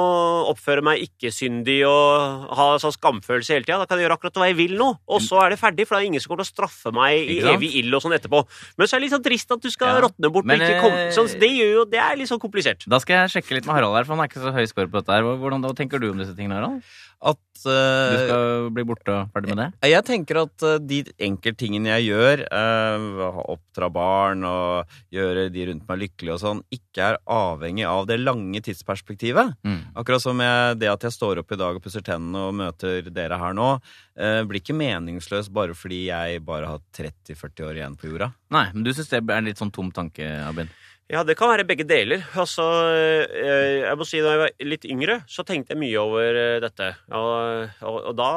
oppføre 0.52 0.86
meg 0.86 1.02
ikke-syndig 1.08 1.80
og 1.88 2.54
ha 2.60 2.68
sånn 2.82 2.94
skamfølelse 2.94 3.56
hele 3.58 3.66
tida. 3.66 3.80
Da 3.82 3.88
kan 3.90 3.98
jeg 3.98 4.06
gjøre 4.06 4.16
akkurat 4.20 4.38
hva 4.38 4.48
jeg 4.52 4.58
vil 4.62 4.76
nå, 4.78 4.88
og 5.10 5.22
så 5.24 5.42
er 5.42 5.54
det 5.54 5.60
ferdig, 5.60 5.88
for 5.88 5.96
da 5.96 6.00
er 6.00 6.06
det 6.06 6.12
ingen 6.14 6.22
som 6.22 6.30
kommer 6.32 6.46
til 6.46 6.52
å 6.52 6.54
straffe 6.54 6.94
meg 6.94 7.26
i 7.34 7.40
evig 7.56 7.72
ild 7.82 7.98
og 7.98 8.04
sånn 8.06 8.14
etterpå. 8.16 8.42
Men 8.78 8.86
så 8.86 8.94
er 8.96 9.00
det 9.02 9.08
litt 9.08 9.16
sånn 9.18 9.26
trist 9.26 9.50
at 9.56 9.66
du 9.66 9.70
skal 9.72 9.96
Ja. 9.96 10.02
råtne 10.06 10.30
bort 10.30 10.46
Men, 10.46 10.59
ikke 10.66 10.80
kom, 10.84 10.92
eh, 10.92 11.10
sånn, 11.16 11.30
Det 11.40 11.50
gjør 11.50 11.70
jo 11.74 11.84
Det 11.90 12.00
er 12.00 12.16
litt 12.16 12.28
sånn 12.30 12.42
komplisert. 12.42 12.84
Da 12.88 12.98
skal 13.02 13.22
jeg 13.22 13.34
sjekke 13.36 13.56
litt 13.58 13.66
med 13.66 13.74
Harald 13.74 13.96
her, 13.96 14.04
for 14.04 14.16
han 14.16 14.24
er 14.24 14.28
ikke 14.28 14.42
så 14.42 14.52
høy 14.52 14.66
score 14.66 14.88
på 14.88 15.00
dette 15.00 15.14
her. 15.14 15.22
Hvordan 15.22 15.64
tenker 15.76 16.00
du 16.00 16.10
om 16.10 16.18
disse 16.18 16.36
tingene, 16.36 16.58
Harald? 16.58 16.82
At 17.20 17.40
Du 17.60 17.68
eh, 17.68 18.22
skal 18.24 18.70
bli 18.72 18.84
borte 18.88 19.12
og 19.12 19.34
ferdig 19.34 19.52
med 19.52 19.58
det? 19.60 19.90
Jeg 19.90 20.04
tenker 20.08 20.38
at 20.40 20.64
uh, 20.64 20.78
de 20.80 21.02
enkelttingene 21.26 21.90
jeg 21.90 22.06
gjør, 22.14 22.42
uh, 22.48 23.26
oppdra 23.52 23.90
barn 23.92 24.46
og 24.48 24.94
gjøre 25.12 25.50
de 25.52 25.66
rundt 25.68 25.84
meg 25.90 26.00
lykkelige 26.06 26.38
og 26.38 26.40
sånn, 26.40 26.62
ikke 26.72 27.10
er 27.10 27.18
avhengig 27.28 27.84
av 27.84 28.08
det 28.08 28.16
lange 28.22 28.62
tidsperspektivet. 28.64 29.52
Mm. 29.68 29.82
Akkurat 30.00 30.24
som 30.24 30.40
jeg, 30.40 30.78
det 30.80 30.88
at 30.88 31.04
jeg 31.04 31.18
står 31.18 31.42
opp 31.42 31.52
i 31.52 31.60
dag 31.60 31.76
og 31.76 31.84
pusser 31.84 32.06
tennene 32.06 32.46
og 32.48 32.56
møter 32.62 33.12
dere 33.12 33.40
her 33.42 33.56
nå, 33.58 33.68
uh, 33.76 34.40
blir 34.48 34.64
ikke 34.64 34.78
meningsløs 34.80 35.52
bare 35.52 35.76
fordi 35.76 36.06
jeg 36.08 36.40
bare 36.48 36.72
har 36.72 36.80
30-40 36.96 37.68
år 37.68 37.82
igjen 37.82 38.00
på 38.00 38.14
jorda. 38.14 38.32
Nei, 38.56 38.70
men 38.72 38.88
du 38.88 38.94
syns 38.96 39.12
det 39.12 39.20
er 39.20 39.36
en 39.36 39.52
litt 39.52 39.60
sånn 39.60 39.74
tom 39.74 39.92
tanke, 39.92 40.24
Abin? 40.48 40.72
Ja, 41.10 41.24
det 41.26 41.34
kan 41.34 41.50
være 41.50 41.66
begge 41.66 41.82
deler. 41.88 42.22
Altså, 42.38 42.64
eh, 42.94 43.82
jeg 43.82 43.98
må 43.98 44.06
si 44.06 44.20
Da 44.22 44.36
jeg 44.36 44.42
var 44.44 44.52
litt 44.62 44.84
yngre, 44.86 45.16
så 45.26 45.42
tenkte 45.42 45.74
jeg 45.74 45.82
mye 45.82 45.98
over 45.98 46.38
eh, 46.38 46.58
dette. 46.62 46.92
Og, 47.10 47.72
og, 47.82 47.96
og 48.12 48.14
da 48.18 48.30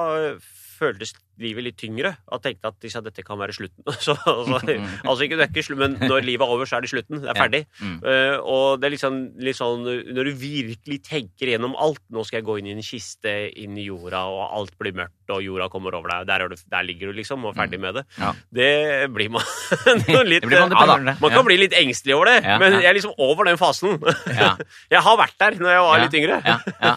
føltes 0.73 1.13
livet 1.41 1.65
litt 1.65 1.77
tyngre. 1.81 2.12
Og 2.33 2.41
tenkte 2.43 2.69
at 2.69 2.75
liksom, 2.86 3.03
dette 3.07 3.23
kan 3.25 3.39
være 3.41 3.55
slutten. 3.55 3.86
Så, 4.05 4.13
altså, 4.29 4.59
altså 5.01 5.25
ikke, 5.25 5.38
det 5.39 5.45
er 5.47 5.51
ikke 5.53 5.63
slutt, 5.65 5.79
men 5.81 5.95
når 6.01 6.25
livet 6.27 6.45
er 6.45 6.53
over, 6.53 6.69
så 6.69 6.77
er 6.77 6.86
det 6.86 6.91
slutten. 6.91 7.21
Det 7.23 7.29
er 7.29 7.33
Ja. 7.33 7.39
ferdig. 7.41 7.62
Mm. 7.81 7.95
Uh, 8.03 8.38
og 8.53 8.81
det 8.81 8.88
er 8.89 8.93
liksom, 8.93 9.17
litt 9.41 9.57
sånn 9.57 9.81
Når 10.13 10.27
du 10.29 10.31
virkelig 10.38 10.99
tenker 11.07 11.49
gjennom 11.53 11.73
alt 11.81 12.01
Nå 12.13 12.21
skal 12.27 12.39
jeg 12.41 12.45
gå 12.47 12.55
inn 12.62 12.67
i 12.69 12.75
en 12.75 12.83
kiste, 12.86 13.33
inn 13.63 13.77
i 13.81 13.88
jorda, 13.88 14.21
og 14.29 14.43
alt 14.59 14.75
blir 14.81 14.93
mørkt, 14.97 15.33
og 15.33 15.41
jorda 15.45 15.69
kommer 15.73 15.95
over 15.97 16.13
deg. 16.13 16.27
Der, 16.29 16.45
er 16.45 16.53
du, 16.53 16.55
der 16.75 16.86
ligger 16.86 17.09
du, 17.09 17.17
liksom, 17.21 17.45
og 17.47 17.53
er 17.55 17.62
ferdig 17.63 17.79
med 17.81 17.97
det. 17.99 18.05
Ja. 18.19 18.31
Det 18.53 18.69
blir 19.15 19.33
man 19.33 19.47
litt 20.29 20.43
Det 20.45 20.51
blir 20.51 20.65
man 20.67 20.75
ja, 20.77 20.86
da, 20.93 20.97
Man 21.21 21.29
kan 21.33 21.39
ja. 21.41 21.45
bli 21.49 21.57
litt 21.65 21.77
engstelig 21.79 22.17
over 22.19 22.29
det, 22.33 22.38
Ja, 22.45 22.59
men 22.62 22.77
ja. 22.77 22.83
jeg 22.86 22.91
er 22.93 22.99
liksom 22.99 23.15
over 23.17 23.49
den 23.49 23.57
fasen. 23.62 23.97
Ja. 24.29 24.53
Jeg 24.93 25.01
har 25.05 25.17
vært 25.17 25.39
der 25.41 25.55
når 25.59 25.71
jeg 25.73 25.81
var 25.88 25.97
Ja, 25.97 26.03
litt 26.05 26.15
yngre. 26.19 26.38
Ja, 26.45 26.57
ja. 26.83 26.95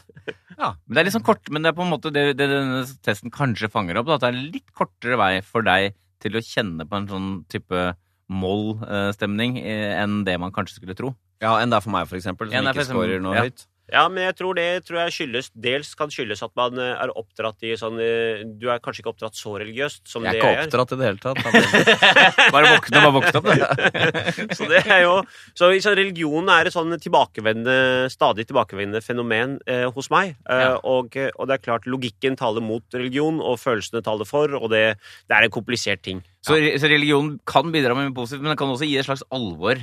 Ja. 0.56 0.72
Men 0.86 0.96
det 0.96 1.02
er 1.02 1.08
litt 1.08 1.16
sånn 1.18 1.26
kort, 1.26 1.50
men 1.52 1.64
det 1.64 1.70
er 1.70 1.76
på 1.76 1.84
en 1.84 1.92
måte 1.92 2.12
det, 2.14 2.24
det 2.38 2.48
denne 2.50 2.82
testen 3.04 3.32
kanskje 3.34 3.70
fanger 3.72 4.00
opp, 4.00 4.08
da, 4.08 4.16
at 4.16 4.24
det 4.24 4.32
er 4.32 4.50
litt 4.56 4.72
kortere 4.76 5.18
vei 5.20 5.32
for 5.44 5.66
deg 5.66 5.94
til 6.24 6.38
å 6.38 6.42
kjenne 6.44 6.86
på 6.88 6.96
en 6.96 7.08
sånn 7.10 7.30
type 7.52 7.90
moll-stemning 8.32 9.60
eh, 9.60 9.92
enn 10.00 10.22
det 10.26 10.36
man 10.42 10.54
kanskje 10.54 10.80
skulle 10.80 10.96
tro. 10.98 11.12
Ja, 11.44 11.58
Enn 11.60 11.70
det 11.70 11.78
er 11.78 11.84
for 11.84 11.92
meg, 11.92 12.06
for 12.08 12.18
eksempel, 12.18 12.48
som 12.50 12.70
ikke 12.72 12.86
scorer 12.88 13.20
noe 13.22 13.36
ja. 13.36 13.44
høyt. 13.46 13.66
Ja, 13.92 14.08
men 14.10 14.24
jeg 14.24 14.34
tror 14.34 14.56
det 14.58 14.64
tror 14.88 14.98
jeg 15.04 15.12
skyldes 15.14 15.48
Dels 15.54 15.92
kan 15.94 16.10
skyldes 16.10 16.40
at 16.42 16.50
man 16.58 16.74
eh, 16.82 16.88
er 16.98 17.12
oppdratt 17.14 17.62
i 17.62 17.76
sånn 17.78 18.00
eh, 18.02 18.40
Du 18.58 18.66
er 18.72 18.80
kanskje 18.82 19.04
ikke 19.04 19.12
oppdratt 19.12 19.38
så 19.38 19.52
religiøst 19.62 20.02
som 20.10 20.26
Jeg 20.26 20.40
er 20.40 20.40
jeg 20.40 20.42
er. 20.42 20.66
ikke 20.66 20.66
oppdratt 20.66 20.94
i 20.96 20.98
det 20.98 21.06
hele 21.06 21.22
tatt. 21.22 21.38
Bare 22.56 22.72
våkne, 22.74 23.02
bare 23.04 23.14
våkne 23.14 23.40
opp. 23.40 23.46
Så 24.58 24.66
det 24.70 24.82
er 24.90 25.04
jo 25.04 25.14
Så, 25.54 25.70
så 25.84 25.94
religion 25.96 26.50
er 26.52 26.66
et 26.70 26.74
sånn 26.74 26.92
tilbakevendende, 26.98 28.08
stadig 28.12 28.46
tilbakevendende 28.50 29.02
fenomen 29.06 29.58
eh, 29.70 29.86
hos 29.94 30.10
meg. 30.10 30.34
Eh, 30.50 30.64
Ja. 30.66 30.76
og, 30.82 31.14
og 31.38 31.46
det 31.46 31.54
er 31.58 31.62
klart, 31.62 31.86
logikken 31.86 32.34
taler 32.38 32.64
mot 32.64 32.82
religion, 32.96 33.38
og 33.44 33.58
følelsene 33.62 34.02
taler 34.02 34.26
for, 34.26 34.50
og 34.58 34.70
det, 34.72 34.96
det 35.30 35.36
er 35.36 35.46
en 35.46 35.52
komplisert 35.54 36.02
ting. 36.02 36.22
Så, 36.46 36.56
så 36.80 36.88
religion 36.90 37.36
kan 37.46 37.70
bidra 37.74 37.94
med 37.94 38.08
mye 38.10 38.16
positivt, 38.16 38.42
men 38.42 38.52
den 38.54 38.58
kan 38.60 38.70
også 38.72 38.86
gi 38.88 38.96
et 38.98 39.06
slags 39.06 39.22
alvor. 39.34 39.78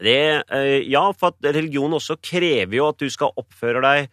Det, 0.00 0.18
eh, 0.48 0.76
ja, 0.88 1.06
for 1.12 1.34
at 1.34 1.50
religion 1.54 1.92
også 1.98 2.16
krever 2.24 2.78
jo 2.80 2.88
at 2.88 2.98
du 3.02 3.08
skal 3.12 3.34
oppføre 3.36 3.82
deg 3.84 4.08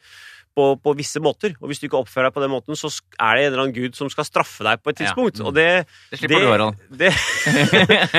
på, 0.58 0.71
på 0.82 0.91
visse 0.97 1.19
måter. 1.21 1.54
Og 1.62 1.69
hvis 1.69 1.78
du 1.78 1.84
ikke 1.86 2.00
oppfører 2.00 2.32
deg 2.32 2.34
på 2.34 2.41
den 2.41 2.50
måten, 2.50 2.73
så 2.80 2.89
er 3.21 3.38
det 3.38 3.43
en 3.43 3.52
eller 3.52 3.62
annen 3.67 3.76
gud 3.76 3.93
som 3.95 4.10
skal 4.10 4.26
straffe 4.26 4.65
deg 4.65 4.82
på 4.82 4.89
et 4.89 5.04
Ja. 5.04 5.12
tidspunkt. 5.12 5.38
Og 5.45 5.54
det, 5.54 5.86
Det 6.10 6.17
slipper 6.17 6.41
du, 6.41 6.47
Harald. 6.50 6.80
det, 6.89 7.12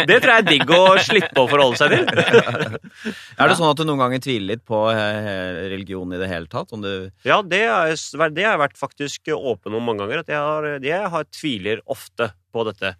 det 0.07 0.19
tror 0.23 0.31
jeg 0.37 0.45
er 0.45 0.47
digg 0.47 0.71
å 0.71 0.85
slippe 1.03 1.43
å 1.43 1.49
forholde 1.51 1.81
seg 1.81 1.97
til. 1.97 2.07
Er 3.43 3.51
det 3.51 3.57
sånn 3.59 3.69
at 3.73 3.81
du 3.81 3.85
noen 3.89 4.01
ganger 4.05 4.23
tviler 4.23 4.53
litt 4.55 4.63
på 4.71 4.85
eh, 4.93 5.59
religion 5.75 6.15
i 6.15 6.21
det 6.23 6.31
hele 6.31 6.47
tatt? 6.51 6.71
Om 6.79 6.87
du 6.87 6.93
Ja, 7.27 7.41
det 7.43 7.65
har 7.67 7.91
jeg, 7.91 7.99
det 8.39 8.47
har 8.47 8.55
jeg 8.55 8.63
vært 8.69 8.79
faktisk 8.81 9.33
åpen 9.35 9.75
om 9.75 9.83
mange 9.91 10.05
ganger. 10.07 10.23
At 10.23 10.31
jeg 10.33 10.39
har, 10.39 10.71
jeg 10.79 11.11
har 11.19 11.29
tviler 11.35 11.83
ofte 11.91 12.31
på 12.53 12.65
dette. 12.69 12.95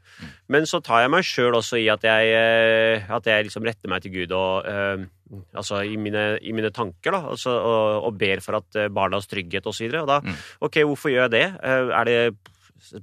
Men 0.53 0.67
så 0.69 0.81
tar 0.85 1.05
jeg 1.07 1.11
meg 1.15 1.25
sjøl 1.25 1.55
også 1.57 1.79
i 1.81 1.87
at 1.93 2.03
jeg, 2.05 2.33
eh, 2.37 3.07
at 3.15 3.25
jeg 3.31 3.47
liksom 3.49 3.65
retter 3.65 3.89
meg 3.93 4.03
til 4.05 4.13
Gud 4.19 4.35
og 4.37 4.69
uh, 4.69 5.07
Altså 5.53 5.83
i 5.85 5.97
mine, 6.01 6.39
i 6.41 6.55
mine 6.57 6.71
tanker, 6.73 7.13
da. 7.13 7.19
Altså, 7.35 7.53
og, 7.53 8.05
og 8.09 8.15
ber 8.17 8.41
for 8.41 8.57
at 8.63 8.77
eh, 8.81 8.87
barnas 8.89 9.27
trygghet 9.29 9.67
og 9.69 9.75
så 9.77 9.85
videre. 9.85 10.01
Og 10.07 10.09
da 10.09 10.21
Mm. 10.25 10.39
OK, 10.65 10.79
hvorfor 10.89 11.13
gjør 11.13 11.27
jeg 11.29 11.35
det? 11.35 11.43
Uh, 11.61 11.91
Er 11.93 12.05
det 12.09 12.21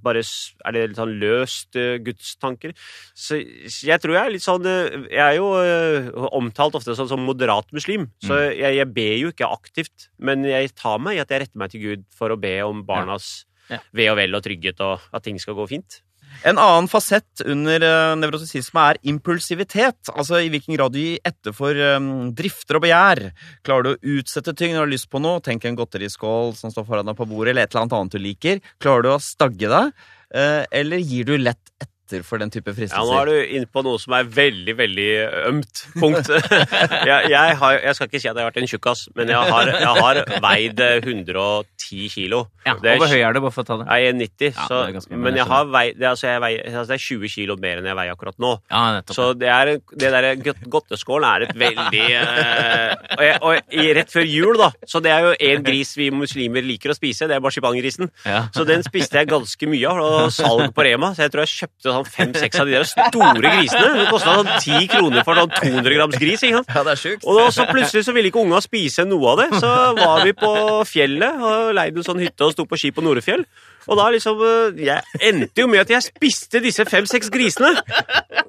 bare 0.01 0.21
Er 0.65 0.71
det 0.73 0.81
litt 0.89 0.97
sånn 0.97 1.13
løst 1.21 1.75
uh, 1.77 1.97
gudstanker? 2.01 2.73
Så 3.13 3.37
jeg 3.85 3.99
tror 4.01 4.15
jeg 4.15 4.23
er 4.25 4.33
litt 4.33 4.45
sånn 4.45 4.65
Jeg 4.65 5.21
er 5.21 5.35
jo 5.37 5.51
uh, 5.53 6.27
omtalt 6.33 6.77
ofte 6.79 6.95
som, 6.97 7.05
som 7.11 7.21
moderat 7.27 7.69
muslim, 7.75 8.07
så 8.23 8.39
jeg, 8.55 8.73
jeg 8.79 8.89
ber 8.95 9.13
jo 9.21 9.29
ikke 9.33 9.51
aktivt. 9.51 10.09
Men 10.17 10.45
jeg 10.49 10.73
tar 10.79 10.97
meg 11.03 11.17
i 11.19 11.21
at 11.21 11.29
jeg 11.29 11.43
retter 11.45 11.61
meg 11.61 11.73
til 11.75 11.83
Gud 11.85 12.07
for 12.15 12.33
å 12.33 12.39
be 12.41 12.55
om 12.65 12.81
barnas 12.87 13.43
Ja. 13.69 13.79
ve 13.97 14.09
og 14.11 14.17
vel 14.17 14.33
og 14.37 14.43
trygghet, 14.45 14.81
og 14.85 15.01
at 15.13 15.23
ting 15.25 15.37
skal 15.41 15.55
gå 15.57 15.63
fint. 15.69 16.01
En 16.43 16.59
annen 16.59 16.89
fasett 16.91 17.43
under 17.45 17.85
uh, 17.85 18.81
er 18.85 18.99
impulsivitet. 19.07 20.11
Altså 20.13 20.41
i 20.43 20.49
hvilken 20.53 20.75
grad 20.75 20.93
du 20.93 20.99
gir 20.99 21.19
etter 21.23 21.55
for 21.55 21.75
um, 21.95 22.31
drifter 22.35 22.79
og 22.79 22.85
begjær. 22.85 23.23
Klarer 23.65 23.87
du 23.87 23.91
å 23.93 24.19
utsette 24.19 24.53
ting 24.53 24.73
når 24.73 24.83
du 24.83 24.85
har 24.85 24.93
lyst 24.93 25.09
på 25.11 25.21
noe? 25.23 25.41
Tenk 25.45 25.65
en 25.65 25.79
godteriskål 25.79 26.55
som 26.59 26.73
står 26.73 26.87
foran 26.87 27.07
deg 27.07 27.17
på 27.17 27.27
bordet, 27.29 27.53
eller 27.53 27.65
et 27.65 27.73
eller 27.73 27.85
annet 27.85 27.97
annet 27.99 28.15
du 28.15 28.21
liker. 28.21 28.61
Klarer 28.83 29.07
du 29.07 29.11
å 29.13 29.19
stagge 29.23 29.71
deg, 29.71 30.07
eh, 30.35 30.63
eller 30.81 31.03
gir 31.03 31.27
du 31.27 31.37
lett 31.37 31.61
etter 31.79 31.94
for 32.25 32.41
den 32.41 32.51
type 32.53 32.73
fristelser. 32.75 33.01
Ja, 33.01 33.05
nå 33.05 33.21
er 33.21 33.29
du 33.31 33.55
inne 33.57 33.69
på 33.71 33.83
noe 33.85 33.99
som 34.01 34.13
er 34.17 34.27
veldig, 34.29 34.75
veldig 34.77 35.07
ømt 35.51 35.81
punkt. 35.97 36.29
jeg, 37.09 37.31
jeg, 37.33 37.57
har, 37.61 37.77
jeg 37.81 37.97
skal 37.97 38.09
ikke 38.09 38.21
si 38.21 38.29
at 38.29 38.35
jeg 38.35 38.43
har 38.43 38.49
vært 38.51 38.59
en 38.61 38.69
tjukkas, 38.69 39.05
men 39.17 39.31
jeg 39.33 39.53
har, 39.53 39.71
jeg 39.73 40.03
har 40.05 40.21
veid 40.45 40.83
eh, 40.85 40.99
110 41.01 42.09
kilo. 42.13 42.43
Ja, 42.65 42.75
Det 42.81 42.91
er 42.91 42.99
og 42.99 43.05
hvor 43.05 43.13
høy 43.13 43.21
er 43.21 43.35
du, 43.35 43.41
bare 43.45 43.55
for 43.55 43.65
å 43.65 43.69
ta 43.69 43.79
det? 43.81 43.87
Jeg 43.89 44.11
er 44.11 44.19
90, 44.19 44.51
Ja, 44.51 44.67
så, 44.69 44.81
det 44.85 45.01
er 45.15 45.23
men 45.25 45.39
jeg 45.39 45.47
har 45.49 45.67
veid, 45.73 45.99
det, 45.99 46.09
altså, 46.11 46.27
jeg 46.29 46.43
veier, 46.45 46.63
altså, 46.71 46.85
det 46.91 46.97
er 46.97 47.05
20 47.05 47.33
kilo 47.35 47.57
mer 47.61 47.81
enn 47.81 47.89
jeg 47.89 47.99
veier 48.01 48.15
akkurat 48.15 48.39
nå. 48.45 48.53
Ja, 48.71 48.83
nettopp. 48.97 49.17
Så 49.17 49.27
det, 49.37 49.51
er, 49.53 49.73
det 50.03 50.13
der 50.15 50.29
godteskålen 50.75 51.27
er 51.29 51.47
et 51.47 51.55
veldig 51.65 52.05
eh, 52.05 52.95
og, 53.15 53.25
jeg, 53.25 53.39
og 53.41 53.75
i, 53.81 53.87
Rett 53.95 54.11
før 54.11 54.25
jul, 54.27 54.57
da. 54.59 54.69
Så 54.89 55.01
det 55.03 55.11
er 55.13 55.29
jo 55.29 55.33
en 55.49 55.65
gris 55.65 55.93
vi 55.97 56.09
muslimer 56.13 56.65
liker 56.65 56.91
å 56.91 56.97
spise. 56.97 57.29
Det 57.29 57.37
er 57.37 57.43
marsipangrisen. 57.43 58.09
Ja. 58.27 58.45
Så 58.55 58.65
den 58.67 58.83
spiste 58.85 59.21
jeg 59.21 59.29
ganske 59.31 59.69
mye 59.71 59.91
av. 59.91 60.01
Og 60.05 60.33
salg 60.35 60.73
på 60.75 60.85
Rema. 60.85 61.13
Så 61.15 61.25
jeg 61.25 61.33
tror 61.33 61.45
jeg 61.45 61.53
kjøpte 61.53 61.94
sånn 61.95 62.09
fem-seks 62.09 62.61
av 62.61 62.69
de 62.69 62.75
der 62.77 62.87
store 62.89 63.41
grisene. 63.41 63.91
Det 63.99 64.07
kosta 64.11 64.35
sånn 64.39 64.51
ti 64.63 64.81
kroner 64.91 65.25
for 65.27 65.39
sånn 65.39 65.53
200 65.55 65.95
grams 65.95 66.17
gris. 66.21 66.43
ikke 66.45 66.61
sant? 66.61 66.73
Ja, 66.75 66.83
det 66.87 66.95
er 66.95 67.01
sjukt. 67.01 67.25
Og 67.25 67.39
da, 67.39 67.45
så 67.55 67.67
plutselig 67.69 68.05
så 68.07 68.15
ville 68.15 68.31
ikke 68.31 68.43
unga 68.43 68.61
spise 68.63 69.07
noe 69.07 69.31
av 69.33 69.41
det. 69.43 69.47
Så 69.63 69.71
var 69.99 70.25
vi 70.27 70.35
på 70.37 70.51
fjellet 70.89 71.45
og 71.45 71.71
leide 71.77 72.01
en 72.01 72.07
sånn 72.07 72.21
hytte 72.23 72.47
og 72.47 72.55
sto 72.55 72.67
på 72.69 72.79
ski 72.81 72.91
på 72.95 73.05
Norefjell. 73.05 73.45
Og 73.85 73.99
da 73.99 74.07
liksom 74.09 74.39
eh, 74.41 74.79
Jeg 74.87 75.19
endte 75.29 75.61
jo 75.61 75.69
med 75.69 75.83
at 75.83 75.91
jeg 75.93 76.07
spiste 76.07 76.61
disse 76.63 76.85
fem-seks 76.89 77.29
grisene. 77.33 77.73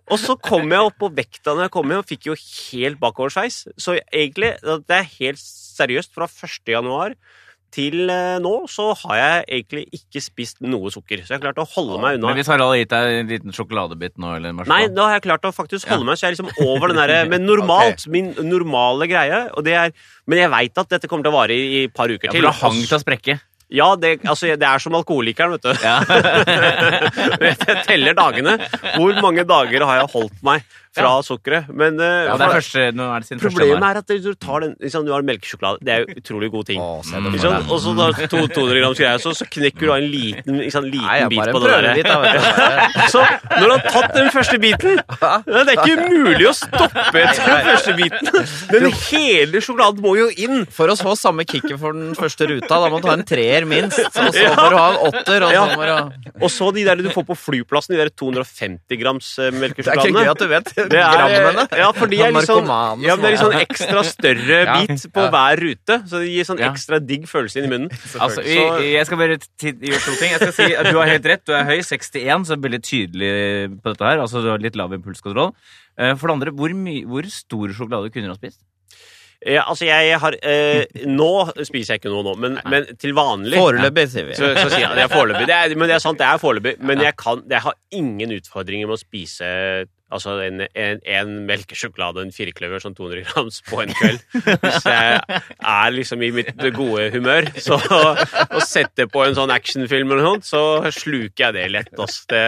Og 0.06 0.20
så 0.22 0.36
kom 0.40 0.70
jeg 0.72 0.90
opp 0.90 0.98
på 1.02 1.10
vekta 1.12 1.54
når 1.54 1.66
jeg 1.66 1.74
kom 1.76 1.90
hjem, 1.92 2.04
og 2.04 2.10
fikk 2.10 2.30
jo 2.30 2.36
helt 2.38 3.00
bakoversveis. 3.02 3.64
Så 3.76 3.98
egentlig, 4.06 4.54
det 4.62 5.00
er 5.00 5.10
helt 5.18 5.42
seriøst, 5.42 6.14
fra 6.16 6.28
1. 6.30 6.62
januar 6.72 7.16
til 7.74 8.10
eh, 8.12 8.36
nå 8.42 8.52
så 8.70 8.90
har 9.02 9.16
jeg 9.18 9.46
egentlig 9.58 9.84
ikke 9.98 10.22
spist 10.24 10.60
noe 10.64 10.90
sukker. 10.92 11.22
Så 11.24 11.34
jeg 11.34 11.40
har 11.40 11.44
klart 11.48 11.60
å 11.62 11.66
holde 11.74 11.98
meg 12.02 12.18
unna. 12.18 12.30
Men 12.30 12.40
hvis 12.40 12.50
Harald 12.50 12.72
har 12.72 12.80
gitt 12.80 12.92
deg 12.94 13.16
en 13.20 13.32
liten 13.32 13.56
sjokoladebit 13.56 14.16
nå, 14.22 14.36
eller 14.38 14.54
en 14.54 14.62
Nei, 14.70 14.84
da 14.92 15.08
har 15.10 15.18
jeg 15.18 15.26
klart 15.26 15.48
å 15.48 15.52
faktisk 15.54 15.90
holde 15.92 16.08
meg, 16.08 16.18
så 16.18 16.26
jeg 16.26 16.32
er 16.32 16.38
liksom 16.38 16.68
over 16.68 16.92
den 16.92 17.00
derre 17.00 17.18
Men 17.32 17.44
normalt, 17.48 18.06
min 18.12 18.32
normale 18.46 19.10
greie, 19.10 19.42
og 19.52 19.66
det 19.66 19.76
er 19.76 19.92
Men 20.26 20.44
jeg 20.44 20.54
veit 20.54 20.80
at 20.84 20.96
dette 20.96 21.10
kommer 21.10 21.26
til 21.26 21.34
å 21.34 21.38
vare 21.40 21.58
i 21.58 21.84
et 21.84 21.94
par 21.96 22.10
uker 22.10 22.30
Ja, 22.30 22.32
til. 22.32 22.40
for 22.40 22.46
du 22.46 22.52
har 22.52 22.62
hang 22.62 22.80
til 22.82 22.98
å 22.98 23.02
sprekke. 23.02 23.38
Ja, 23.66 23.86
det, 23.98 24.20
altså, 24.22 24.46
det 24.54 24.66
er 24.66 24.78
som 24.78 24.94
alkoholikeren, 24.94 25.56
vet 25.56 25.64
du. 25.66 25.72
Ja. 25.82 25.98
jeg 27.42 27.82
teller 27.88 28.14
dagene. 28.14 28.60
Hvor 28.94 29.18
mange 29.24 29.42
dager 29.48 29.86
har 29.88 30.04
jeg 30.04 30.12
holdt 30.12 30.44
meg 30.46 30.62
fra 30.96 31.12
sukkeret. 31.26 31.68
Men 31.76 32.00
eh, 32.00 32.24
Ja, 32.26 32.36
det 32.40 32.46
er 32.48 32.54
første, 32.56 32.84
nå 32.96 33.06
er 33.14 33.20
det 33.24 33.28
sin 33.30 33.40
problemet 33.42 33.86
er 33.90 34.00
at 34.00 34.06
du 34.24 34.30
tar 34.34 34.60
den 34.64 34.74
liksom, 34.80 35.04
Du 35.06 35.12
har 35.12 35.22
melkesjokolade. 35.26 35.78
Det 35.84 35.92
er 35.94 36.04
jo 36.04 36.16
utrolig 36.22 36.50
god 36.54 36.66
ting. 36.72 36.80
Å, 36.80 37.02
se 37.04 37.16
Mm. 37.16 37.26
Ikke 37.32 37.40
for 37.40 37.46
sant? 37.46 37.62
deg. 37.62 37.72
Og 37.72 37.80
så 37.80 37.92
da 37.96 38.06
200 38.32 38.80
grams 38.80 38.98
greier, 39.00 39.18
så, 39.22 39.32
så 39.36 39.46
knekker 39.50 39.86
du 39.86 39.90
av 39.92 39.98
en 40.00 40.08
liten, 40.10 40.58
liksom, 40.62 40.84
liten 40.84 41.06
Nei, 41.06 41.28
bit 41.32 41.52
på 41.54 41.60
det 41.64 41.70
der. 41.72 41.86
litt, 41.96 42.06
da. 42.06 43.06
Så 43.14 43.22
når 43.22 43.64
du 43.66 43.72
har 43.72 43.84
tatt 43.92 44.14
den 44.16 44.28
første 44.34 44.58
biten 44.62 44.98
Det 45.46 45.62
er 45.62 45.72
ikke 45.76 46.08
mulig 46.10 46.48
å 46.50 46.54
stoppe 46.56 47.22
etter 47.22 47.50
den 47.50 47.66
første 47.70 47.94
biten. 47.98 48.30
Den 48.72 48.88
hele 49.06 49.62
sjokoladen 49.64 50.02
må 50.04 50.14
jo 50.18 50.28
inn. 50.44 50.64
For 50.76 50.92
å 50.92 50.96
få 50.98 51.14
samme 51.18 51.44
kicket 51.48 51.78
for 51.80 51.96
den 51.96 52.14
første 52.18 52.46
ruta, 52.50 52.78
da 52.82 52.90
må 52.92 53.00
du 53.02 53.08
ha 53.10 53.16
en 53.18 53.24
treer 53.26 53.66
minst. 53.68 53.98
Og 54.06 54.30
så 54.34 54.46
får 54.56 54.70
du 54.74 54.78
ha 54.78 54.86
en 54.92 55.00
åtter, 55.10 55.46
og 55.46 55.50
så 55.50 55.54
Ja. 55.56 55.64
må 55.76 55.82
du 55.86 55.92
ha 55.92 56.02
Og 56.42 56.50
så 56.52 56.70
de 56.76 56.84
der 56.86 56.96
du 57.00 57.08
får 57.14 57.24
på 57.30 57.36
flyplassen, 57.38 57.94
de 57.96 58.02
der 58.04 58.10
250 58.12 59.00
grams 59.00 59.32
melkesjokoladene. 59.38 59.76
Det 59.86 59.96
er 59.96 60.12
ikke 60.12 60.24
gøy 60.26 60.30
at 60.30 60.42
du 60.42 60.48
vet 60.52 60.72
Det 60.92 61.00
er, 61.02 61.58
ja, 61.80 61.88
for 61.96 62.10
de 62.12 62.20
er 62.22 62.32
litt 62.34 62.48
sånn, 62.48 62.68
ja, 63.04 63.16
det 63.16 63.28
er 63.28 63.34
litt 63.34 63.42
sånn. 63.42 63.56
ekstra 63.64 64.02
større 64.06 64.58
bit 64.76 65.06
på 65.14 65.24
hver 65.34 65.62
rute. 65.64 65.98
Så 66.10 66.20
det 66.22 66.30
gir 66.32 66.48
sånn 66.48 66.62
ekstra 66.68 67.00
digg 67.02 67.26
følelse 67.30 67.60
inn 67.62 67.68
i 67.68 67.72
munnen. 67.74 67.90
Altså, 68.26 68.44
vi, 68.46 68.56
jeg 68.94 69.06
skal 69.08 69.20
bare 69.20 69.36
gjøre 69.36 69.42
to 69.48 70.14
ting. 70.20 70.30
Jeg 70.34 70.40
skal 70.42 70.54
si 70.56 70.68
at 70.74 70.90
Du 70.90 71.00
har 71.00 71.10
helt 71.10 71.26
rett. 71.32 71.44
Du 71.46 71.52
er 71.56 71.66
høy, 71.68 71.78
61, 71.84 72.46
så 72.48 72.56
veldig 72.60 72.82
tydelig 72.86 73.34
på 73.82 73.92
dette 73.92 74.08
her. 74.12 74.22
Altså, 74.24 74.42
Du 74.44 74.48
har 74.52 74.62
litt 74.62 74.78
lav 74.78 74.94
impulskontroll. 74.96 75.52
Eh, 75.98 76.14
For 76.16 76.28
det 76.30 76.38
andre, 76.38 76.54
hvor, 76.56 76.72
hvor 77.12 77.28
stor 77.32 77.76
sjokolade 77.76 78.12
kunne 78.14 78.30
du 78.30 78.34
ha 78.34 78.38
spist? 78.40 78.62
Ja, 79.46 79.66
altså, 79.68 79.84
jeg 79.84 80.16
har 80.18 80.34
eh, 80.48 80.86
Nå 81.06 81.26
spiser 81.68 81.92
jeg 81.94 82.00
ikke 82.00 82.08
noe 82.10 82.24
nå, 82.24 82.32
men, 82.40 82.54
men 82.72 82.86
til 82.98 83.12
vanlig 83.14 83.58
Foreløpig, 83.60 84.06
sier 84.10 84.24
vi. 84.30 84.36
så, 84.38 84.48
så 84.56 84.70
sier 84.72 84.86
jeg 84.86 84.96
det 84.96 85.04
er 85.04 85.12
foreløpig. 85.12 85.44
Er, 85.52 85.74
men 85.76 85.90
det 85.92 85.98
er 85.98 86.02
sant, 86.02 86.18
det 86.18 86.26
er 86.26 86.40
foreløpig. 86.40 86.72
Men 86.80 87.02
jeg, 87.04 87.14
kan, 87.20 87.42
jeg 87.52 87.60
har 87.66 87.76
ingen 87.94 88.32
utfordringer 88.38 88.88
med 88.88 88.96
å 88.96 89.00
spise 89.02 89.50
altså 90.12 90.36
en, 90.44 90.62
en, 90.70 91.00
en 91.02 91.32
melkesjokolade 91.48 92.20
og 92.20 92.26
en 92.28 92.34
firkløver 92.34 92.82
sånn 92.82 92.94
200 92.96 93.24
grams 93.26 93.58
på 93.66 93.80
en 93.82 93.92
kveld. 93.96 94.20
Hvis 94.62 94.86
jeg 94.86 95.40
er 95.72 95.96
liksom 95.96 96.22
i 96.22 96.30
mitt 96.36 96.62
gode 96.76 97.08
humør. 97.14 97.48
Så 97.62 97.78
og 97.80 98.62
setter 98.66 99.10
på 99.10 99.24
en 99.26 99.36
sånn 99.38 99.52
actionfilm 99.54 100.12
eller 100.12 100.22
noe 100.22 100.36
sånt, 100.36 100.48
så 100.48 100.62
sluker 100.94 101.48
jeg 101.48 101.58
det 101.58 101.66
lett. 101.74 101.92
Altså. 101.96 102.22
Det, 102.30 102.44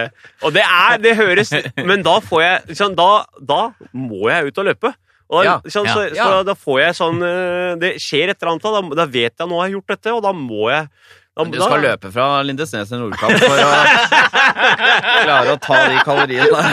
og 0.47 0.55
det 0.55 0.63
er 0.63 1.03
Det 1.03 1.15
høres 1.19 1.51
Men 1.77 2.03
da 2.05 2.17
får 2.23 2.41
jeg 2.43 2.65
liksom, 2.71 2.95
da, 2.99 3.11
da 3.39 3.61
må 3.95 4.29
jeg 4.31 4.49
ut 4.49 4.63
og 4.63 4.69
løpe. 4.71 4.93
Og 5.29 5.37
da, 5.39 5.45
Ja, 5.45 5.55
liksom, 5.63 5.85
så, 5.85 6.07
ja. 6.15 6.25
så 6.25 6.43
da 6.47 6.55
får 6.57 6.79
jeg 6.81 6.97
sånn 6.97 7.19
eh, 7.21 7.73
Det 7.81 7.91
skjer 8.01 8.31
et 8.31 8.39
eller 8.39 8.55
annet, 8.55 8.65
da, 8.65 9.01
da 9.03 9.05
vet 9.09 9.35
jeg 9.35 9.49
nå 9.51 9.59
har 9.59 9.69
jeg 9.69 9.77
gjort 9.77 9.93
dette, 9.93 10.15
og 10.15 10.23
da 10.25 10.33
må 10.33 10.71
jeg 10.71 10.87
Men 11.45 11.53
du 11.55 11.59
skal 11.63 11.81
løpe 11.85 12.11
fra 12.13 12.27
Lindesnes 12.45 12.89
til 12.91 12.99
Nordkapp 13.01 13.35
for 13.39 13.63
å 13.63 13.69
klare 15.23 15.53
å 15.53 15.59
ta 15.61 15.79
de 15.89 15.99
kaloriene. 16.05 16.63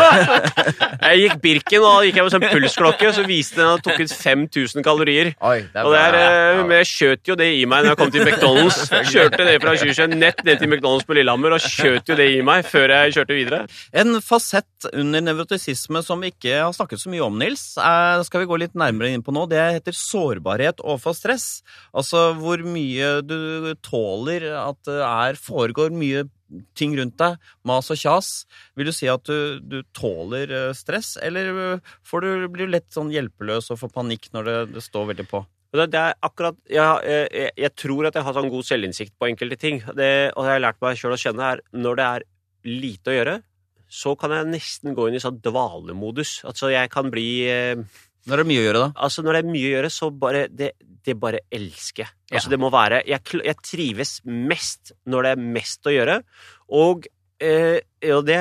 Jeg 1.06 1.20
gikk 1.22 1.36
Birken, 1.42 1.84
og 1.84 1.86
da 2.00 2.06
gikk 2.06 2.16
jeg 2.18 2.26
med 2.26 2.32
sånn 2.34 2.44
pulsklokke, 2.50 3.10
så 3.14 3.22
viste 3.28 3.60
den 3.60 3.68
at 3.70 3.82
det 3.84 3.86
tok 3.86 4.00
ut 4.02 4.14
5000 4.16 4.84
kalorier. 4.86 5.28
Oi, 5.46 5.58
det 5.72 5.84
Og 5.86 5.92
det 5.94 6.00
er, 6.00 6.16
bra. 6.16 6.22
eh, 6.56 6.62
men 6.66 6.74
jeg 6.80 6.88
skjøt 6.90 7.30
jo 7.30 7.36
det 7.38 7.48
i 7.60 7.62
meg 7.68 7.84
når 7.84 7.92
jeg 7.92 8.00
kom 8.00 8.12
til 8.14 8.24
McDonald's. 8.24 8.80
Kjørte 9.12 9.46
det 9.46 9.56
fra 9.62 9.74
Sjusjøen 9.78 10.16
nett 10.18 10.42
ned 10.46 10.60
til 10.62 10.70
McDonald's 10.72 11.06
på 11.06 11.16
Lillehammer 11.18 11.54
og 11.56 11.62
skjøt 11.62 12.10
jo 12.10 12.16
det 12.18 12.26
i 12.34 12.40
meg 12.46 12.66
før 12.66 12.94
jeg 12.96 13.14
kjørte 13.18 13.36
videre. 13.38 13.60
En 14.02 14.18
fasett 14.24 14.88
under 14.92 15.22
nevrotisisme 15.28 16.02
som 16.06 16.24
vi 16.24 16.32
ikke 16.34 16.56
har 16.64 16.74
snakket 16.76 17.02
så 17.04 17.12
mye 17.12 17.22
om, 17.26 17.38
Nils, 17.40 17.64
er, 17.78 18.24
skal 18.26 18.42
vi 18.42 18.50
gå 18.50 18.58
litt 18.64 18.74
nærmere 18.78 19.12
inn 19.14 19.22
på 19.26 19.34
nå. 19.36 19.46
Det 19.52 19.62
heter 19.78 19.94
sårbarhet 19.96 20.82
overfor 20.82 21.14
stress. 21.16 21.46
Altså 21.96 22.30
hvor 22.40 22.64
mye 22.66 23.20
du 23.26 23.70
tåler 23.86 24.48
at 24.58 24.80
det 24.88 25.00
er, 25.04 25.38
foregår 25.40 25.94
mye 25.94 26.26
ting 26.78 26.94
rundt 26.98 27.16
deg, 27.18 27.40
mas 27.66 27.90
og 27.90 27.98
kjas. 27.98 28.30
Vil 28.78 28.88
du 28.90 28.94
si 28.94 29.08
at 29.10 29.26
du, 29.26 29.58
du 29.60 29.80
tåler 29.96 30.52
eh, 30.52 30.70
stress, 30.76 31.16
eller 31.22 31.50
eh, 31.64 31.92
får 32.06 32.22
du, 32.22 32.30
blir 32.52 32.68
du 32.70 32.76
lett 32.76 32.88
sånn 32.94 33.10
hjelpeløs 33.14 33.72
og 33.74 33.80
får 33.82 33.92
panikk 33.96 34.30
når 34.36 34.48
det, 34.48 34.56
det 34.76 34.84
står 34.86 35.10
veldig 35.12 35.28
på? 35.30 35.42
Det, 35.76 35.98
er 35.98 36.14
akkurat, 36.24 36.56
jeg, 36.70 37.26
jeg, 37.34 37.50
jeg 37.58 37.72
tror 37.76 38.06
at 38.08 38.16
jeg 38.16 38.24
har 38.24 38.36
sånn 38.36 38.52
god 38.52 38.64
selvinnsikt 38.64 39.12
på 39.18 39.28
enkelte 39.28 39.58
ting. 39.60 39.82
Det, 39.98 40.08
og 40.32 40.46
det 40.46 40.54
har 40.54 40.62
lært 40.62 40.80
meg 40.80 40.96
sjøl 40.96 41.16
å 41.16 41.20
kjenne, 41.20 41.50
er 41.50 41.62
når 41.76 41.98
det 41.98 42.06
er 42.06 42.26
lite 42.86 43.12
å 43.12 43.16
gjøre, 43.16 43.36
så 43.86 44.14
kan 44.18 44.32
jeg 44.34 44.48
nesten 44.50 44.96
gå 44.96 45.08
inn 45.08 45.18
i 45.18 45.22
sånn 45.22 45.38
dvalemodus. 45.42 46.40
Altså 46.48 46.72
jeg 46.72 46.90
kan 46.94 47.10
bli 47.12 47.28
eh, 47.50 47.82
Når 48.26 48.36
det 48.36 48.44
er 48.44 48.48
mye 48.50 48.60
å 48.62 48.66
gjøre, 48.66 48.84
da? 48.84 48.92
Altså, 49.06 49.22
når 49.22 49.36
det 49.36 49.40
er 49.44 49.50
mye 49.54 49.66
å 49.68 49.74
gjøre, 49.76 49.90
så 49.94 50.10
bare 50.10 50.46
Det, 50.50 50.70
det 51.06 51.14
bare 51.22 51.40
elsker 51.54 52.02
jeg. 52.04 52.10
Altså, 52.32 52.48
Ja. 52.48 52.50
det 52.50 52.58
må 52.60 52.70
være 52.74 53.02
jeg, 53.06 53.20
jeg 53.44 53.56
trives 53.62 54.16
mest 54.26 54.92
når 55.06 55.22
det 55.22 55.30
er 55.36 55.44
mest 55.58 55.86
å 55.86 55.94
gjøre, 55.94 56.16
og 56.74 57.06
eh, 57.40 57.78
og 58.06 58.24
det, 58.26 58.36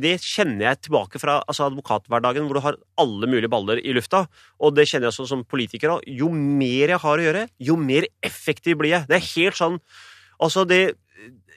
det 0.00 0.14
kjenner 0.24 0.64
jeg 0.70 0.80
tilbake 0.86 1.20
fra 1.20 1.38
altså 1.46 1.66
advokathverdagen, 1.68 2.46
hvor 2.48 2.56
du 2.56 2.64
har 2.64 2.76
alle 2.98 3.26
mulige 3.28 3.50
baller 3.52 3.78
i 3.84 3.92
lufta. 3.92 4.22
Og 4.60 4.72
det 4.74 4.86
kjenner 4.88 5.06
jeg 5.08 5.12
også 5.14 5.26
som 5.28 5.42
politiker 5.44 5.92
òg. 5.96 6.06
Jo 6.08 6.30
mer 6.32 6.94
jeg 6.94 7.00
har 7.02 7.20
å 7.20 7.26
gjøre, 7.26 7.42
jo 7.60 7.76
mer 7.76 8.06
effektiv 8.24 8.78
blir 8.80 8.94
jeg. 8.94 9.06
Det 9.10 9.18
er 9.20 9.28
helt 9.36 9.60
sånn 9.60 9.80
Altså, 10.40 10.64
det 10.64 10.94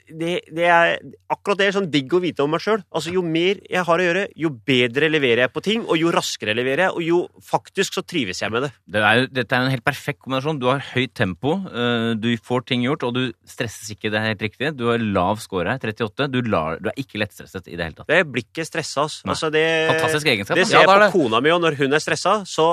det, 0.10 0.34
det 0.52 0.66
er 0.68 0.98
akkurat 1.32 1.60
det 1.60 1.68
er 1.68 1.76
sånn 1.78 1.89
digg 1.92 2.12
å 2.13 2.22
vite 2.24 2.44
om 2.44 2.52
meg 2.54 2.63
sjøl. 2.63 2.82
Altså, 2.94 3.13
jo 3.16 3.24
mer 3.26 3.62
jeg 3.70 3.86
har 3.88 4.02
å 4.02 4.08
gjøre, 4.08 4.26
jo 4.39 4.52
bedre 4.68 5.10
leverer 5.12 5.46
jeg 5.46 5.54
på 5.54 5.63
ting, 5.66 5.86
og 5.88 6.00
jo 6.00 6.12
raskere 6.13 6.56
leverer 6.58 6.88
jeg, 6.88 6.96
og 6.98 7.08
jo 7.08 7.20
faktisk 7.48 7.98
så 7.98 8.04
trives 8.06 8.44
jeg 8.44 8.54
med 8.54 8.68
det. 8.68 8.72
Det 8.96 9.04
er, 9.04 9.28
dette 9.32 9.58
er 9.58 9.68
en 9.68 9.74
helt 9.74 9.86
perfekt 9.86 10.22
kombinasjon. 10.24 10.62
Du 10.62 10.70
har 10.72 10.84
høyt 10.94 11.16
tempo, 11.18 11.56
eh, 11.72 12.10
du 12.20 12.32
får 12.44 12.68
ting 12.70 12.86
gjort, 12.86 13.08
og 13.08 13.16
du 13.18 13.24
stresses 13.48 13.96
ikke. 13.96 14.12
Det 14.13 14.20
er 14.20 14.30
helt 14.34 14.46
riktig. 14.46 14.74
Du 14.80 14.88
har 14.92 15.02
lav 15.02 15.42
score 15.44 15.72
her, 15.72 15.80
38. 15.80 16.30
Du, 16.34 16.42
lar, 16.48 16.82
du 16.84 16.92
er 16.92 17.00
ikke 17.00 17.22
lettstresset 17.24 17.70
i 17.72 17.78
det 17.80 17.88
hele 17.88 18.00
tatt. 18.00 18.10
Det 18.12 18.24
blir 18.28 18.48
ikke 18.48 18.68
stressa. 18.68 19.08
ass. 19.08 19.22
Altså, 19.24 19.52
det, 19.54 19.63
Fantastisk 19.94 20.34
egenskap. 20.34 20.60
Det 20.60 20.68
ser 20.68 20.74
ser 20.74 20.84
Ja, 20.84 20.89
det 20.89 20.98
er 20.98 21.06
jeg 21.08 21.13
på 21.13 21.24
kona 21.24 21.42
mi, 21.44 21.54
og 21.54 21.62
når 21.63 21.80
hun 21.80 21.96
er 21.96 22.04
stressa, 22.04 22.42
så 22.50 22.68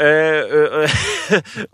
øh, 0.00 0.84
øh, 0.84 0.94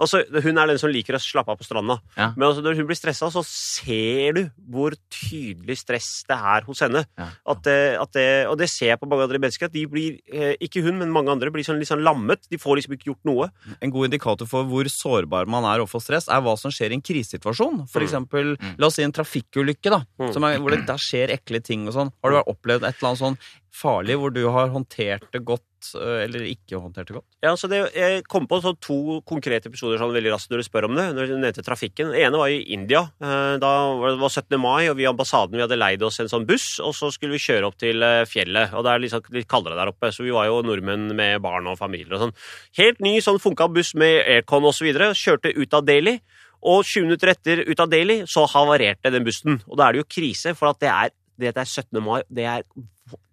altså, 0.03 0.23
Hun 0.43 0.59
er 0.59 0.67
den 0.73 0.79
som 0.81 0.91
liker 0.93 1.17
å 1.17 1.21
slappe 1.23 1.53
av 1.53 1.59
på 1.61 1.67
stranda. 1.67 1.99
Ja. 2.17 2.33
Men 2.37 2.49
altså, 2.49 2.63
når 2.65 2.77
hun 2.81 2.89
blir 2.89 2.99
stressa, 2.99 3.29
så 3.33 3.43
ser 3.47 4.37
du 4.37 4.43
hvor 4.73 4.97
tydelig 5.13 5.79
stress 5.81 6.09
det 6.29 6.37
er 6.37 6.67
hos 6.67 6.83
henne. 6.85 7.05
Ja. 7.19 7.29
At 7.55 7.63
det, 7.67 7.77
at 8.03 8.13
det, 8.17 8.27
og 8.51 8.59
det 8.61 8.69
ser 8.73 8.93
jeg 8.95 9.01
på 9.03 9.09
mange 9.11 9.27
andre 9.29 9.41
mennesker. 9.43 9.71
At 9.71 9.77
de 9.77 9.85
blir, 9.91 10.19
eh, 10.33 10.55
ikke 10.67 10.83
hun, 10.85 10.99
men 11.01 11.13
mange 11.15 11.33
andre, 11.33 11.51
blir 11.55 11.67
sånn, 11.67 11.79
litt 11.81 11.91
sånn 11.91 12.05
lammet. 12.07 12.49
De 12.51 12.59
får 12.61 12.81
liksom 12.81 12.97
ikke 12.97 13.11
gjort 13.13 13.29
noe. 13.31 13.51
En 13.81 13.95
god 13.95 14.11
indikator 14.11 14.49
for 14.51 14.67
hvor 14.69 14.91
sårbar 14.93 15.49
man 15.51 15.65
er 15.71 15.85
overfor 15.85 16.03
stress, 16.05 16.29
er 16.29 16.43
hva 16.45 16.57
som 16.61 16.75
skjer 16.75 16.93
i 16.93 16.99
en 16.99 17.05
krisesituasjon. 17.07 17.87
For 17.89 18.01
Mm. 18.01 18.07
eksempel, 18.07 18.57
Mm. 18.57 18.75
la 18.79 18.87
oss 18.87 18.95
si 18.97 19.03
en 19.03 19.13
trafikkulykke, 19.13 19.91
da, 19.91 20.05
Mm. 20.21 20.33
som 20.33 20.45
er, 20.45 20.59
hvor 20.59 20.71
det 20.71 20.87
der 20.87 20.99
skjer 20.99 21.31
ekle 21.31 21.63
ting 21.63 21.87
og 21.89 21.95
sånn. 21.95 22.13
Har 22.23 22.31
du 22.31 22.43
opplevd 22.53 22.83
et 22.87 22.97
eller 23.01 23.09
annet 23.15 23.19
sånn 23.23 23.39
farlig 23.77 24.17
hvor 24.21 24.33
du 24.35 24.43
har 24.53 24.71
håndtert 24.73 25.27
det 25.35 25.43
godt, 25.47 25.65
øh, 25.99 26.23
eller 26.25 26.47
ikke 26.49 26.81
håndtert 26.81 27.11
det 27.11 27.17
godt? 27.19 27.27
Ja, 27.45 27.53
så 27.57 27.69
det, 27.71 27.81
Jeg 27.95 28.25
kom 28.31 28.47
på 28.49 28.61
to 28.81 29.21
konkrete 29.29 29.69
episoder 29.71 30.01
sånn 30.01 30.15
veldig 30.15 30.33
raskt 30.35 30.51
når 30.51 30.63
du 30.63 30.67
spør 30.67 30.89
om 30.89 30.97
det. 30.99 31.07
Når 31.15 31.31
du 31.31 31.35
nevnte 31.37 31.65
trafikken. 31.67 32.13
Den 32.13 32.27
ene 32.27 32.41
var 32.41 32.53
i 32.53 32.63
India. 32.75 33.05
Eh, 33.21 33.59
Da 33.63 33.73
var 34.01 34.17
det 34.17 34.31
17. 34.33 34.59
mai, 34.61 34.89
og 34.89 34.97
vi 34.97 35.05
i 35.05 35.11
ambassaden 35.11 35.57
vi 35.57 35.65
hadde 35.65 35.79
leid 35.79 36.03
oss 36.03 36.21
en 36.21 36.33
sånn 36.33 36.47
buss. 36.49 36.81
Og 36.81 36.95
så 36.97 37.13
skulle 37.13 37.37
vi 37.37 37.45
kjøre 37.47 37.69
opp 37.69 37.79
til 37.79 38.03
eh, 38.03 38.25
fjellet. 38.25 38.73
Og 38.75 38.85
det 38.85 38.93
er 38.93 39.05
liksom 39.05 39.31
litt 39.37 39.49
kaldere 39.49 39.77
der 39.77 39.93
oppe, 39.93 40.11
så 40.13 40.25
vi 40.25 40.35
var 40.35 40.49
jo 40.49 40.63
nordmenn 40.63 41.13
med 41.15 41.43
barn 41.45 41.69
og 41.71 41.79
familier 41.79 42.17
og 42.17 42.27
sånn. 42.27 42.37
Helt 42.81 43.01
ny 43.05 43.19
sånn 43.21 43.43
funka 43.43 43.69
buss 43.73 43.95
med 43.95 44.25
aircon 44.25 44.67
videre. 44.81 45.13
Kjørte 45.15 45.53
ut 45.57 45.75
av 45.75 45.85
Delhi. 45.87 46.21
Og 46.67 46.83
20 46.83 47.07
minutter 47.07 47.31
etter 47.31 47.63
ut 47.69 47.81
av 47.81 47.91
Delhi 47.93 48.23
så 48.27 48.47
havarerte 48.51 49.13
den 49.13 49.27
bussen. 49.27 49.61
Og 49.69 49.77
da 49.79 49.87
er 49.87 49.95
det 49.95 50.03
jo 50.03 50.09
krise, 50.17 50.55
for 50.57 50.73
at 50.73 50.81
det 50.83 50.91
er, 50.91 51.13
det 51.39 51.49
at 51.53 51.59
det 51.59 51.65
er 51.67 51.73
17. 51.83 52.03
mai. 52.05 52.21
Det 52.33 52.45
er, 52.45 52.63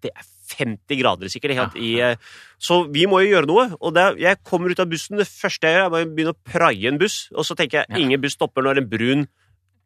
det 0.04 0.12
er 0.14 0.26
50 0.54 1.00
grader 1.00 1.32
sikkert. 1.34 1.56
Helt, 1.58 1.76
i, 1.82 1.94
eh, 2.04 2.16
så 2.62 2.84
vi 2.94 3.06
må 3.10 3.22
jo 3.24 3.32
gjøre 3.34 3.50
noe. 3.50 3.66
Og 3.82 3.94
det, 3.96 4.04
jeg 4.22 4.42
kommer 4.46 4.70
ut 4.74 4.80
av 4.84 4.90
bussen, 4.92 5.18
det 5.18 5.28
første 5.30 5.70
jeg 5.70 5.80
gjør, 5.80 5.88
er 5.88 6.06
å 6.06 6.12
begynne 6.14 6.36
å 6.36 6.42
praie 6.52 6.92
en 6.92 7.00
buss. 7.02 7.30
Og 7.34 7.48
så 7.48 7.56
tenker 7.58 7.82
jeg 7.82 7.86
Ja. 7.90 7.98
ingen 8.04 8.22
buss 8.22 8.36
stopper 8.38 8.62
når 8.66 8.84
en 8.84 8.90
brun 8.90 9.28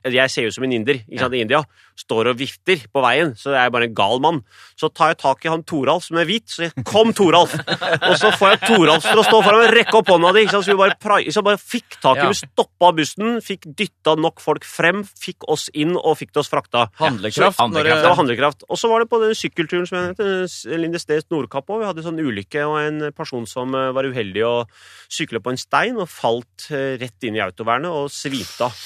jeg 0.06 0.30
ser 0.32 0.48
ut 0.48 0.54
som 0.56 0.64
en 0.64 0.72
inder 0.72 1.00
ikke 1.04 1.20
sant, 1.20 1.34
i 1.34 1.42
India, 1.42 1.64
står 1.98 2.28
og 2.30 2.38
vifter 2.38 2.78
på 2.94 3.02
veien, 3.02 3.32
så 3.36 3.52
jeg 3.56 3.66
er 3.66 3.72
bare 3.74 3.88
en 3.90 3.94
gal 3.98 4.20
mann. 4.22 4.44
Så 4.78 4.88
tar 4.94 5.10
jeg 5.10 5.18
tak 5.24 5.44
i 5.46 5.50
han 5.50 5.64
Toralf 5.68 6.04
som 6.06 6.18
er 6.22 6.26
hvit, 6.30 6.46
så 6.48 6.68
jeg 6.68 6.84
kom 6.86 7.10
Toralf! 7.18 7.56
og 7.58 8.14
så 8.22 8.30
får 8.38 8.54
jeg 8.54 8.60
Toralf 8.70 9.04
til 9.08 9.18
å 9.18 9.26
stå 9.26 9.40
foran 9.44 9.64
meg, 9.66 9.74
rekke 9.74 9.98
opp 9.98 10.12
hånda 10.14 10.32
di, 10.38 10.44
så 10.48 10.62
vi 10.64 10.76
bare, 10.78 10.96
så 11.34 11.42
bare 11.44 11.58
fikk 11.58 11.98
tak 12.04 12.18
i, 12.18 12.20
Ja. 12.22 12.28
vi 12.30 12.38
stoppa 12.38 12.92
bussen, 12.96 13.42
fikk 13.42 13.66
dytta 13.76 14.16
nok 14.22 14.40
folk 14.40 14.64
frem, 14.64 15.02
fikk 15.04 15.48
oss 15.50 15.68
inn 15.74 15.96
og 15.98 16.18
fikk 16.22 16.38
oss 16.38 16.48
frakta. 16.54 16.88
Handlekraft. 17.02 17.58
Så- 17.58 17.64
Det 18.04 18.10
var 18.14 18.16
handlekraft. 18.22 18.64
Og 18.70 18.78
så 18.78 18.90
var 18.90 19.00
det 19.04 19.10
på 19.10 19.20
den 19.26 19.34
sykkelturen 19.36 19.88
som 19.88 19.98
jeg 19.98 20.16
nevnte, 20.16 20.78
Lindesnes 20.78 21.26
Nordkapp 21.32 21.66
òg. 21.68 21.80
Vi 21.82 21.86
hadde 21.90 21.98
en 22.06 22.10
sånn 22.12 22.22
ulykke 22.22 22.62
og 22.70 22.78
en 22.86 23.12
person 23.12 23.46
som 23.50 23.74
eh, 23.74 23.92
var 23.92 24.04
uheldig 24.06 24.44
å 24.46 24.68
sykle 25.10 25.40
på 25.42 25.50
en 25.52 25.58
stein 25.58 25.98
og 25.98 26.08
falt 26.08 26.70
eh, 26.72 26.98
rett 27.02 27.24
inn 27.28 27.36
i 27.36 27.42
autovernet 27.44 27.90
og 27.90 28.10
svimte 28.14 28.70
av. 28.70 28.78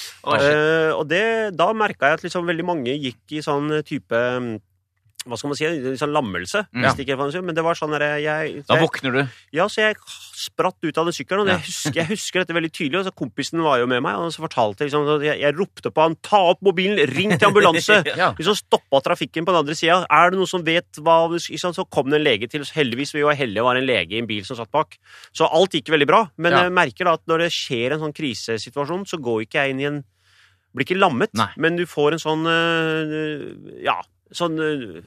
Og 1.02 1.08
det, 1.10 1.24
da 1.58 1.72
merka 1.76 2.12
jeg 2.12 2.20
at 2.20 2.26
liksom 2.28 2.46
veldig 2.48 2.68
mange 2.68 2.94
gikk 2.98 3.38
i 3.38 3.42
sånn 3.44 3.70
type 3.88 4.18
mm, 4.42 4.52
hva 5.22 5.36
skal 5.38 5.52
man 5.52 5.58
si, 5.58 5.66
en 5.70 5.94
sånn 6.00 6.10
lammelse. 6.10 6.64
Mm. 6.74 6.82
Hvis 6.82 6.96
det 6.98 7.04
ikke 7.06 7.42
Men 7.46 7.54
det 7.54 7.62
var 7.62 7.78
sånn 7.78 7.92
der, 7.94 8.18
jeg, 8.18 8.64
Da 8.66 8.74
våkner 8.80 9.12
du. 9.14 9.20
Ja, 9.54 9.68
så 9.70 9.84
jeg 9.84 9.94
spratt 10.02 10.82
ut 10.82 10.98
av 10.98 11.06
den 11.06 11.14
sykkelen, 11.14 11.44
og 11.44 11.46
Ja. 11.46 11.54
jeg, 11.60 11.62
husker, 11.68 11.94
jeg 12.00 12.08
husker 12.10 12.42
dette 12.42 12.56
veldig 12.56 12.70
tydelig. 12.74 12.98
Og 12.98 13.06
så 13.06 13.12
kompisen 13.14 13.62
var 13.62 13.78
jo 13.78 13.86
med 13.86 14.02
meg, 14.02 14.16
og 14.18 14.32
så 14.34 14.42
fortalte 14.42 14.82
jeg 14.82 14.90
liksom, 14.90 15.06
så 15.06 15.22
jeg, 15.22 15.38
jeg 15.38 15.54
ropte 15.54 15.92
på 15.94 16.02
han 16.02 16.16
'ta 16.16 16.40
opp 16.50 16.58
mobilen, 16.66 16.98
ring 17.14 17.30
til 17.38 17.48
ambulanse'! 17.52 18.02
Ja. 18.18 18.32
Liksom 18.34 18.58
stoppa 18.58 18.98
trafikken 19.00 19.46
på 19.46 19.52
den 19.54 19.62
andre 19.62 19.76
sida. 19.78 20.02
Er 20.10 20.30
det 20.30 20.38
noen 20.42 20.50
som 20.50 20.64
vet 20.66 20.90
hva 20.98 21.30
liksom. 21.30 21.70
Så 21.72 21.86
kom 21.88 22.10
det 22.10 22.18
en 22.18 22.26
lege 22.26 22.50
til. 22.50 22.66
Så 22.66 22.74
heldigvis 22.74 23.14
vi 23.14 23.22
var 23.22 23.38
heldige, 23.38 23.62
var 23.62 23.76
en 23.78 23.86
lege 23.86 24.18
i 24.18 24.18
en 24.18 24.26
bil 24.26 24.42
som 24.44 24.56
satt 24.58 24.72
bak. 24.72 24.98
Så 25.32 25.46
alt 25.46 25.70
gikk 25.70 25.86
veldig 25.94 26.06
bra. 26.10 26.30
Men 26.36 26.50
Ja. 26.52 26.62
jeg 26.66 26.72
merker 26.72 27.04
da 27.04 27.12
at 27.14 27.22
når 27.30 27.46
det 27.46 27.52
skjer 27.54 27.92
en 27.94 28.00
sånn 28.00 28.12
krisesituasjon, 28.18 29.06
så 29.06 29.22
går 29.22 29.46
ikke 29.46 29.62
jeg 29.62 29.70
inn 29.70 29.80
i 29.80 29.84
en 29.86 30.04
Blir 30.72 30.86
ikke 30.88 31.00
lammet, 31.00 31.32
Nei. 31.36 31.50
men 31.60 31.76
du 31.76 31.84
får 31.88 32.16
en 32.16 32.22
sånn 32.22 32.46
øh, 32.48 33.48
Ja, 33.84 33.98
sånn 34.32 34.56
øh, 34.62 35.00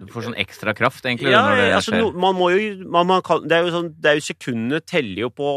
Du 0.00 0.10
får 0.10 0.28
sånn 0.28 0.38
ekstra 0.40 0.74
kraft, 0.74 1.04
egentlig. 1.06 1.30
ja, 1.34 1.42
når 1.46 1.60
det 1.60 1.68
altså, 1.78 1.98
no, 1.98 2.10
man 2.26 2.38
må 2.38 2.50
jo 2.54 2.88
man, 2.90 3.06
man 3.10 3.22
kan, 3.26 3.44
Det 3.46 3.58
er 3.58 3.68
jo 3.68 3.74
sånn 3.76 3.92
Det 3.98 4.10
er 4.12 4.18
jo 4.18 4.26
sekundene 4.30 4.82
teller 4.82 5.26
jo 5.26 5.30
eh, 5.30 5.36
på 5.38 5.52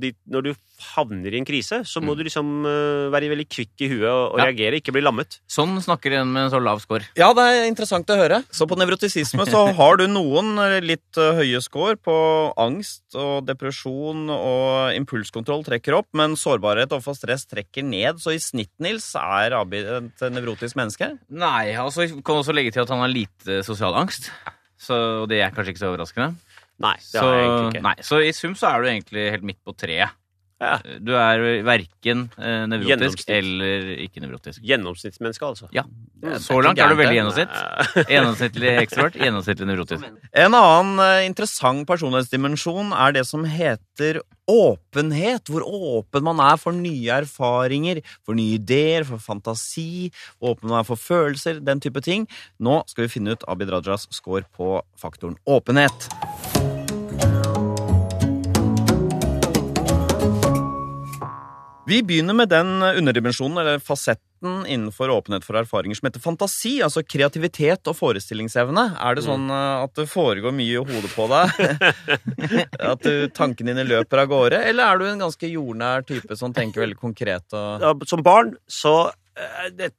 de, 0.00 0.12
Når 0.30 0.42
du 0.42 0.50
havner 0.94 1.32
i 1.34 1.38
en 1.38 1.46
krise, 1.46 1.80
så 1.86 2.00
må 2.02 2.12
Mm. 2.12 2.16
du 2.18 2.22
liksom 2.24 2.48
uh, 2.66 3.10
være 3.14 3.30
veldig 3.30 3.46
kvikk 3.48 3.84
i 3.86 3.88
huet 3.88 4.08
og, 4.10 4.34
og 4.34 4.38
Ja. 4.38 4.44
reagere, 4.50 4.80
ikke 4.80 4.92
bli 4.92 5.00
lammet. 5.02 5.38
Sånn 5.48 5.72
snakker 5.80 6.12
en 6.20 6.32
med 6.32 6.44
en 6.44 6.50
så 6.50 6.60
lav 6.62 6.80
score. 6.82 7.06
Ja, 7.16 7.32
det 7.32 7.42
er 7.46 7.68
interessant 7.70 8.06
å 8.10 8.16
høre. 8.18 8.42
Så 8.52 8.66
på 8.68 8.76
nevrotisisme 8.76 9.46
så 9.48 9.62
har 9.80 9.96
du 9.96 10.06
noen 10.10 10.58
eh, 10.58 10.80
litt 10.84 11.16
uh, 11.16 11.32
høye 11.38 11.60
score 11.64 11.96
på 11.96 12.16
angst 12.60 13.14
og 13.14 13.46
depresjon 13.46 14.28
og 14.34 14.94
impulskontroll 14.98 15.64
trekker 15.64 15.94
opp, 15.96 16.08
men 16.12 16.34
sårbarhet 16.36 16.92
overfor 16.92 17.16
stress 17.16 17.46
trekker 17.46 17.84
ned. 17.86 18.18
Så 18.20 18.34
i 18.34 18.38
snitt, 18.42 18.72
Nils, 18.78 19.06
er 19.16 19.54
Abid 19.56 19.86
et 19.86 20.26
nevrotisk 20.34 20.76
menneske? 20.76 21.14
Nei, 21.30 21.72
altså 21.78 22.04
vi 22.04 22.20
kan 22.22 22.42
også 22.42 22.52
legge 22.54 22.72
til 22.74 22.82
at 22.84 22.90
han 22.92 23.00
har 23.00 23.08
lite 23.12 23.62
sosial 23.64 23.94
angst. 23.94 24.30
Så 24.84 25.26
det 25.30 25.38
er 25.40 25.54
kanskje 25.54 25.72
ikke 25.72 25.80
så 25.84 25.92
overraskende. 25.94 26.34
Nei, 26.82 26.96
det 26.98 27.06
Så, 27.06 27.22
har 27.22 27.34
jeg 27.38 27.46
egentlig 27.48 27.74
ikke. 27.78 27.82
nei, 27.86 27.94
så 28.02 28.20
i 28.24 28.32
sum 28.34 28.54
så 28.58 28.72
er 28.74 28.82
du 28.82 28.88
egentlig 28.90 29.30
helt 29.30 29.44
midt 29.52 29.60
på 29.64 29.76
treet. 29.78 30.10
Ja. 30.64 30.78
Du 31.02 31.10
er 31.18 31.42
verken 31.66 32.30
eh, 32.38 32.62
nevrotisk 32.70 33.26
Gjennomsnitt. 33.26 33.32
eller 33.36 33.88
ikke 34.04 34.20
nevrotisk. 34.22 34.62
Gjennomsnittsmenneske, 34.64 35.44
altså. 35.44 35.66
Ja, 35.74 35.82
Så 36.40 36.56
langt 36.64 36.78
er 36.80 36.88
du 36.88 36.96
veldig 36.96 37.16
gjennomsnitt. 37.18 37.56
Gjennomsnittlig 38.14 38.70
ekstrovert, 38.80 39.18
gjennomsnittlig 39.18 39.66
nevrotisk. 39.68 40.06
En 40.32 40.54
annen 40.56 41.02
eh, 41.04 41.26
interessant 41.26 41.84
personlighetsdimensjon 41.90 42.94
er 42.96 43.12
det 43.18 43.26
som 43.28 43.44
heter 43.44 44.22
åpenhet. 44.48 45.50
Hvor 45.52 45.66
åpen 45.68 46.24
man 46.30 46.40
er 46.40 46.56
for 46.62 46.72
nye 46.72 47.12
erfaringer, 47.18 48.00
for 48.24 48.38
nye 48.38 48.56
ideer, 48.56 49.04
for 49.10 49.20
fantasi. 49.20 50.08
Åpen 50.40 50.70
man 50.70 50.80
er 50.80 50.88
for 50.88 50.96
følelser, 50.96 51.60
den 51.60 51.82
type 51.84 52.00
ting. 52.06 52.24
Nå 52.62 52.80
skal 52.88 53.04
vi 53.04 53.12
finne 53.18 53.36
ut 53.36 53.44
Abid 53.50 53.74
Rajas 53.74 54.06
score 54.14 54.46
på 54.56 54.78
faktoren 54.96 55.36
åpenhet. 55.44 56.08
Vi 61.86 62.02
begynner 62.02 62.34
med 62.34 62.48
den 62.48 62.82
underdimensjonen, 62.82 63.58
eller 63.58 63.78
fasetten 63.78 64.64
innenfor 64.66 65.10
åpenhet 65.10 65.44
for 65.44 65.56
erfaringer, 65.60 65.96
som 65.98 66.08
heter 66.08 66.20
fantasi. 66.20 66.78
Altså 66.84 67.02
kreativitet 67.04 67.90
og 67.90 67.96
forestillingsevne. 67.98 68.86
Er 69.00 69.16
det 69.16 69.24
sånn 69.26 69.50
eh, 69.52 69.82
at 69.84 69.92
det 69.98 70.06
foregår 70.08 70.54
mye 70.56 70.78
i 70.78 70.80
hodet 70.80 71.10
på 71.12 71.28
deg? 71.32 71.60
at 72.92 73.04
du, 73.04 73.26
tankene 73.36 73.74
dine 73.74 73.84
løper 73.88 74.24
av 74.24 74.32
gårde? 74.32 74.62
Eller 74.70 74.86
er 74.86 75.00
du 75.00 75.08
en 75.10 75.26
ganske 75.26 75.50
jordnær 75.50 76.06
type 76.08 76.40
som 76.40 76.56
tenker 76.56 76.86
veldig 76.86 77.00
konkret? 77.00 77.46
Og... 77.52 77.84
Ja, 77.84 77.92
Som 78.08 78.24
barn 78.24 78.54
så 78.64 78.96
eh, 79.36 79.68
det, 79.76 79.92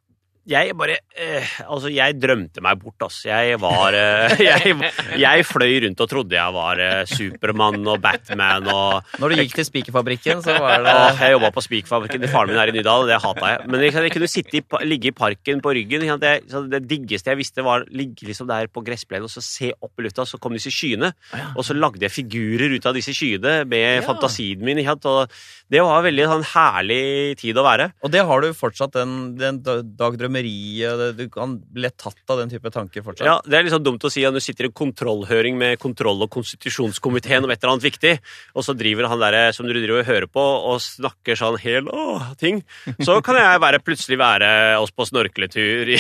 Jeg 0.46 0.76
bare 0.78 1.00
eh, 1.18 1.48
Altså, 1.66 1.90
jeg 1.90 2.20
drømte 2.22 2.62
meg 2.62 2.78
bort, 2.78 3.02
altså. 3.08 3.32
Jeg 3.32 3.58
var 3.64 3.96
eh, 3.98 4.36
jeg, 4.50 4.76
jeg 5.18 5.46
fløy 5.50 5.80
rundt 5.88 6.04
og 6.06 6.10
trodde 6.12 6.36
jeg 6.38 6.54
var 6.54 6.82
eh, 6.84 7.00
Supermann 7.10 7.80
og 7.90 7.98
Batman 8.04 8.68
og 8.70 9.08
Når 9.24 9.34
du 9.34 9.40
gikk 9.40 9.56
til 9.58 9.66
spikerfabrikken, 9.72 10.44
så 10.46 10.54
var 10.62 10.84
det 10.86 10.94
Åh, 10.94 11.22
jeg 11.24 11.34
jobba 11.34 11.50
på 11.56 11.64
Spikerfabrikken. 11.66 12.28
faren 12.30 12.52
min 12.54 12.62
er 12.62 12.70
i 12.70 12.76
Nydal, 12.76 13.08
og 13.08 13.10
det 13.10 13.18
hata 13.24 13.50
jeg. 13.56 13.66
Men 13.74 13.86
jeg, 13.88 13.96
jeg 14.06 14.14
kunne 14.14 14.30
sitte 14.30 14.60
i, 14.60 14.64
ligge 14.86 15.10
i 15.10 15.16
parken 15.18 15.64
på 15.66 15.74
ryggen. 15.80 16.06
Så 16.52 16.62
det 16.70 16.84
diggeste 16.92 17.34
jeg 17.34 17.42
visste, 17.42 17.66
var 17.66 17.82
å 17.82 17.90
ligge 17.98 18.30
liksom 18.30 18.46
der 18.52 18.70
på 18.70 18.86
gressplenen 18.86 19.26
og 19.26 19.34
så 19.34 19.42
se 19.42 19.72
opp 19.82 19.98
i 19.98 20.06
lufta, 20.06 20.28
så 20.30 20.38
kom 20.42 20.54
disse 20.54 20.70
skyene. 20.74 21.10
Og 21.56 21.66
så 21.66 21.74
lagde 21.74 22.06
jeg 22.06 22.14
figurer 22.20 22.78
ut 22.78 22.86
av 22.86 22.94
disse 22.98 23.16
skyene 23.18 23.64
med 23.66 23.84
Ja. 23.96 24.06
fantasien 24.06 24.62
min. 24.62 24.84
Og 24.86 25.34
det 25.74 25.82
var 25.82 26.06
veldig 26.06 26.30
sånn 26.30 26.48
herlig 26.54 27.02
tid 27.42 27.58
å 27.58 27.66
være. 27.66 27.90
Og 28.06 28.14
det 28.14 28.22
har 28.30 28.46
du 28.46 28.52
fortsatt, 28.54 28.94
den, 28.94 29.34
den 29.42 29.64
dagdrømmeriet 29.66 30.35
det- 30.44 31.18
Du 31.18 31.30
kan 31.30 31.58
bli 31.74 31.90
tatt 31.96 32.18
av 32.30 32.38
den 32.40 32.50
type 32.50 32.70
tanker 32.72 33.02
fortsatt. 33.02 33.26
Ja, 33.26 33.40
Det 33.46 33.54
er 33.54 33.70
sånn 33.70 33.84
dumt 33.84 34.04
å 34.04 34.12
si 34.12 34.24
at 34.26 34.34
du 34.34 34.40
sitter 34.40 34.66
i 34.66 34.68
en 34.68 34.74
kontrollhøring 34.74 35.56
med 35.58 35.80
kontroll- 35.80 36.22
og 36.22 36.30
konstitusjonskomiteen 36.30 37.44
om 37.44 37.50
et 37.52 37.64
eller 37.64 37.74
annet 37.76 37.84
viktig, 37.92 38.20
og 38.56 38.64
så 38.64 38.76
driver 38.78 39.08
han 39.08 39.20
der 39.20 39.52
som 39.52 39.66
du 39.66 39.74
driver 39.74 40.00
og 40.00 40.06
hører 40.06 40.28
på 40.28 40.42
og 40.42 40.80
snakker 40.82 41.36
sånn 41.38 41.58
hel 41.60 41.88
åh, 41.88 42.34
ting. 42.38 42.64
Så 43.02 43.22
kan 43.24 43.36
jeg 43.36 43.60
være, 43.62 43.80
plutselig 43.80 44.18
være 44.18 44.80
oss 44.82 44.92
på 44.92 45.06
snorkletur 45.08 45.90
i, 45.96 45.98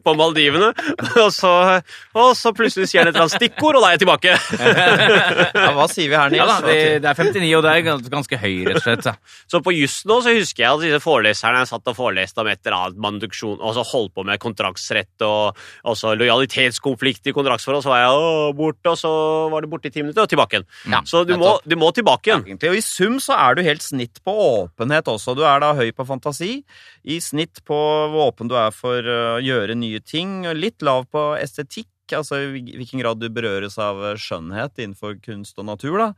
på 0.04 0.14
Maldivene, 0.16 0.72
og 1.16 1.30
så, 1.34 1.82
og 2.14 2.34
så 2.36 2.52
plutselig 2.56 2.88
sier 2.90 3.02
han 3.02 3.08
et 3.10 3.14
eller 3.16 3.26
annet 3.26 3.36
stikkord, 3.40 3.76
og 3.78 3.82
da 3.82 3.88
er 3.90 3.96
jeg 3.96 4.04
tilbake. 4.06 4.36
Ja, 5.56 5.70
hva 5.74 5.86
sier 5.90 6.08
vi 6.10 6.16
her, 6.16 6.30
Nils? 6.30 6.40
Ja 6.40 6.46
da, 6.46 6.66
det, 6.66 7.02
det 7.02 7.08
er 7.10 7.18
59, 7.18 7.54
og 7.56 7.62
det 7.64 7.72
er 7.72 8.10
ganske 8.12 8.38
høy, 8.40 8.54
rett 8.68 8.78
og 8.80 8.84
slett. 8.84 9.08
Så 9.50 9.60
på 9.64 9.72
juss 9.74 10.00
nå 10.08 10.18
så 10.24 10.34
husker 10.36 10.62
jeg 10.64 10.70
at 10.72 10.82
disse 10.84 11.00
foreleserne 11.04 11.64
satt 11.68 11.90
og 11.90 11.96
foreleste 11.96 12.42
om 12.42 12.50
et 12.52 12.62
eller 12.76 12.92
annet 12.92 13.02
manduksjon, 13.06 13.56
og 13.58 13.74
så 13.76 13.84
holdt 13.88 14.14
på 14.16 14.24
med 14.28 14.40
kontraktsrett 14.42 15.24
og 15.26 15.56
også 15.88 16.14
lojalitetskonflikt 16.20 17.30
i 17.30 17.34
kontraktsforhold. 17.36 17.84
Så 17.84 17.92
var 17.92 18.02
jeg 18.02 18.20
å, 18.20 18.52
borte, 18.56 18.92
og 18.92 19.00
så 19.00 19.12
var 19.52 19.64
det 19.64 19.70
borte 19.72 19.90
i 19.90 19.94
ti 19.94 20.04
minutter, 20.04 20.26
og 20.26 20.30
tilbake 20.32 20.58
igjen. 20.58 20.68
Ja, 20.92 21.02
så 21.08 21.24
du 21.28 21.34
må, 21.40 21.56
du 21.64 21.76
må 21.80 21.90
tilbake 21.96 22.30
igjen. 22.30 22.46
Ja, 22.54 22.70
Og 22.70 22.78
i 22.78 22.84
sum 22.84 23.18
så 23.22 23.36
er 23.38 23.56
du 23.58 23.64
helt 23.66 23.84
snitt 23.84 24.22
på 24.26 24.36
åpenhet 24.36 25.08
også. 25.10 25.34
Du 25.38 25.44
er 25.48 25.62
da 25.64 25.72
høy 25.78 25.90
på 25.96 26.06
fantasi, 26.08 26.60
i 27.06 27.18
snitt 27.22 27.62
på 27.66 27.76
hvor 28.12 28.30
åpen 28.30 28.50
du 28.50 28.56
er 28.58 28.72
for 28.74 29.00
å 29.00 29.36
gjøre 29.42 29.76
nye 29.78 30.00
ting, 30.04 30.42
litt 30.56 30.84
lav 30.86 31.06
på 31.12 31.28
estetikk. 31.40 31.88
Altså 32.14 32.38
i 32.38 32.60
hvilken 32.62 33.00
grad 33.02 33.18
du 33.18 33.26
berøres 33.34 33.74
av 33.82 33.98
skjønnhet 34.22 34.78
innenfor 34.78 35.16
kunst 35.24 35.58
og 35.58 35.66
natur, 35.66 35.96
da. 35.98 36.12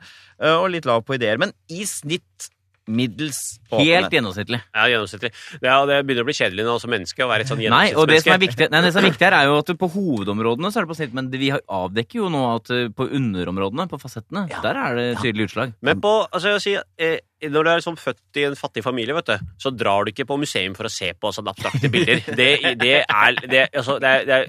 Og 0.59 0.69
litt 0.75 0.89
lav 0.89 1.01
på 1.09 1.17
ideer. 1.17 1.41
Men 1.41 1.55
i 1.73 1.87
snitt 1.89 2.51
middels 2.89 3.39
Helt 3.70 4.12
gjennomsnittlig. 4.14 4.59
Ja, 4.72 4.86
gjennomsnittlig. 4.89 5.30
Det, 5.61 5.68
er- 5.68 5.86
det 5.91 5.99
begynner 6.09 6.24
å 6.24 6.28
bli 6.30 6.36
kjedelig 6.39 6.64
nå 6.66 6.76
som 6.80 6.93
menneske 6.93 7.24
å 7.24 7.28
være 7.28 7.45
et 7.45 7.51
sånn 7.53 7.61
Nei, 7.68 7.93
og 7.95 8.09
det 8.09 8.22
som 8.24 8.32
er 8.32 8.41
viktig, 8.43 8.68
nei, 8.72 8.80
det 8.86 8.93
som 8.95 9.03
er 9.05 9.11
viktig 9.11 9.26
her, 9.28 9.36
er 9.43 9.51
jo 9.51 9.59
at 9.61 9.72
på 9.82 9.91
hovedområdene 9.93 10.72
så 10.72 10.80
er 10.80 10.86
det 10.89 10.93
på 10.95 10.99
snitt, 10.99 11.14
men 11.18 11.28
vi 11.32 11.51
avdekker 11.53 12.22
jo 12.22 12.30
nå 12.32 12.43
at 12.55 12.70
eh, 12.74 12.86
på 12.97 13.09
underområdene, 13.18 13.89
på 13.93 14.01
fasettene, 14.01 14.47
der 14.64 14.80
er 14.84 14.99
det 14.99 15.09
tydelig 15.22 15.51
utslag. 15.51 15.74
Men 15.84 16.01
på, 16.05 16.14
altså 16.32 16.55
jeg 16.55 16.59
vil 16.59 16.64
si, 16.64 16.76
eh, 17.05 17.18
når 17.47 17.66
du 17.66 17.70
er 17.70 17.82
sånn 17.84 17.99
født 17.99 18.41
i 18.41 18.45
en 18.49 18.57
fattig 18.59 18.82
familie, 18.82 19.14
vet 19.14 19.28
du, 19.30 19.51
så 19.62 19.70
drar 19.70 20.05
du 20.05 20.11
ikke 20.11 20.26
på 20.26 20.39
museum 20.41 20.74
for 20.74 20.89
å 20.89 20.93
se 20.93 21.12
på 21.14 21.30
sånne 21.34 21.53
abstrakte 21.55 21.91
bilder. 21.93 22.22
Det, 22.39 22.49
det 22.80 22.95
er, 23.05 23.39
det, 23.45 23.62
altså, 23.78 23.99
det 24.03 24.11
er, 24.34 24.49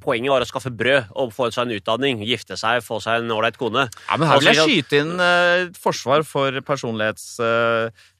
poenget 0.00 0.32
var 0.32 0.44
å 0.44 0.48
skaffe 0.48 0.72
brød 0.72 1.12
og 1.20 1.34
få 1.36 1.50
seg 1.52 1.66
en 1.66 1.76
utdanning, 1.76 2.22
gifte 2.26 2.56
seg, 2.60 2.80
få 2.86 3.02
seg 3.04 3.20
en 3.20 3.34
ålreit 3.36 3.58
kone. 3.60 3.84
Ja, 4.08 4.16
men 4.16 4.30
her 4.30 4.40
vil 4.40 4.52
jeg 4.52 4.64
skyte 4.64 5.02
inn 5.02 5.14
uh, 5.20 5.68
forsvar 5.82 6.24
for 6.28 6.56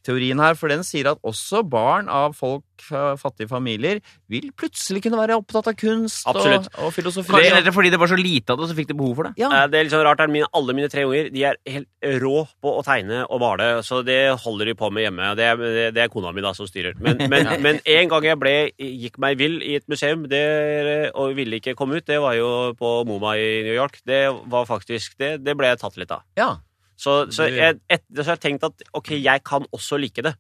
personlighetsteorien 0.03 0.41
her, 0.43 0.55
for 0.59 0.69
den 0.69 0.83
sier 0.85 1.11
at 1.13 1.19
også 1.23 1.63
barn 1.69 2.09
av 2.11 2.35
folk 2.35 2.63
fra 2.83 3.15
fattige 3.17 3.47
familier 3.49 4.01
vil 4.29 4.49
plutselig 4.59 5.03
kunne 5.05 5.19
være 5.21 5.37
opptatt 5.39 5.69
av 5.71 5.75
kunst 5.79 6.25
og, 6.27 6.35
Absolutt. 6.37 6.67
og 6.83 6.93
filosofi. 6.93 7.31
Kanskje 7.31 7.55
nettopp 7.55 7.75
fordi 7.77 7.91
det 7.93 8.01
var 8.01 8.09
så 8.11 8.17
lite 8.19 8.51
av 8.53 8.59
det, 8.59 8.69
så 8.73 8.75
fikk 8.75 8.89
de 8.91 8.97
behov 8.99 9.15
for 9.15 9.29
det. 9.29 9.35
Ja. 9.39 9.51
Det 9.71 9.79
er 9.79 9.85
litt 9.87 9.93
sånn 9.95 10.03
rart, 10.05 10.21
er 10.21 10.27
mine, 10.33 10.49
alle 10.53 10.75
mine 10.75 10.89
tre 10.91 11.05
unger 11.07 11.31
de 11.31 11.45
er 11.47 11.57
helt 11.71 11.87
rå 12.23 12.35
på 12.63 12.73
å 12.81 12.83
tegne 12.87 13.23
og 13.29 13.41
male, 13.41 13.69
så 13.87 14.01
det 14.05 14.19
holder 14.43 14.73
de 14.73 14.75
på 14.75 14.91
med 14.91 15.07
hjemme. 15.07 15.31
Det 15.39 15.47
er, 15.47 15.63
det- 15.95 16.03
er 16.03 16.09
kona 16.11 16.33
mi 16.35 16.43
da 16.43 16.53
som 16.55 16.67
styrer. 16.67 16.99
Men, 16.99 17.23
men, 17.33 17.53
men 17.63 17.79
en 17.87 18.09
gang 18.11 18.25
jeg 18.27 18.41
ble, 18.43 18.55
gikk 18.79 19.19
meg 19.23 19.39
vill 19.39 19.61
i 19.63 19.77
et 19.79 19.87
museum 19.89 20.27
det, 20.29 21.13
og 21.15 21.37
ville 21.39 21.61
ikke 21.63 21.77
komme 21.79 22.01
ut, 22.01 22.07
det 22.11 22.19
var 22.21 22.35
jo 22.35 22.73
på 22.79 22.93
MoMA 23.07 23.37
i 23.39 23.63
New 23.63 23.75
York. 23.79 24.01
Det 24.05 24.25
var 24.51 24.67
faktisk, 24.67 25.15
det, 25.23 25.37
det 25.47 25.55
ble 25.57 25.71
jeg 25.71 25.79
tatt 25.85 25.97
litt 26.03 26.11
av. 26.11 26.27
ja. 26.37 26.57
Så, 27.03 27.19
så, 27.35 27.49
jeg, 27.51 27.81
et, 27.91 28.05
så 28.15 28.29
har 28.31 28.37
jeg 28.39 28.45
tenkt 28.49 28.67
at 28.71 28.87
ok, 28.95 29.13
jeg 29.19 29.43
kan 29.49 29.67
også 29.75 29.99
like 30.03 30.23
det. 30.29 30.37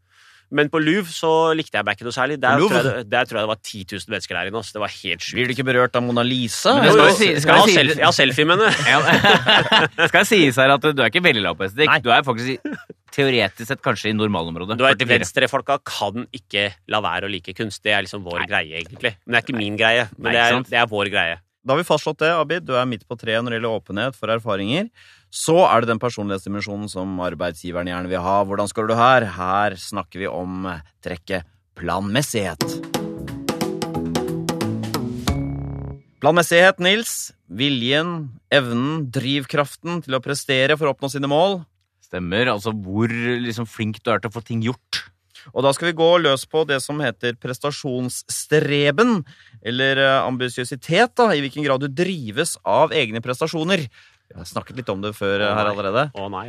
Men 0.52 0.68
på 0.68 0.76
Louvre 0.84 1.08
så 1.08 1.28
likte 1.56 1.78
jeg 1.78 1.86
meg 1.88 1.96
ikke 1.96 2.04
noe 2.04 2.12
særlig. 2.12 2.34
Der, 2.42 2.58
tror 2.60 2.84
jeg, 2.84 3.04
der 3.08 3.24
tror 3.24 3.38
jeg 3.40 3.46
det 3.46 3.50
var 3.54 3.60
10 3.64 3.78
000 3.94 4.10
mennesker 4.12 4.36
der 4.36 4.50
inne. 4.50 4.60
Altså. 4.60 4.74
Det 4.76 4.82
var 4.82 4.90
helt 4.92 5.22
sjukt. 5.24 5.36
Blir 5.38 5.46
du 5.48 5.52
ikke 5.54 5.64
berørt 5.64 5.94
av 5.96 6.02
Mona 6.04 6.24
Lisa? 6.28 6.74
Men 6.76 6.84
det 6.84 6.92
skal 6.92 7.08
jo, 7.08 7.14
si- 7.16 7.40
skal 7.40 7.54
jeg 7.54 7.62
har 7.62 7.70
si- 7.70 7.76
selfie, 7.78 7.96
jeg 8.02 8.04
har 8.10 8.16
selfie 8.18 8.44
med 8.50 8.60
henne. 8.60 8.72
Ja. 8.92 10.08
Skal 10.12 10.26
sies 10.28 10.58
her 10.60 10.74
at 10.74 10.84
du 10.84 11.00
er 11.00 11.08
ikke 11.08 11.22
veldig 11.24 11.44
lav 11.46 11.56
på 11.56 11.64
estetikk. 11.70 12.04
Du 12.04 12.10
er 12.12 12.26
faktisk 12.26 12.68
teoretisk 13.16 13.68
sett 13.72 13.80
kanskje 13.84 14.12
i 14.12 14.16
normalområdet. 14.16 14.76
Du 14.76 14.84
vet, 14.84 15.00
44. 15.00 15.14
Venstrefolka 15.22 15.78
kan 15.88 16.26
ikke 16.36 16.66
la 16.92 17.00
være 17.04 17.28
å 17.28 17.32
like 17.32 17.56
kunst. 17.56 17.80
Det 17.84 17.96
er 17.96 18.04
liksom 18.04 18.20
vår 18.28 18.44
greie, 18.52 18.82
egentlig. 18.84 19.14
Men 19.24 19.32
det 19.32 19.40
er 19.40 19.46
ikke 19.48 19.56
min 19.56 19.80
greie. 19.80 20.04
Men 20.18 20.30
Nei, 20.30 20.36
det, 20.36 20.44
er, 20.52 20.68
det 20.68 20.80
er 20.84 20.92
vår 20.92 21.10
greie. 21.16 21.40
Da 21.62 21.76
har 21.76 21.78
vi 21.78 21.86
fastslått 21.86 22.18
det, 22.18 22.32
Abid. 22.34 22.64
Du 22.66 22.72
er 22.74 22.88
midt 22.90 23.04
på 23.06 23.14
treet 23.14 23.38
når 23.38 23.52
det 23.52 23.58
gjelder 23.60 23.76
åpenhet 23.76 24.16
for 24.18 24.32
erfaringer. 24.34 24.88
Så 25.30 25.54
er 25.62 25.84
det 25.84 25.92
den 25.92 26.00
personlighetsdimensjonen 26.02 26.88
som 26.90 27.20
arbeidsgiveren 27.22 27.86
gjerne 27.86 28.10
vil 28.10 28.24
ha. 28.24 28.40
Hvordan 28.42 28.66
skal 28.66 28.90
du 28.90 28.96
her? 28.98 29.28
Her 29.36 29.76
snakker 29.78 30.24
vi 30.24 30.26
om 30.26 30.66
trekket 31.06 31.46
planmessighet. 31.78 32.66
Planmessighet, 36.18 36.82
Nils. 36.82 37.30
Viljen, 37.46 38.32
evnen, 38.50 39.06
drivkraften 39.14 40.02
til 40.02 40.18
å 40.18 40.22
prestere 40.24 40.74
for 40.74 40.90
å 40.90 40.96
oppnå 40.96 41.12
sine 41.14 41.30
mål. 41.30 41.60
Stemmer. 42.02 42.50
Altså 42.56 42.74
hvor 42.74 43.06
liksom, 43.06 43.70
flink 43.70 44.02
du 44.02 44.10
er 44.10 44.18
til 44.18 44.34
å 44.34 44.34
få 44.34 44.42
ting 44.50 44.66
gjort. 44.66 45.04
Og 45.50 45.66
da 45.66 45.72
skal 45.74 45.90
vi 45.90 45.98
gå 45.98 46.10
løs 46.22 46.46
på 46.50 46.64
det 46.68 46.78
som 46.84 47.00
heter 47.02 47.34
prestasjonsstreben, 47.42 49.20
eller 49.66 50.00
eh, 50.02 50.18
ambisiøsitet, 50.22 51.16
da, 51.18 51.30
i 51.34 51.42
hvilken 51.44 51.66
grad 51.66 51.82
du 51.82 51.90
drives 51.90 52.56
av 52.62 52.94
egne 52.96 53.22
prestasjoner. 53.24 53.86
Jeg 54.32 54.40
har 54.40 54.48
snakket 54.48 54.78
litt 54.80 54.88
om 54.92 55.02
det 55.04 55.12
før 55.18 55.42
eh, 55.42 55.54
her 55.58 55.72
allerede. 55.74 56.08
Å 56.16 56.30
nei. 56.32 56.48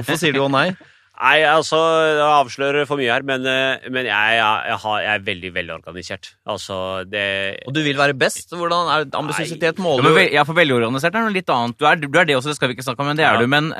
Hvorfor 0.00 0.18
sier 0.18 0.34
du 0.34 0.42
å 0.44 0.50
nei? 0.50 0.70
Nei, 1.14 1.44
altså, 1.46 1.78
Jeg 1.78 2.24
avslører 2.26 2.86
for 2.90 2.98
mye 2.98 3.12
her, 3.12 3.22
men, 3.22 3.44
eh, 3.46 3.84
men 3.94 4.08
jeg, 4.08 4.32
jeg, 4.34 4.56
jeg, 4.68 4.78
har, 4.82 4.96
jeg 5.04 5.12
er 5.14 5.22
veldig 5.28 5.50
velorganisert. 5.54 6.30
Altså, 6.50 6.78
det 7.06 7.22
Og 7.68 7.74
du 7.76 7.80
vil 7.86 7.96
være 8.00 8.16
best? 8.18 8.50
Hvordan 8.50 8.90
er 8.90 9.06
ambisiøsitet 9.20 9.78
måler 9.78 10.02
du 10.10 10.18
ja, 10.34 10.42
for 10.42 10.58
velorganisert 10.58 11.14
er 11.14 11.22
noe 11.24 11.34
litt 11.34 11.48
annet. 11.54 11.78
Du 11.78 11.86
er, 11.86 12.00
du 12.02 12.08
er 12.18 12.26
det 12.26 12.34
også, 12.36 12.50
det 12.50 12.56
skal 12.58 12.68
vi 12.72 12.74
ikke 12.76 12.86
snakke 12.88 13.04
om, 13.04 13.12
men 13.12 13.16
det 13.20 13.24
er 13.28 13.34
Ja. 13.38 13.40
du. 13.40 13.46
Men 13.46 13.70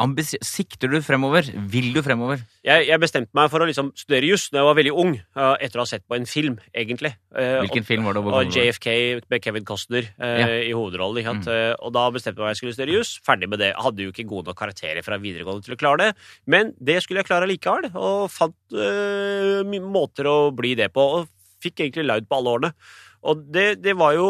ambis, 0.00 0.34
sikter 0.42 0.88
du 0.88 0.96
fremover? 1.04 1.44
Vil 1.68 1.92
du 1.92 2.00
fremover? 2.02 2.40
jeg, 2.68 2.84
jeg 2.88 3.00
bestemte 3.00 3.32
meg 3.36 3.48
for 3.52 3.64
å 3.64 3.68
liksom 3.68 3.92
studere 3.96 4.28
juss 4.28 4.48
da 4.52 4.58
jeg 4.60 4.66
var 4.68 4.76
veldig 4.76 4.92
ung, 5.00 5.12
eh, 5.16 5.54
etter 5.64 5.80
å 5.80 5.84
ha 5.84 5.88
sett 5.88 6.02
på 6.08 6.16
en 6.18 6.26
film, 6.28 6.58
egentlig. 6.76 7.14
Eh, 7.36 7.60
Hvilken 7.64 7.84
og, 7.84 7.88
film 7.88 8.08
var 8.08 8.16
det? 8.18 8.24
og? 8.28 8.50
JFK 8.52 8.88
med 9.30 9.44
Kevin 9.44 9.64
Costner 9.68 10.08
eh, 10.18 10.40
Ja. 10.40 10.48
i 10.68 10.72
hovedrollen. 10.76 11.20
Ikke 11.22 11.32
sant? 11.36 11.48
Mm. 11.48 11.54
Eh, 11.54 11.74
Og 11.84 11.92
da 11.96 12.08
bestemte 12.10 12.36
jeg 12.40 12.44
meg 12.44 12.44
for 12.44 12.48
at 12.50 12.56
jeg 12.56 12.60
skulle 12.62 12.76
studere 12.76 12.96
juss. 12.98 13.14
Ferdig 13.24 13.48
med 13.48 13.58
det. 13.62 13.70
Jeg 13.72 13.84
hadde 13.86 14.04
jo 14.04 14.12
ikke 14.12 14.26
gode 14.28 14.48
nok 14.50 14.58
karakterer 14.60 15.04
fra 15.04 15.16
videregående 15.22 15.64
til 15.68 15.76
å 15.76 15.80
klare 15.80 15.98
det, 16.08 16.10
men 16.46 16.74
det 16.78 17.00
skulle 17.02 17.22
jeg 17.22 17.28
klare 17.28 17.48
likevel, 17.50 17.90
og 17.98 18.28
fant 18.32 18.78
eh, 18.78 19.78
måter 19.82 20.28
å 20.30 20.38
bli 20.54 20.74
det 20.78 20.90
på, 20.94 21.04
og 21.18 21.28
fikk 21.62 21.82
egentlig 21.82 22.06
laud 22.06 22.28
på 22.28 22.38
alle 22.38 22.54
årene. 22.54 22.72
Og 23.28 23.42
det, 23.50 23.68
det 23.82 23.96
var 23.98 24.14
jo 24.14 24.28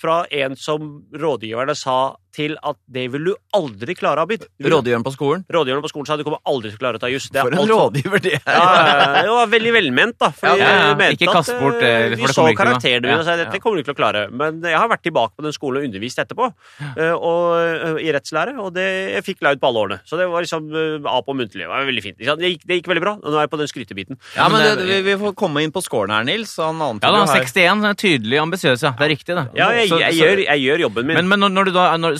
fra 0.00 0.24
en 0.30 0.56
som 0.56 1.04
rådgiverne 1.14 1.76
sa 1.78 2.16
til 2.34 2.56
at 2.66 2.76
det 2.90 3.04
vil 3.12 3.28
du 3.28 3.32
aldri 3.54 3.94
klare, 3.94 4.24
Abid. 4.24 4.42
Rådgiveren 4.58 5.04
på 5.06 5.12
skolen? 5.14 5.44
Rådgiverne 5.54 5.84
på 5.84 5.90
skolen 5.92 6.08
sa 6.08 6.16
du 6.18 6.24
kommer 6.26 6.42
aldri 6.50 6.72
til 6.72 6.78
å 6.78 6.82
klare 6.82 6.98
å 6.98 7.02
ta 7.02 7.10
juss. 7.12 7.28
Er 7.30 7.46
For 7.46 7.54
en 7.54 7.70
rådgiver 7.70 8.22
det 8.24 8.34
er! 8.40 8.56
ja, 8.56 9.22
det 9.22 9.30
var 9.30 9.52
veldig 9.52 9.74
velment, 9.76 10.16
da. 10.20 10.30
For 10.34 10.50
Ja, 10.50 10.56
ja, 10.58 10.72
ja. 10.88 10.96
mente 10.98 11.18
Ikke 11.18 11.36
kast 11.36 11.54
bort, 11.60 11.78
det. 11.78 11.92
Vi 12.14 12.18
det 12.24 12.30
så 12.32 12.40
kommer 12.40 12.54
ikke 12.54 12.64
karakterene 12.64 13.06
mine 13.06 13.20
og 13.20 13.28
sa 13.28 13.36
dette 13.38 13.60
kommer 13.62 13.78
du 13.78 13.84
ikke 13.84 13.92
til 13.92 13.96
å 13.96 14.00
klare. 14.00 14.24
Men 14.34 14.58
jeg 14.66 14.78
har 14.78 14.90
vært 14.90 15.04
tilbake 15.06 15.38
på 15.38 15.46
den 15.46 15.54
skolen 15.54 15.82
og 15.82 15.88
undervist 15.88 16.22
etterpå, 16.24 16.50
eh, 16.96 17.14
og, 17.14 17.44
eh, 17.60 18.00
i 18.02 18.10
rettslære, 18.16 18.56
og 18.58 18.72
det, 18.74 18.88
jeg 19.14 19.26
fikk 19.30 19.46
laud 19.46 19.62
på 19.62 19.70
alle 19.70 19.84
årene. 19.84 20.00
Så 20.08 20.18
det 20.18 20.28
var 20.32 20.46
liksom 20.46 20.68
eh, 20.74 21.10
A 21.14 21.20
på 21.22 21.36
muntlig. 21.38 21.62
Det 21.62 21.70
var 21.70 21.86
veldig 21.86 22.04
fint. 22.04 22.18
Det 22.18 22.50
gikk, 22.50 22.66
det 22.66 22.80
gikk 22.80 22.90
veldig 22.90 23.04
bra. 23.04 23.14
og 23.20 23.30
Nå 23.30 23.38
er 23.38 23.46
jeg 23.46 23.54
på 23.54 23.62
den 23.62 23.70
skrytebiten. 23.70 24.18
Ja, 24.34 24.48
men 24.50 24.64
det, 24.64 24.88
vi, 24.88 25.00
vi 25.06 25.16
får 25.22 25.36
komme 25.38 25.62
inn 25.62 25.74
på 25.74 25.82
scoren 25.84 26.14
her, 26.14 26.26
Nils. 26.26 26.56
Han 26.58 26.82
Ja 26.82 27.12
da, 27.14 27.22
jo 27.22 27.30
her. 27.30 27.46
61. 27.46 27.84
det 27.84 27.92
er 27.92 28.00
Tydelig 28.04 28.42
ambisiøs, 28.42 28.82
ja. 28.84 28.94
Det 28.98 29.06
er 29.06 29.14
riktig, 29.14 29.38
det. 29.38 29.46
Ja, 29.58 29.68
jeg, 29.76 29.88
jeg, 29.90 30.00
jeg, 30.02 30.18
gjør, 30.18 30.42
jeg 30.44 30.64
gjør 30.64 30.84
jobben 30.86 31.08
min. 31.08 31.18
Men, 31.20 31.30
men 31.30 31.42
når, 31.44 31.54
når 31.54 31.68
du 31.68 31.72
da 31.76 31.84
når, 32.00 32.18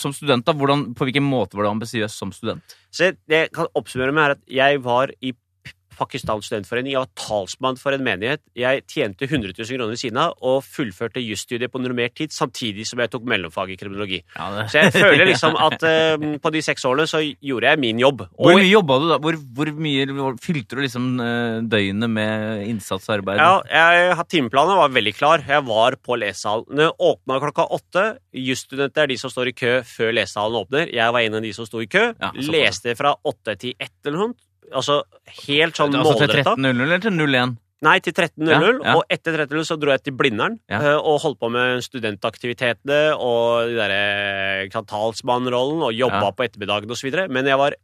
som 0.00 0.14
student, 0.16 0.46
da, 0.46 0.54
hvordan, 0.56 0.88
på 0.96 1.08
hvilken 1.08 1.24
måte 1.26 1.58
var 1.58 1.66
du 1.66 1.72
ambisiøs 1.72 2.16
som 2.16 2.32
student? 2.34 2.76
Så 2.92 3.14
det 3.28 3.42
jeg 3.46 3.52
kan 3.56 3.70
oppsummere 3.78 4.14
med 4.14 4.24
er 4.24 4.36
at 4.36 4.42
jeg 4.58 4.82
var 4.84 5.12
i 5.20 5.32
P- 5.96 6.06
Pakistan 6.06 6.42
studentforening. 6.44 6.92
Jeg 6.94 7.02
var 7.02 7.10
talsmann 7.18 7.78
for 7.80 7.94
en 7.96 8.04
menighet. 8.06 8.40
Jeg 8.56 8.84
tjente 8.90 9.26
100 9.26 9.52
000 9.56 9.66
kroner 9.76 9.92
ved 9.94 10.00
siden 10.00 10.18
av 10.22 10.34
og 10.46 10.60
fullførte 10.64 11.22
jusstudiet 11.24 11.72
på 11.72 11.80
normert 11.82 12.14
tid, 12.18 12.30
samtidig 12.34 12.86
som 12.86 13.00
jeg 13.02 13.10
tok 13.12 13.24
mellomfag 13.28 13.72
i 13.74 13.78
kriminologi. 13.80 14.20
Ja. 14.36 14.66
Så 14.70 14.84
jeg 14.84 14.92
føler 14.94 15.26
liksom 15.26 15.56
at 15.58 15.82
uh, 15.82 16.26
på 16.42 16.52
de 16.54 16.62
seks 16.64 16.84
årene 16.88 17.08
så 17.10 17.22
gjorde 17.24 17.72
jeg 17.72 17.82
min 17.82 18.00
jobb. 18.02 18.26
Hvor 18.36 18.52
Og 18.54 18.60
mye 18.60 18.70
jobba 18.70 18.98
du 19.02 19.08
da? 19.10 19.18
Hvor, 19.24 19.38
hvor 19.58 19.72
mye 19.82 20.06
hvor, 20.12 20.38
fylte 20.42 20.78
du 20.78 20.82
liksom 20.84 21.08
eh, 21.22 21.58
døgnet 21.66 22.10
med 22.12 22.64
innsatsarbeid? 22.70 23.40
ja, 23.42 23.52
jeg, 23.66 24.16
timeplanen 24.32 24.78
var 24.78 24.94
veldig 24.94 25.14
klar. 25.16 25.44
Jeg 25.46 25.66
var 25.66 25.98
på 26.02 26.18
lesesalene. 26.20 26.90
Åpna 26.96 27.40
klokka 27.42 27.66
åtte. 27.76 28.06
Jusstudenter 28.36 29.06
er 29.06 29.12
de 29.12 29.18
som 29.20 29.32
står 29.32 29.50
i 29.50 29.56
kø 29.56 29.76
før 29.86 30.14
lesesalen 30.16 30.60
åpner. 30.62 30.90
Jeg 30.94 31.14
var 31.16 31.26
en 31.26 31.38
av 31.40 31.46
de 31.46 31.52
som 31.56 31.66
sto 31.68 31.82
i 31.82 31.90
kø. 31.90 32.12
Ja. 32.20 32.32
Leste 32.52 32.94
fra 32.98 33.14
åtte 33.26 33.56
til 33.60 33.74
ett 33.80 33.96
eller 34.06 34.26
noe. 34.28 34.36
Altså 34.72 35.02
helt 35.46 35.78
sånn 35.78 35.94
altså 35.94 36.16
til 36.18 36.28
målretta. 36.28 36.56
13.00 36.56 36.82
eller 36.86 36.98
til 37.04 37.12
01? 37.22 37.56
Nei, 37.86 37.98
til 38.00 38.14
13.00. 38.16 38.48
Ja, 38.48 38.58
ja. 38.72 38.94
Og 38.96 39.02
etter 39.12 39.36
13.00 39.36 39.66
så 39.68 39.76
dro 39.78 39.92
jeg 39.92 40.02
til 40.06 40.14
Blindern 40.16 40.58
Ja. 40.72 40.80
eh, 40.80 40.96
og 40.96 41.20
holdt 41.22 41.38
på 41.38 41.50
med 41.52 41.84
studentaktivitetene 41.84 43.00
og 43.20 43.68
de 43.68 43.76
derre 43.76 44.66
ikke 44.66 44.82
talsmannrollen 44.88 45.84
og 45.84 45.92
jobba 45.94 46.32
på 46.32 46.46
ettermiddagen 46.48 46.90
osv. 46.90 47.12
Men 47.28 47.46
jeg 47.46 47.58
var 47.60 47.76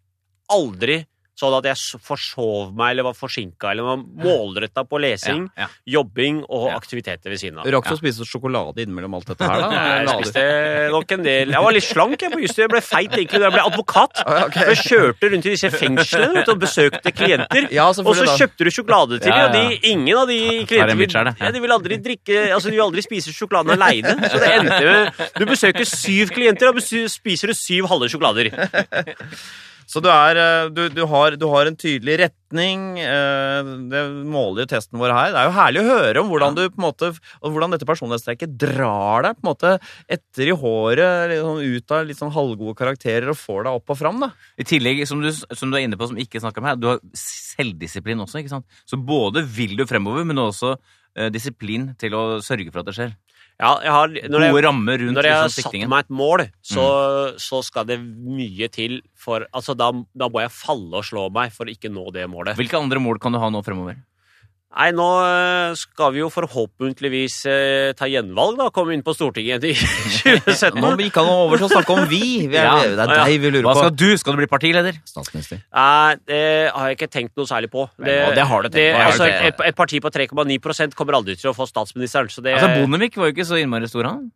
aldri 0.51 1.03
sånn 1.39 1.55
at 1.57 1.65
jeg 1.71 2.01
forsov 2.05 2.75
meg 2.77 2.93
eller 2.93 3.07
var 3.09 3.17
forsinka 3.17 3.71
eller 3.73 3.87
var 3.87 4.01
målretta 4.03 4.85
på 4.89 4.99
lesing, 5.01 5.47
Ja, 5.57 5.65
ja. 5.65 5.69
jobbing 5.97 6.43
og 6.45 6.69
aktiviteter 6.75 7.33
ved 7.33 7.41
siden 7.41 7.59
av. 7.59 7.65
Du 7.67 7.73
rakk 7.73 7.89
å 7.95 7.97
spise 7.99 8.27
sjokolade 8.29 8.85
innimellom 8.85 9.17
alt 9.17 9.31
dette 9.33 9.49
her, 9.49 9.65
da? 9.65 9.81
Jeg 10.03 10.11
spiste 10.13 10.45
nok 10.93 11.15
en 11.17 11.25
del 11.25 11.55
Jeg 11.55 11.65
var 11.65 11.75
litt 11.75 11.87
slank 11.87 12.21
jeg 12.23 12.33
på 12.35 12.43
justet. 12.43 12.63
Jeg 12.67 12.73
ble 12.73 12.83
feit 12.85 13.17
egentlig 13.17 13.41
da 13.41 13.49
jeg 13.49 13.55
ble 13.57 13.65
advokat. 13.71 14.21
Okay. 14.23 14.63
For 14.63 14.73
jeg 14.75 14.85
kjørte 14.91 15.31
rundt 15.33 15.49
i 15.49 15.55
disse 15.55 15.71
fengslene 15.73 16.45
og 16.53 16.61
besøkte 16.63 17.15
klienter. 17.17 17.69
Ja, 17.73 17.89
Og 17.89 18.15
så 18.19 18.29
kjøpte 18.37 18.69
du 18.69 18.73
sjokolade 18.75 19.19
til 19.23 19.33
dem, 19.33 19.43
og 19.49 19.57
de, 19.57 19.81
ingen 19.93 20.23
av 20.23 20.29
de 20.31 20.39
klientene 20.69 20.99
vil, 21.01 21.17
ja, 21.17 21.51
de 21.57 21.65
vil 21.65 21.75
aldri 21.75 21.99
drikke 22.03 22.39
Altså, 22.53 22.69
de 22.69 22.77
vil 22.77 22.85
aldri 22.85 23.05
spise 23.05 23.33
sjokoladen 23.35 23.73
aleine. 23.75 24.15
Så 24.29 24.41
det 24.43 24.53
endte 24.59 24.81
med 24.85 25.27
Du 25.41 25.49
besøker 25.49 25.89
syv 25.89 26.33
klienter, 26.37 26.73
og 26.73 26.81
spiser 26.83 27.53
du 27.53 27.57
syv 27.57 27.89
halve 27.93 28.11
sjokolader. 28.13 28.53
Så 29.89 30.03
du, 30.03 30.09
er, 30.13 30.39
eh, 30.41 30.69
du, 30.75 30.87
du, 30.93 31.03
har, 31.11 31.37
du 31.39 31.47
har 31.51 31.69
en 31.69 31.77
tydelig 31.79 32.19
retning. 32.23 32.85
eh, 33.03 33.71
Det 33.93 34.03
måler 34.29 34.65
jo 34.65 34.71
testen 34.73 35.01
vår 35.01 35.15
her. 35.15 35.33
Det 35.35 35.41
er 35.41 35.49
jo 35.49 35.57
herlig 35.57 35.83
å 35.83 35.89
høre 35.91 36.23
om 36.23 36.31
hvordan 36.33 36.59
du 36.59 36.63
måte 36.83 37.13
hvordan 37.43 37.75
dette 37.75 37.89
personlighetstrekket 37.89 38.57
drar 38.61 39.27
deg 39.27 39.39
på 39.39 39.45
en 39.45 39.51
måte 39.51 39.75
etter 40.13 40.53
i 40.53 40.57
håret, 40.57 41.37
sånn 41.43 41.63
ut 41.63 41.95
av 41.97 42.07
litt 42.09 42.21
sånn 42.21 42.35
halvgode 42.35 42.77
karakterer 42.79 43.33
og 43.33 43.41
får 43.41 43.67
deg 43.67 43.81
opp 43.81 43.95
og 43.95 44.01
fram. 44.01 44.23
da. 44.25 44.33
I 44.61 44.67
tillegg, 44.69 45.05
som 45.09 45.23
du, 45.23 45.31
som 45.33 45.71
du 45.71 45.79
er 45.79 45.87
inne 45.87 45.99
på, 46.01 46.09
som 46.11 46.21
ikke 46.21 46.43
snakka 46.43 46.63
om 46.63 46.71
her, 46.71 46.81
du 46.81 46.89
har 46.93 47.03
selvdisiplin 47.19 48.23
også. 48.25 48.41
ikke 48.43 48.55
sant? 48.57 48.81
Så 48.89 48.99
både 49.01 49.45
vil 49.47 49.77
du 49.79 49.87
fremover, 49.89 50.25
men 50.29 50.41
også 50.43 50.77
eh, 51.17 51.29
disiplin 51.35 51.93
til 52.01 52.17
å 52.19 52.25
sørge 52.45 52.73
for 52.73 52.83
at 52.83 52.91
det 52.91 52.97
skjer. 52.99 53.15
Ja, 53.63 53.73
har 53.95 54.11
Når 54.11 54.27
Gode 54.27 54.47
jeg, 54.49 54.65
rammer 54.67 54.99
rundt 55.05 55.15
når 55.15 55.29
jeg 55.29 55.39
har 55.39 55.47
liksom, 55.47 55.71
satt 55.71 55.91
meg 55.93 56.07
et 56.07 56.15
mål, 56.19 56.43
så, 56.67 56.87
så 57.39 57.61
skal 57.63 57.87
det 57.87 58.01
mye 58.03 58.67
til 58.75 58.99
for 59.15 59.47
Altså, 59.55 59.77
da, 59.79 59.93
da 60.19 60.29
må 60.33 60.43
jeg 60.43 60.51
falle 60.57 60.99
og 60.99 61.07
slå 61.07 61.29
meg 61.35 61.55
for 61.55 61.71
å 61.71 61.75
ikke 61.75 61.93
nå 61.93 62.09
det 62.15 62.27
målet. 62.31 62.59
Hvilke 62.59 62.81
andre 62.81 63.03
mål 63.03 63.23
kan 63.23 63.35
du 63.35 63.39
ha 63.39 63.53
nå 63.55 63.63
fremover? 63.63 64.01
Nei, 64.73 64.87
nå 64.97 65.07
eh, 65.21 65.75
skal 65.77 66.15
vi 66.15 66.23
jo 66.23 66.31
forhåpentligvis 66.33 67.35
eh, 67.51 67.91
ta 67.99 68.07
gjenvalg, 68.09 68.57
da. 68.57 68.71
Komme 68.73 68.95
inn 68.97 69.03
på 69.05 69.13
Stortinget 69.13 69.67
i 69.69 69.75
2017. 70.23 70.81
Nå 70.81 70.95
gikk 71.03 71.19
han 71.21 71.29
over 71.29 71.61
til 71.61 71.67
å 71.69 71.71
snakke 71.75 71.93
om 71.93 72.07
vi. 72.09 72.23
vi 72.49 72.57
er, 72.57 72.71
Ja. 72.71 72.79
Det 72.81 73.05
er 73.05 73.13
deg 73.13 73.37
vi 73.45 73.51
lurer 73.53 73.67
på. 73.69 73.75
Hva 73.77 73.87
skal 73.91 73.97
du? 74.01 74.09
Skal 74.23 74.33
du 74.37 74.41
bli 74.41 74.49
partileder? 74.49 74.97
Statsminister. 75.09 75.61
Nei, 75.77 76.17
det 76.31 76.43
har 76.73 76.89
jeg 76.89 76.99
ikke 77.01 77.11
tenkt 77.19 77.37
noe 77.37 77.51
særlig 77.51 77.69
på. 77.75 77.85
Det, 77.99 78.07
Men, 78.09 78.37
det 78.39 78.47
har 78.49 78.65
du 78.65 78.71
tenkt 78.71 78.81
det, 78.81 78.91
på, 78.97 79.07
altså, 79.11 79.29
et, 79.53 79.65
et 79.69 79.81
parti 79.83 80.01
på 80.01 80.15
3,9% 80.17 80.97
kommer 80.97 81.21
aldri 81.21 81.37
til 81.37 81.53
å 81.53 81.57
få 81.57 81.69
statsministeren. 81.69 82.33
Så 82.33 82.41
det 82.45 82.57
Altså, 82.57 82.73
Bondevik 82.81 83.21
var 83.21 83.29
jo 83.29 83.37
ikke 83.37 83.49
så 83.53 83.61
innmari 83.61 83.93
stor, 83.93 84.09
han. 84.09 84.31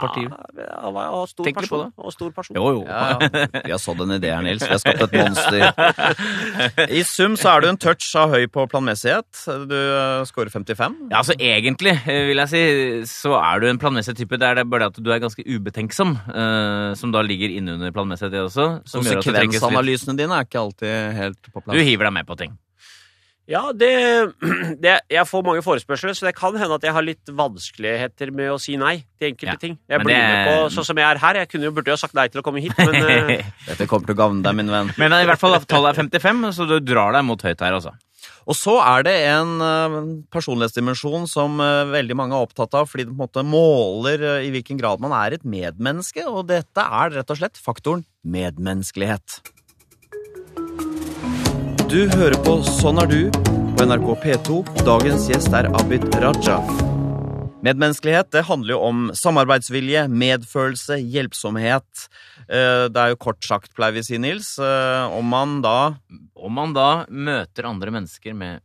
Partiet. 0.00 0.32
Ja, 0.56 0.68
han 0.84 0.94
var 0.96 1.10
han 1.12 1.30
stor 1.30 1.46
Tenk 1.46 1.58
på 1.58 1.64
person. 1.64 1.92
Og 1.96 2.14
stor 2.14 2.30
person. 2.36 2.56
Jo, 2.58 2.68
jo. 2.78 2.82
Ja, 2.86 3.18
ja. 3.20 3.46
Vi 3.66 3.74
har 3.74 3.80
sådd 3.82 4.02
en 4.04 4.14
idé 4.16 4.32
her, 4.32 4.42
Nils. 4.46 4.64
Vi 4.64 4.72
har 4.72 4.80
skapt 4.82 5.04
et 5.06 5.16
monster. 5.18 5.66
I 7.00 7.02
sum 7.08 7.36
så 7.40 7.54
er 7.54 7.64
du 7.64 7.68
en 7.72 7.80
touch 7.80 8.08
av 8.18 8.32
høy 8.34 8.46
på 8.52 8.66
planmessighet. 8.72 9.44
Du 9.70 9.76
eh, 9.76 10.22
scorer 10.28 10.52
55. 10.54 10.98
Ja, 11.10 11.20
altså 11.20 11.36
Egentlig 11.36 11.94
eh, 12.06 12.24
vil 12.30 12.42
jeg 12.44 12.52
si, 12.52 12.64
så 13.10 13.36
er 13.40 13.62
du 13.62 13.68
en 13.70 13.80
planmessig 13.82 14.16
type. 14.18 14.38
Det 14.40 14.48
er 14.48 14.60
det 14.60 14.66
bare 14.70 14.86
det 14.86 14.94
at 14.94 15.04
du 15.04 15.12
er 15.12 15.22
ganske 15.22 15.44
ubetenksom, 15.46 16.16
eh, 16.32 16.88
som 16.98 17.14
da 17.14 17.24
ligger 17.26 17.52
innunder 17.58 17.94
planmessighet, 17.94 18.32
det 18.32 18.44
også. 18.46 18.68
Konsekvensanalysene 18.92 20.16
dine 20.18 20.38
er 20.38 20.48
ikke 20.48 20.62
alltid 20.62 21.16
helt 21.18 21.52
på 21.52 21.64
Du 21.68 21.80
hiver 21.80 22.08
deg 22.08 22.16
med 22.20 22.28
på 22.28 22.38
ting. 22.40 22.56
Ja, 23.50 23.72
det, 23.74 23.88
det 24.82 24.92
Jeg 25.10 25.26
får 25.26 25.42
mange 25.46 25.64
forespørsler, 25.66 26.14
så 26.14 26.28
det 26.28 26.34
kan 26.38 26.54
hende 26.58 26.76
at 26.78 26.84
jeg 26.86 26.94
har 26.94 27.02
litt 27.02 27.32
vanskeligheter 27.34 28.30
med 28.34 28.52
å 28.54 28.58
si 28.62 28.76
nei 28.78 29.00
til 29.18 29.32
enkelte 29.32 29.56
Ja, 29.56 29.58
ting. 29.64 29.74
Jeg 29.90 30.04
blir 30.04 30.14
det- 30.14 30.22
med 30.22 30.46
på 30.46 30.70
sånn 30.76 30.86
som 30.86 31.00
jeg 31.02 31.08
er 31.08 31.18
her. 31.24 31.40
Jeg 31.42 31.50
kunne 31.50 31.66
jo 31.68 31.74
burde 31.74 31.90
jo 31.90 31.98
sagt 31.98 32.14
nei 32.14 32.28
til 32.28 32.42
å 32.42 32.46
komme 32.46 32.62
hit, 32.62 32.76
men 32.78 32.94
eh, 33.02 33.50
Dette 33.68 33.88
kommer 33.90 34.06
til 34.06 34.14
å 34.14 34.20
gagne 34.22 34.46
deg, 34.46 34.56
min 34.60 34.70
venn. 34.70 34.94
Men 35.00 35.16
i 35.18 35.26
hvert 35.26 35.42
fall 35.42 35.58
tallet 35.66 35.96
er 35.96 36.02
55, 36.04 36.48
så 36.54 36.68
du 36.70 36.78
drar 36.80 37.12
deg 37.18 37.26
mot 37.26 37.42
høyt 37.42 37.60
her, 37.66 37.74
altså. 37.80 37.96
Og 38.46 38.54
så 38.58 38.76
er 38.82 39.04
det 39.06 39.14
en 39.32 39.50
eh, 39.62 39.96
personlighetsdimensjon 40.34 41.26
som 41.30 41.58
eh, 41.62 41.82
veldig 41.90 42.16
mange 42.18 42.38
er 42.38 42.46
opptatt 42.46 42.74
av, 42.78 42.86
fordi 42.90 43.08
det 43.08 43.10
på 43.10 43.18
en 43.18 43.24
måte 43.26 43.44
måler 43.46 44.22
i 44.46 44.50
hvilken 44.54 44.78
grad 44.78 45.02
man 45.02 45.14
er 45.18 45.34
et 45.34 45.44
medmenneske, 45.46 46.22
og 46.30 46.46
dette 46.50 46.82
er 46.86 47.18
rett 47.18 47.34
og 47.34 47.38
slett 47.42 47.58
faktoren 47.58 48.06
medmenneskelighet. 48.22 49.40
Du 51.92 52.06
hører 52.08 52.38
på 52.40 52.54
Sånn 52.64 52.96
er 53.02 53.08
du 53.10 53.18
på 53.76 53.84
NRK 53.84 54.06
P2. 54.22 54.54
Dagens 54.86 55.26
gjest 55.28 55.52
er 55.52 55.66
Abid 55.76 56.06
Raja. 56.22 56.54
Medmenneskelighet 57.60 58.30
det 58.32 58.46
handler 58.48 58.72
jo 58.72 58.78
om 58.86 59.02
samarbeidsvilje, 59.12 60.06
medfølelse, 60.08 60.96
hjelpsomhet. 61.04 62.06
Eh, 62.48 62.88
Det 62.88 62.96
er 62.96 63.12
jo 63.12 63.20
kort 63.20 63.44
sagt, 63.44 63.74
pleier 63.76 63.92
vi 63.92 64.00
å 64.00 64.08
si, 64.08 64.16
Nils, 64.16 64.58
eh, 64.58 65.04
om 65.12 65.28
man 65.28 65.60
da 65.60 65.96
Om 66.34 66.52
man 66.52 66.72
da 66.72 67.04
møter 67.10 67.68
andre 67.68 67.90
mennesker 67.90 68.32
med 68.32 68.62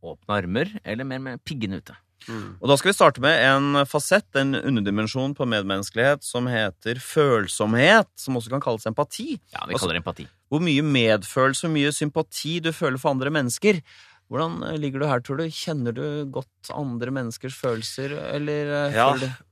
åpne 0.00 0.38
armer, 0.38 0.80
eller 0.84 1.04
mer 1.04 1.18
med 1.18 1.44
piggene 1.44 1.82
ute. 1.82 1.96
Og 2.28 2.68
da 2.68 2.76
skal 2.76 2.90
vi 2.90 2.96
starte 2.96 3.20
med 3.24 3.38
en 3.46 3.86
fasett, 3.88 4.26
en 4.36 4.54
underdimensjon 4.58 5.34
på 5.38 5.46
medmenneskelighet, 5.48 6.22
som 6.26 6.46
heter 6.50 6.98
følsomhet, 7.00 8.08
som 8.20 8.36
også 8.36 8.50
kan 8.50 8.60
kalles 8.64 8.86
empati. 8.90 9.38
Ja, 9.54 9.64
vi 9.66 9.72
Altså- 9.74 9.86
kaller 9.86 9.94
det 9.94 10.02
empati. 10.04 10.26
Hvor 10.50 10.60
mye 10.60 10.82
medfølelse 10.82 11.66
hvor 11.68 11.74
mye 11.74 11.92
sympati 11.92 12.58
du 12.60 12.72
føler 12.72 12.98
for 12.98 13.10
andre 13.10 13.30
mennesker. 13.30 13.82
Hvordan 14.28 14.58
eh, 14.68 14.76
ligger 14.76 15.00
du 15.00 15.06
her, 15.08 15.20
tror 15.24 15.38
du? 15.40 15.46
Kjenner 15.48 15.94
du 15.96 16.02
godt 16.34 16.68
andre 16.74 17.08
menneskers 17.16 17.54
følelser, 17.56 18.12
eller 18.36 18.72
eh, 18.90 18.96
Ja, 18.98 19.06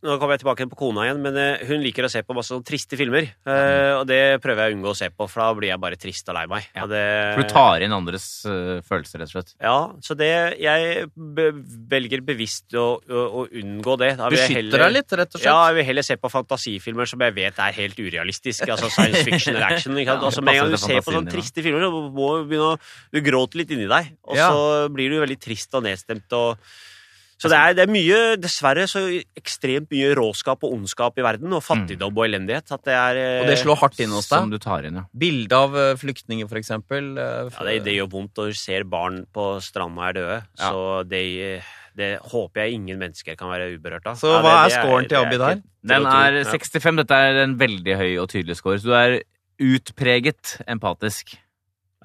nå 0.05 0.17
kommer 0.21 0.35
jeg 0.37 0.43
tilbake 0.43 0.67
på 0.69 0.77
kona 0.77 1.07
igjen, 1.07 1.23
men 1.25 1.39
eh, 1.41 1.63
hun 1.71 1.81
liker 1.81 2.05
å 2.05 2.11
se 2.13 2.21
på 2.27 2.37
masse 2.37 2.59
triste 2.69 2.99
filmer. 3.01 3.31
eh, 3.49 3.93
Og 3.97 4.05
det 4.11 4.21
prøver 4.45 4.67
jeg 4.67 4.75
å 4.75 4.77
unngå 4.77 4.93
å 4.93 4.99
se 4.99 5.09
på, 5.15 5.29
for 5.33 5.41
da 5.41 5.49
blir 5.57 5.71
jeg 5.73 5.81
bare 5.81 5.97
trist 6.01 6.29
og 6.29 6.37
lei 6.37 6.45
meg. 6.51 6.67
Ja. 6.77 6.85
Og 6.85 6.93
det, 6.93 7.05
For 7.39 7.43
du 7.49 7.55
tar 7.55 7.87
inn 7.87 7.95
andres 7.97 8.27
følelser, 8.45 9.23
rett 9.23 9.33
og 9.33 9.35
slett. 9.39 9.55
Ja, 9.65 9.79
så 10.05 10.17
det 10.19 10.29
Jeg 10.61 11.07
be 11.17 11.49
velger 11.97 12.21
bevisst 12.27 12.77
å, 12.77 12.87
å, 13.01 13.25
å 13.41 13.47
unngå 13.49 13.97
det. 14.03 14.13
Da 14.21 14.29
vil 14.29 14.43
jeg 14.43 14.53
Beskytter 14.53 14.85
deg 14.85 14.95
litt, 14.99 15.17
rett 15.23 15.33
og 15.33 15.41
slett? 15.41 15.49
Ja, 15.49 15.57
jeg 15.71 15.79
vil 15.81 15.89
heller 15.89 16.07
se 16.11 16.19
på 16.21 16.31
fantasifilmer 16.33 17.09
som 17.09 17.25
jeg 17.25 17.37
vet 17.39 17.63
er 17.65 17.77
helt 17.81 17.97
urealistiske. 18.05 18.69
Altså 18.77 18.93
science 18.93 19.25
fiction 19.25 19.55
eller 19.57 19.71
action. 19.73 19.97
Ikke 19.97 20.13
sant? 20.13 20.21
Ja, 20.21 20.29
altså, 20.29 20.45
med 20.45 20.59
en 20.61 20.63
gang 20.67 20.77
du 20.77 20.81
ser 20.85 21.01
på 21.07 21.17
sånne 21.17 21.33
triste 21.33 21.65
filmer, 21.65 21.87
så 21.89 21.91
må 22.13 22.29
du 22.43 22.47
begynne 22.53 22.71
å 22.75 22.79
Du 23.17 23.23
gråter 23.25 23.63
litt 23.65 23.73
inni 23.73 23.89
deg, 23.89 24.13
og 24.29 24.37
Ja. 24.37 24.53
Blir 24.95 25.15
du 25.15 25.21
veldig 25.23 25.41
trist 25.43 25.75
og 25.79 25.87
nedstemt 25.87 26.37
og 26.39 26.61
så 27.37 27.51
det 27.53 27.57
er, 27.61 27.75
det 27.77 27.83
er 27.85 27.91
mye, 27.93 28.19
dessverre, 28.41 28.87
så 28.89 29.01
ekstremt 29.37 29.91
mye 29.93 30.15
råskap 30.17 30.63
og 30.65 30.73
ondskap 30.73 31.19
i 31.21 31.25
verden, 31.27 31.53
og 31.53 31.61
fattigdom 31.61 32.17
og 32.17 32.25
elendighet. 32.25 32.73
At 32.73 32.87
det 32.89 32.95
er 32.97 33.19
eh, 33.21 33.41
Og 33.43 33.51
det 33.51 33.59
slår 33.61 33.77
hardt 33.83 34.01
inn 34.01 34.15
hos 34.17 34.31
Som 34.31 34.49
deg? 34.49 34.57
du 34.57 34.65
tar 34.65 34.87
inn, 34.89 34.97
ja. 34.97 35.05
Bilde 35.13 35.59
av 35.67 35.77
eh, 35.77 35.91
flyktninger, 36.01 36.49
for 36.49 36.57
eksempel. 36.63 37.11
eh, 37.21 37.51
Ja, 37.53 37.67
det, 37.69 37.75
det 37.85 37.99
gjør 37.99 38.09
vondt 38.15 38.41
når 38.41 38.55
du 38.55 38.57
ser 38.57 38.89
barn 38.89 39.21
på 39.37 39.51
stranda 39.61 40.09
er 40.09 40.17
døde. 40.17 40.39
Ja. 40.57 40.71
Så 40.73 40.87
det, 41.13 41.23
det 42.01 42.11
håper 42.33 42.65
jeg 42.65 42.79
ingen 42.81 43.05
mennesker 43.05 43.37
kan 43.37 43.53
være 43.53 43.69
uberørt 43.77 44.09
av. 44.09 44.17
Så 44.17 44.33
Ja, 44.33 44.41
hva 44.41 44.57
er 44.63 44.77
scoren 44.79 45.13
til 45.13 45.21
Abid 45.21 45.45
her? 45.51 45.61
Den 45.93 46.09
er 46.09 46.41
65. 46.57 47.03
Dette 47.05 47.21
er 47.29 47.43
en 47.45 47.59
veldig 47.61 48.01
høy 48.01 48.13
og 48.25 48.31
tydelig 48.33 48.57
score. 48.63 48.81
Så 48.81 48.89
du 48.89 48.97
er 48.97 49.21
utpreget 49.61 50.57
empatisk. 50.73 51.37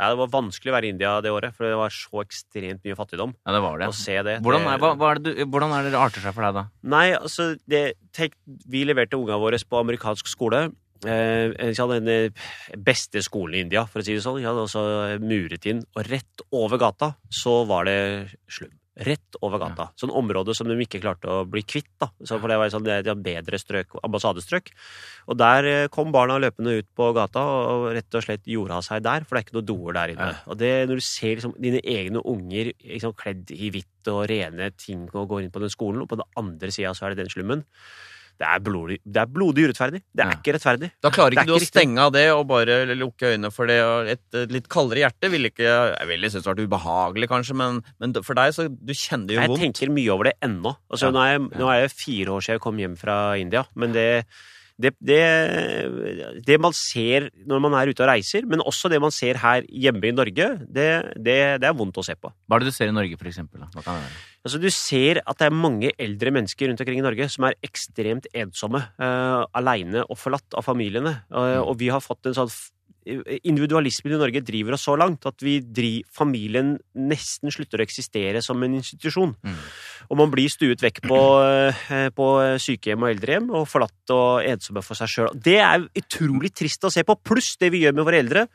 Ja, 0.01 0.09
det 0.09 0.17
var 0.17 0.31
vanskelig 0.33 0.71
å 0.71 0.73
være 0.73 0.87
i 0.89 0.93
India 0.95 1.13
det 1.21 1.29
året, 1.29 1.53
for 1.53 1.67
det 1.67 1.77
var 1.77 1.93
så 1.93 2.23
ekstremt 2.23 2.81
mye 2.87 2.97
fattigdom. 2.97 3.35
Ja, 3.45 3.53
det 3.53 3.61
var 3.61 3.77
det. 3.77 3.89
Å 3.91 3.93
se 3.93 4.15
det. 4.25 4.39
Hvordan 4.41 4.65
er, 4.65 4.81
hva, 4.81 4.95
hva 4.97 5.11
er 5.11 5.21
det 5.21 5.35
du, 5.37 5.43
hvordan 5.45 5.75
er 5.77 5.85
det 5.85 5.93
det 5.93 5.99
arter 6.01 6.25
seg 6.25 6.33
for 6.33 6.47
deg, 6.47 6.57
da? 6.57 6.63
Nei, 6.89 7.03
altså 7.19 7.51
det, 7.69 7.83
tenk, 8.17 8.33
Vi 8.65 8.81
leverte 8.89 9.19
ungene 9.19 9.37
våre 9.43 9.61
på 9.61 9.83
amerikansk 9.83 10.31
skole. 10.31 10.71
Eh, 11.05 11.53
ikke 11.69 11.87
den 11.93 12.09
eh, 12.09 12.49
beste 12.81 13.21
skolen 13.25 13.59
i 13.59 13.63
India, 13.67 13.85
for 13.85 14.01
å 14.01 14.05
si 14.05 14.17
det 14.17 14.25
sånn. 14.25 14.41
De 14.41 14.49
hadde 14.49 14.65
også 14.65 14.83
muret 15.21 15.69
inn. 15.69 15.85
Og 15.93 16.09
rett 16.09 16.45
over 16.49 16.81
gata 16.81 17.13
så 17.29 17.61
var 17.69 17.85
det 17.89 17.99
slum. 18.49 18.73
Rett 18.91 19.37
over 19.39 19.61
gata. 19.61 19.85
Sånn 19.95 20.11
område 20.11 20.51
som 20.57 20.67
de 20.67 20.75
ikke 20.83 20.99
klarte 20.99 21.29
å 21.31 21.45
bli 21.47 21.61
kvitt. 21.63 21.87
da. 22.01 22.09
Så 22.27 22.35
for 22.41 22.51
det 22.51 22.57
var 22.59 22.73
sånn, 22.73 22.83
De 22.83 23.07
har 23.07 23.15
bedre 23.15 23.57
strøk, 23.57 23.95
ambassadestrøk. 24.03 24.67
Og 25.31 25.37
der 25.39 25.63
eh, 25.69 25.87
kom 25.87 26.11
barna 26.11 26.35
løpende 26.37 26.75
ut 26.81 26.89
på 26.93 27.07
gata 27.15 27.39
og 27.39 27.87
rett 27.95 28.19
og 28.19 28.25
slett 28.25 28.43
gjorde 28.43 28.75
av 28.75 28.83
seg 28.83 29.05
der, 29.07 29.23
for 29.23 29.37
det 29.37 29.41
er 29.41 29.47
ikke 29.47 29.57
noe 29.61 29.69
doer 29.69 29.95
der 29.95 30.13
inne. 30.15 30.29
Ja. 30.35 30.43
Og 30.51 30.59
det 30.59 30.73
når 30.89 30.99
du 30.99 31.05
ser 31.07 31.39
liksom, 31.39 31.55
dine 31.55 31.79
egne 31.79 32.19
unger 32.19 32.73
liksom, 32.75 33.15
kledd 33.15 33.55
i 33.55 33.71
hvitt 33.71 34.11
og 34.11 34.25
rene 34.27 34.71
ting 34.75 35.07
og 35.13 35.29
går 35.31 35.45
inn 35.45 35.55
på 35.55 35.63
den 35.63 35.71
skolen, 35.71 36.03
og 36.03 36.11
på 36.11 36.19
den 36.19 36.27
andre 36.35 36.71
sida 36.75 36.91
så 36.97 37.07
er 37.07 37.15
det 37.15 37.23
den 37.23 37.31
slummen. 37.31 37.63
Det 38.41 38.47
er 38.49 38.61
blodig, 38.65 38.95
det 39.05 39.19
er 39.21 39.27
blodig 39.29 39.67
urettferdig. 39.69 39.99
Det 40.09 40.23
er 40.25 40.29
Ja. 40.31 40.37
ikke 40.39 40.53
rettferdig. 40.55 40.87
Da 41.05 41.11
klarer 41.13 41.35
ikke, 41.35 41.43
ikke 41.45 41.51
du 41.51 41.53
å 41.59 41.67
stenge 41.67 41.99
av 42.01 42.11
det 42.15 42.23
og 42.33 42.47
bare 42.49 42.79
lukke 42.97 43.29
øynene 43.35 43.51
for 43.53 43.69
det. 43.69 43.75
Og 43.85 44.07
et, 44.09 44.23
et 44.33 44.49
litt 44.55 44.67
kaldere 44.67 45.03
hjerte 45.03 45.29
ville 45.29 45.51
ikke 45.51 45.67
Jeg 45.69 46.07
ville 46.09 46.31
synes 46.33 46.47
det 46.47 46.49
var 46.55 46.63
ubehagelig, 46.65 47.29
kanskje, 47.29 47.55
men, 47.61 47.83
men 48.01 48.13
for 48.25 48.33
deg, 48.39 48.55
så 48.57 48.65
du 48.67 48.93
kjenner 48.97 49.27
det 49.29 49.35
jo 49.35 49.41
Jeg 49.43 49.51
vondt. 49.53 49.61
tenker 49.67 49.93
mye 49.93 50.09
over 50.15 50.23
det 50.31 50.33
ennå. 50.41 50.73
Altså, 50.89 51.11
Ja. 51.11 51.11
nå, 51.13 51.21
er 51.21 51.31
jeg, 51.37 51.41
nå 51.61 51.69
er 51.69 51.79
jeg 51.85 51.91
fire 51.93 52.33
år 52.33 52.41
siden 52.41 52.57
jeg 52.57 52.65
kom 52.65 52.77
hjem 52.81 52.97
fra 52.97 53.19
India, 53.37 53.63
men 53.75 53.93
det 53.93 54.25
det, 54.81 54.93
det, 54.99 55.21
det 56.47 56.57
man 56.61 56.75
ser 56.77 57.29
når 57.47 57.61
man 57.63 57.77
er 57.77 57.91
ute 57.91 58.03
og 58.03 58.09
reiser, 58.11 58.47
men 58.49 58.63
også 58.65 58.91
det 58.91 59.01
man 59.03 59.13
ser 59.15 59.39
her 59.41 59.67
hjemme 59.69 60.09
i 60.09 60.15
Norge, 60.15 60.49
det, 60.65 60.89
det, 61.15 61.37
det 61.61 61.69
er 61.69 61.77
vondt 61.77 62.01
å 62.01 62.05
se 62.05 62.17
på. 62.17 62.31
Hva 62.31 62.57
er 62.57 62.65
det 62.65 62.73
du 62.73 62.77
ser 62.77 62.91
i 62.91 62.95
Norge, 62.95 63.19
for 63.19 63.31
eksempel? 63.31 63.65
Altså, 64.41 64.57
du 64.57 64.69
ser 64.73 65.21
at 65.21 65.37
det 65.37 65.47
er 65.47 65.55
mange 65.55 65.93
eldre 66.01 66.33
mennesker 66.33 66.71
rundt 66.71 66.81
omkring 66.81 67.01
i 67.01 67.05
Norge 67.05 67.27
som 67.29 67.45
er 67.47 67.57
ekstremt 67.65 68.29
ensomme, 68.33 68.81
uh, 69.01 69.45
aleine 69.57 70.05
og 70.07 70.17
forlatt 70.17 70.57
av 70.57 70.65
familiene. 70.65 71.19
Uh, 71.29 71.61
og 71.61 71.77
vi 71.81 71.91
har 71.93 72.01
fått 72.03 72.29
en 72.29 72.37
sånn 72.41 72.53
Individualismen 73.01 74.13
i 74.13 74.19
Norge 74.21 74.43
driver 74.45 74.75
oss 74.75 74.83
så 74.85 74.93
langt 74.99 75.25
at 75.25 75.41
vi 75.41 75.55
dri, 75.61 75.91
familien 76.13 76.75
nesten 76.93 77.49
slutter 77.53 77.81
å 77.81 77.85
eksistere 77.85 78.43
som 78.45 78.61
en 78.61 78.75
institusjon. 78.77 79.33
Mm. 79.41 79.57
Og 80.11 80.19
man 80.19 80.33
blir 80.33 80.51
stuet 80.53 80.83
vekk 80.83 81.01
på, 81.09 81.21
eh, 81.41 82.09
på 82.13 82.27
sykehjem 82.61 83.07
og 83.07 83.13
eldrehjem 83.15 83.49
og 83.57 83.67
forlatt 83.69 84.13
og 84.13 84.45
ensomme 84.45 84.85
for 84.85 84.99
seg 84.99 85.09
sjøl. 85.09 85.33
Det 85.33 85.57
er 85.63 85.87
utrolig 85.97 86.53
trist 86.53 86.85
å 86.85 86.93
se 86.93 87.03
på, 87.07 87.17
pluss 87.17 87.55
det 87.61 87.71
vi 87.73 87.85
gjør 87.85 87.97
med 87.97 88.05
våre 88.05 88.21
eldre. 88.21 88.47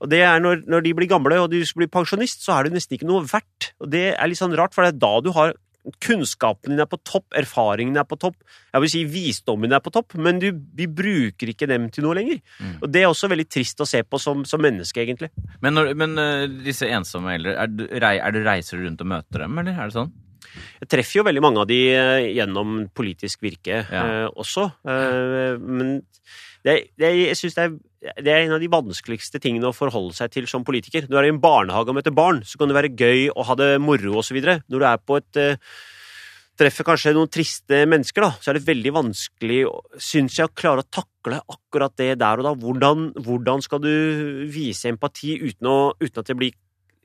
Og 0.00 0.08
det 0.08 0.22
er 0.24 0.40
når, 0.40 0.64
når 0.70 0.84
de 0.84 0.94
blir 0.96 1.10
gamle 1.10 1.36
og 1.42 1.50
de 1.52 1.60
blir 1.76 1.90
pensjonist, 1.92 2.40
så 2.46 2.56
er 2.56 2.66
det 2.66 2.78
nesten 2.78 2.96
ikke 2.96 3.08
noe 3.08 3.26
verdt. 3.28 3.74
Og 3.84 3.90
det 3.92 4.14
er 4.14 4.30
litt 4.30 4.40
sånn 4.40 4.56
rart, 4.56 4.72
for 4.72 4.86
det 4.86 4.94
er 4.94 5.02
da 5.02 5.12
du 5.20 5.28
har 5.36 5.52
Kunnskapen 6.04 6.74
din 6.74 6.82
er 6.82 6.88
på 6.90 6.98
topp, 7.06 7.26
erfaringen 7.38 7.96
er 7.96 8.06
på 8.08 8.18
topp, 8.20 8.36
jeg 8.72 8.84
vil 8.84 8.92
si 8.92 9.02
visdommen 9.08 9.72
er 9.72 9.82
på 9.84 9.92
topp, 9.94 10.16
men 10.20 10.40
du, 10.42 10.50
vi 10.76 10.86
bruker 10.86 11.52
ikke 11.54 11.68
dem 11.70 11.88
til 11.94 12.04
noe 12.04 12.18
lenger. 12.18 12.40
Mm. 12.60 12.74
Og 12.82 12.88
det 12.92 13.02
er 13.02 13.08
også 13.10 13.30
veldig 13.32 13.48
trist 13.48 13.80
å 13.80 13.88
se 13.88 14.02
på 14.04 14.20
som, 14.20 14.44
som 14.48 14.60
menneske, 14.62 15.00
egentlig. 15.02 15.30
Men, 15.64 15.76
når, 15.78 15.94
men 15.98 16.18
øh, 16.20 16.48
disse 16.66 16.88
ensomme 16.90 17.36
eldre, 17.38 17.56
er 17.56 17.70
du, 17.72 17.86
er 17.90 18.36
du 18.36 18.42
reiser 18.44 18.80
du 18.80 18.86
rundt 18.88 19.04
og 19.06 19.12
møter 19.14 19.46
dem, 19.46 19.62
eller 19.62 19.78
er 19.78 19.88
det 19.88 19.96
sånn? 19.96 20.12
Jeg 20.80 20.90
treffer 20.90 21.20
jo 21.20 21.26
veldig 21.28 21.42
mange 21.44 21.62
av 21.62 21.68
de 21.70 21.78
eh, 21.94 22.30
gjennom 22.36 22.80
politisk 22.96 23.44
virke 23.44 23.82
Ja. 23.84 24.02
eh, 24.02 24.28
også. 24.30 24.66
Eh, 24.88 25.60
men 25.60 26.00
det, 26.66 26.92
det, 26.98 27.10
jeg 27.16 27.38
synes 27.38 27.56
det, 27.56 27.66
er, 27.68 27.76
det 28.00 28.32
er 28.32 28.46
en 28.46 28.54
av 28.56 28.62
de 28.62 28.70
vanskeligste 28.72 29.40
tingene 29.42 29.68
å 29.68 29.76
forholde 29.76 30.16
seg 30.16 30.32
til 30.32 30.46
som 30.48 30.64
politiker. 30.64 31.04
Når 31.04 31.12
du 31.12 31.20
er 31.20 31.28
i 31.28 31.32
en 31.34 31.40
barnehage 31.42 31.92
og 31.92 31.98
møter 31.98 32.14
barn, 32.16 32.40
så 32.48 32.56
kan 32.60 32.70
det 32.70 32.76
være 32.78 32.94
gøy 32.96 33.26
å 33.34 33.44
ha 33.44 33.56
det 33.60 33.74
moro 33.82 34.20
osv. 34.22 34.38
Når 34.40 34.80
du 34.80 34.86
er 34.88 35.02
på 35.04 35.18
et 35.20 35.40
eh, 35.40 35.74
treffer 36.60 36.86
kanskje 36.88 37.12
noen 37.16 37.30
triste 37.32 37.82
mennesker, 37.88 38.24
da, 38.24 38.30
så 38.40 38.52
er 38.52 38.58
det 38.58 38.66
veldig 38.68 38.94
vanskelig, 38.96 39.60
syns 40.00 40.38
jeg, 40.40 40.48
å 40.48 40.56
klare 40.56 40.84
å 40.84 40.88
takle 40.88 41.42
akkurat 41.44 41.96
det 42.00 42.14
der 42.20 42.40
og 42.40 42.48
da. 42.48 42.54
Hvordan, 42.64 43.10
hvordan 43.20 43.64
skal 43.64 43.84
du 43.84 43.92
vise 44.52 44.88
empati 44.88 45.36
uten, 45.40 45.68
å, 45.68 45.78
uten 46.00 46.24
at 46.24 46.32
det 46.32 46.38
blir 46.40 46.56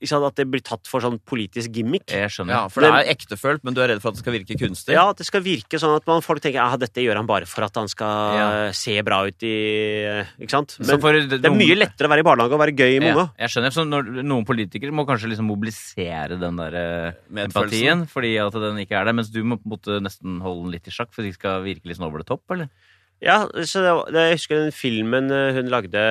sant, 0.10 0.26
at 0.28 0.36
det 0.40 0.46
blir 0.52 0.62
tatt 0.66 0.88
for 0.90 1.04
sånn 1.04 1.20
politisk 1.26 1.72
gimmick? 1.76 2.06
Jeg 2.12 2.30
skjønner. 2.34 2.54
Ja, 2.56 2.62
for 2.72 2.82
det 2.86 2.92
er 2.94 3.12
ektefølt, 3.14 3.64
men 3.64 3.74
du 3.76 3.82
er 3.84 3.90
redd 3.94 4.02
for 4.04 4.10
at 4.12 4.18
det 4.20 4.24
skal 4.24 4.36
virke 4.38 4.58
kunstig? 4.60 4.94
Ja, 4.96 5.08
at 5.12 5.18
det 5.22 5.28
skal 5.28 5.44
virke 5.46 5.80
sånn 5.82 5.96
at 5.98 6.06
man, 6.08 6.22
folk 6.26 6.42
tenker 6.44 6.62
at 6.64 6.80
dette 6.82 7.04
gjør 7.04 7.20
han 7.22 7.28
bare 7.30 7.46
for 7.50 7.66
at 7.68 7.76
han 7.80 7.88
skal 7.92 8.38
Ja. 8.40 8.72
se 8.72 8.96
bra 9.06 9.22
ut 9.28 9.44
i 9.44 9.56
Ikke 10.42 10.50
sant? 10.56 10.78
Men 10.80 11.00
for 11.04 11.14
det 11.14 11.40
er 11.46 11.54
mye 11.56 11.76
lettere 11.78 12.08
å 12.10 12.14
være 12.16 12.24
i 12.24 12.28
barnehage 12.28 12.54
og 12.58 12.62
være 12.64 12.76
gøy 12.76 13.00
med 13.00 13.10
Ja, 13.10 13.14
unga. 13.16 13.28
jeg 13.40 13.50
skjønner. 13.56 13.72
Så 13.76 13.86
når, 13.88 14.10
noen 14.24 14.46
politikere 14.46 14.92
må 14.96 15.06
kanskje 15.08 15.30
liksom 15.34 15.48
mobilisere 15.50 16.40
den 16.40 16.56
der 16.58 16.74
øh, 16.80 17.12
empatien, 17.46 18.06
fordi 18.08 18.36
at 18.42 18.54
den 18.54 18.78
ikke 18.84 19.00
er 19.00 19.06
der, 19.06 19.14
mens 19.14 19.30
du 19.34 19.42
må 19.44 19.58
på 19.58 19.66
en 19.70 19.76
måte 19.78 20.00
nesten 20.04 20.42
holde 20.42 20.64
den 20.66 20.76
litt 20.78 20.88
i 20.88 20.92
sjakk 20.96 21.14
for 21.14 21.22
at 21.24 21.30
de 21.32 21.34
skal 21.38 21.64
virke 21.66 21.86
litt 21.86 21.98
sånn 22.00 22.08
over 22.08 22.20
det 22.24 22.28
topp, 22.28 22.44
eller? 22.52 22.70
Ja, 23.24 23.46
så 23.64 23.80
det, 23.82 23.92
det, 24.14 24.24
jeg 24.28 24.38
husker 24.40 24.60
den 24.66 24.74
filmen 24.76 25.32
eh, 25.32 25.54
hun 25.56 25.70
lagde 25.72 26.02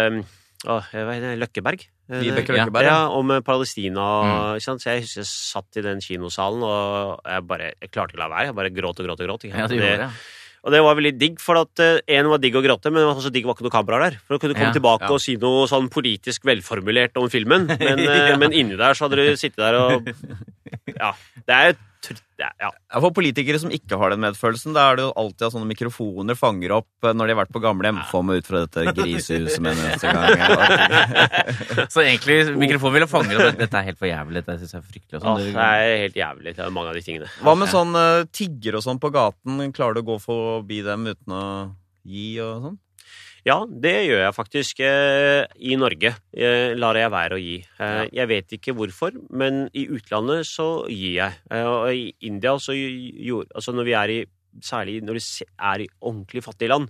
Åh, 0.64 0.86
hva 0.94 1.12
heter 1.12 1.34
det? 1.34 1.40
Løkkeberg? 1.42 1.82
Eh, 2.08 2.20
Vibeke 2.22 2.54
Løkkeberg? 2.56 2.86
Ja, 2.88 3.00
om 3.12 3.30
eh, 3.34 3.40
Palestina. 3.44 4.04
Mm. 4.24 4.54
Ikke 4.56 4.64
sant? 4.64 4.80
Så 4.84 4.90
jeg 4.94 5.02
husker 5.04 5.20
jeg 5.20 5.28
satt 5.28 5.76
i 5.80 5.84
den 5.84 6.00
kinosalen, 6.04 6.62
og 6.64 7.20
jeg 7.28 7.44
bare 7.50 7.72
jeg 7.74 7.90
klarte 7.92 8.14
ikke 8.14 8.22
å 8.22 8.24
la 8.24 8.30
være. 8.32 8.46
Jeg 8.48 8.56
bare 8.62 8.72
gråt 8.78 9.02
og 9.02 9.06
gråt 9.10 9.20
og 9.20 9.28
gråt. 9.28 9.44
ikke? 9.50 9.58
Ja, 9.60 9.68
det 9.68 9.76
gjorde 9.82 10.00
det. 10.06 10.08
Og 10.64 10.72
det 10.72 10.78
var 10.80 10.94
veldig 10.96 11.10
digg, 11.20 11.34
for 11.44 11.58
at 11.60 11.76
én 11.84 12.22
en 12.22 12.30
var 12.32 12.40
digg 12.40 12.54
å 12.56 12.62
gråte, 12.64 12.88
men 12.88 13.02
det 13.02 13.08
var 13.10 13.18
også 13.20 13.28
digg 13.34 13.44
var 13.44 13.52
ikke 13.58 13.66
noen 13.66 13.74
kamera 13.74 13.98
der. 14.06 14.14
For 14.24 14.32
da 14.32 14.40
kunne 14.40 14.54
du 14.54 14.56
komme 14.56 14.70
Ja, 14.70 14.76
tilbake 14.78 15.04
ja. 15.04 15.12
og 15.12 15.20
si 15.20 15.34
noe 15.36 15.66
sånn 15.68 15.90
politisk 15.92 16.46
velformulert 16.48 17.20
om 17.20 17.28
filmen. 17.28 17.66
Men, 17.82 18.00
eh, 18.00 18.30
Ja. 18.32 18.38
men 18.40 18.56
inni 18.56 18.78
der 18.80 18.96
så 18.96 19.04
hadde 19.04 19.20
du 19.20 19.36
sittet 19.36 19.60
der 19.60 19.76
og 19.76 20.08
Ja. 21.02 21.10
Det 21.44 21.52
er 21.58 21.76
tr- 21.76 21.82
ja, 22.40 22.48
ja. 22.60 22.68
Ja, 22.70 23.00
For 23.02 23.12
politikere 23.14 23.58
som 23.62 23.70
ikke 23.74 23.98
har 24.00 24.12
den 24.14 24.22
medfølelsen, 24.24 24.74
da 24.76 24.88
er 24.90 24.98
det 24.98 25.04
jo 25.06 25.12
alltid 25.20 25.46
at 25.48 25.54
sånne 25.54 25.68
mikrofoner 25.70 26.36
fanger 26.38 26.74
opp 26.78 27.06
eh, 27.08 27.14
når 27.16 27.30
de 27.30 27.34
har 27.34 27.40
vært 27.44 27.52
på 27.54 27.62
gamlehjem. 27.64 28.00
Få 28.10 28.22
meg 28.26 28.42
ut 28.42 28.50
fra 28.50 28.64
dette 28.66 28.84
grisehuset 28.98 29.62
med 29.64 29.78
en 29.78 29.84
eneste 29.88 30.12
gang. 30.14 31.88
Så 31.94 32.04
egentlig 32.04 32.38
mikrofonen 32.60 32.98
ville 32.98 33.10
fange 33.10 33.38
opp 33.38 33.58
dette 33.60 33.80
er 33.80 33.88
helt 33.90 34.00
for 34.00 34.10
jævlig. 34.10 34.42
Dette 34.42 34.58
synes 34.60 34.76
jeg 34.76 34.82
er 34.82 34.88
fryktelig. 34.90 35.20
og 35.20 35.24
Åh, 35.24 35.40
Sånn. 35.40 35.56
det 35.56 35.68
er 35.70 35.98
helt 36.04 36.20
jævlig, 36.20 36.54
det 36.58 36.64
er 36.66 36.74
mange 36.78 36.92
av 36.92 36.98
de 36.98 37.04
tingene. 37.06 37.30
Hva 37.44 37.56
med 37.58 37.72
sånn 37.72 37.96
uh, 37.98 38.24
tigger 38.34 38.78
og 38.80 38.86
sånn 38.86 39.00
på 39.02 39.12
gaten? 39.14 39.64
Klarer 39.76 39.98
du 39.98 40.04
å 40.04 40.08
gå 40.14 40.18
forbi 40.22 40.82
dem 40.86 41.06
uten 41.12 41.34
å 41.38 41.44
gi 42.04 42.28
og 42.44 42.66
sånn? 42.68 42.78
Ja, 43.44 43.58
det 43.68 43.92
gjør 44.06 44.22
jeg 44.22 44.34
faktisk 44.34 44.78
eh, 44.84 45.44
i 45.60 45.76
Norge. 45.76 46.14
Eh, 46.32 46.72
lar 46.80 46.96
jeg 46.96 47.12
være 47.12 47.36
å 47.36 47.42
gi. 47.42 47.58
Eh, 47.60 48.04
jeg 48.16 48.30
vet 48.30 48.54
ikke 48.56 48.72
hvorfor, 48.76 49.18
men 49.36 49.66
i 49.76 49.84
utlandet 49.92 50.48
så 50.48 50.68
gir 50.88 51.18
jeg. 51.18 51.36
Og 51.68 51.90
i 51.92 52.06
India 52.24 52.56
så 52.62 52.76
gjorde 52.76 53.52
Altså 53.54 53.74
når 53.76 53.88
vi 53.88 53.98
er 54.00 54.14
i 54.14 54.22
særlig 54.62 55.00
når 55.02 55.18
du 55.18 55.46
er 55.66 55.82
i 55.82 55.88
ordentlig 55.98 56.44
fattige 56.44 56.70
land, 56.70 56.86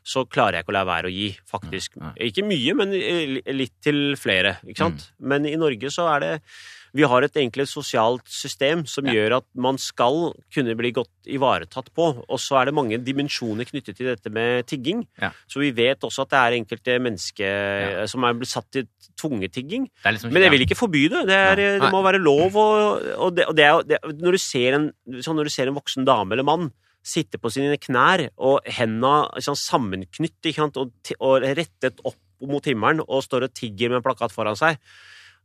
så 0.00 0.24
klarer 0.24 0.56
jeg 0.56 0.64
ikke 0.64 0.72
å 0.72 0.76
la 0.78 0.84
være 0.88 1.10
å 1.10 1.12
gi, 1.12 1.26
faktisk. 1.44 1.98
Ikke 2.24 2.44
mye, 2.48 2.72
men 2.78 2.94
litt 3.52 3.74
til 3.84 4.14
flere, 4.16 4.54
ikke 4.64 4.80
sant? 4.80 5.04
Mm. 5.12 5.26
Men 5.28 5.48
i 5.50 5.58
Norge 5.60 5.90
så 5.92 6.08
er 6.14 6.24
det 6.24 6.32
vi 6.92 7.06
har 7.08 7.24
et 7.24 7.36
egentlig 7.40 7.64
sosialt 7.70 8.26
system 8.28 8.84
som 8.86 9.06
Ja. 9.06 9.12
gjør 9.14 9.36
at 9.38 9.46
man 9.56 9.78
skal 9.78 10.34
kunne 10.52 10.74
bli 10.76 10.90
godt 10.92 11.08
ivaretatt 11.26 11.88
på. 11.96 12.24
Og 12.28 12.38
så 12.38 12.60
er 12.60 12.66
det 12.66 12.74
mange 12.74 12.98
dimensjoner 12.98 13.64
knyttet 13.64 13.96
til 13.96 14.06
dette 14.10 14.30
med 14.30 14.66
tigging. 14.66 15.06
Ja. 15.20 15.30
Så 15.48 15.60
vi 15.60 15.70
vet 15.72 16.00
også 16.04 16.22
at 16.26 16.30
det 16.30 16.38
er 16.38 16.58
enkelte 16.60 16.98
mennesker 17.00 18.00
Ja. 18.02 18.06
som 18.06 18.24
er 18.24 18.34
blitt 18.34 18.52
satt 18.52 18.70
til 18.70 18.86
tvungetigging. 19.16 19.88
Liksom, 20.04 20.32
Men 20.32 20.42
jeg 20.42 20.50
vil 20.50 20.66
ikke 20.66 20.76
forby 20.76 21.08
det. 21.08 21.26
Det, 21.26 21.34
er, 21.34 21.56
det 21.80 21.90
må 21.90 22.02
være 22.02 22.20
lov. 22.20 22.54
Og, 22.56 23.02
og, 23.18 23.34
det, 23.36 23.46
og 23.48 23.56
det 23.56 23.64
er, 23.64 23.82
det, 23.82 23.98
når, 24.20 24.32
du 24.32 24.38
ser 24.38 24.74
en, 24.74 24.92
sånn 25.22 25.36
når 25.36 25.44
du 25.44 25.50
ser 25.50 25.68
en 25.68 25.78
voksen 25.78 26.04
dame 26.04 26.32
eller 26.32 26.44
mann 26.44 26.72
sitte 27.02 27.38
på 27.42 27.50
sine 27.50 27.74
knær 27.82 28.28
og 28.38 28.60
henda 28.64 29.26
sammenknytt 29.40 30.38
ikke 30.46 30.60
sant, 30.62 30.76
og, 30.76 30.92
og 31.18 31.42
rettet 31.42 31.98
opp 32.04 32.18
mot 32.42 32.64
himmelen 32.64 33.00
og 33.06 33.22
står 33.24 33.48
og 33.48 33.54
tigger 33.54 33.90
med 33.90 34.00
en 34.00 34.04
plakat 34.06 34.34
foran 34.34 34.58
seg 34.58 34.78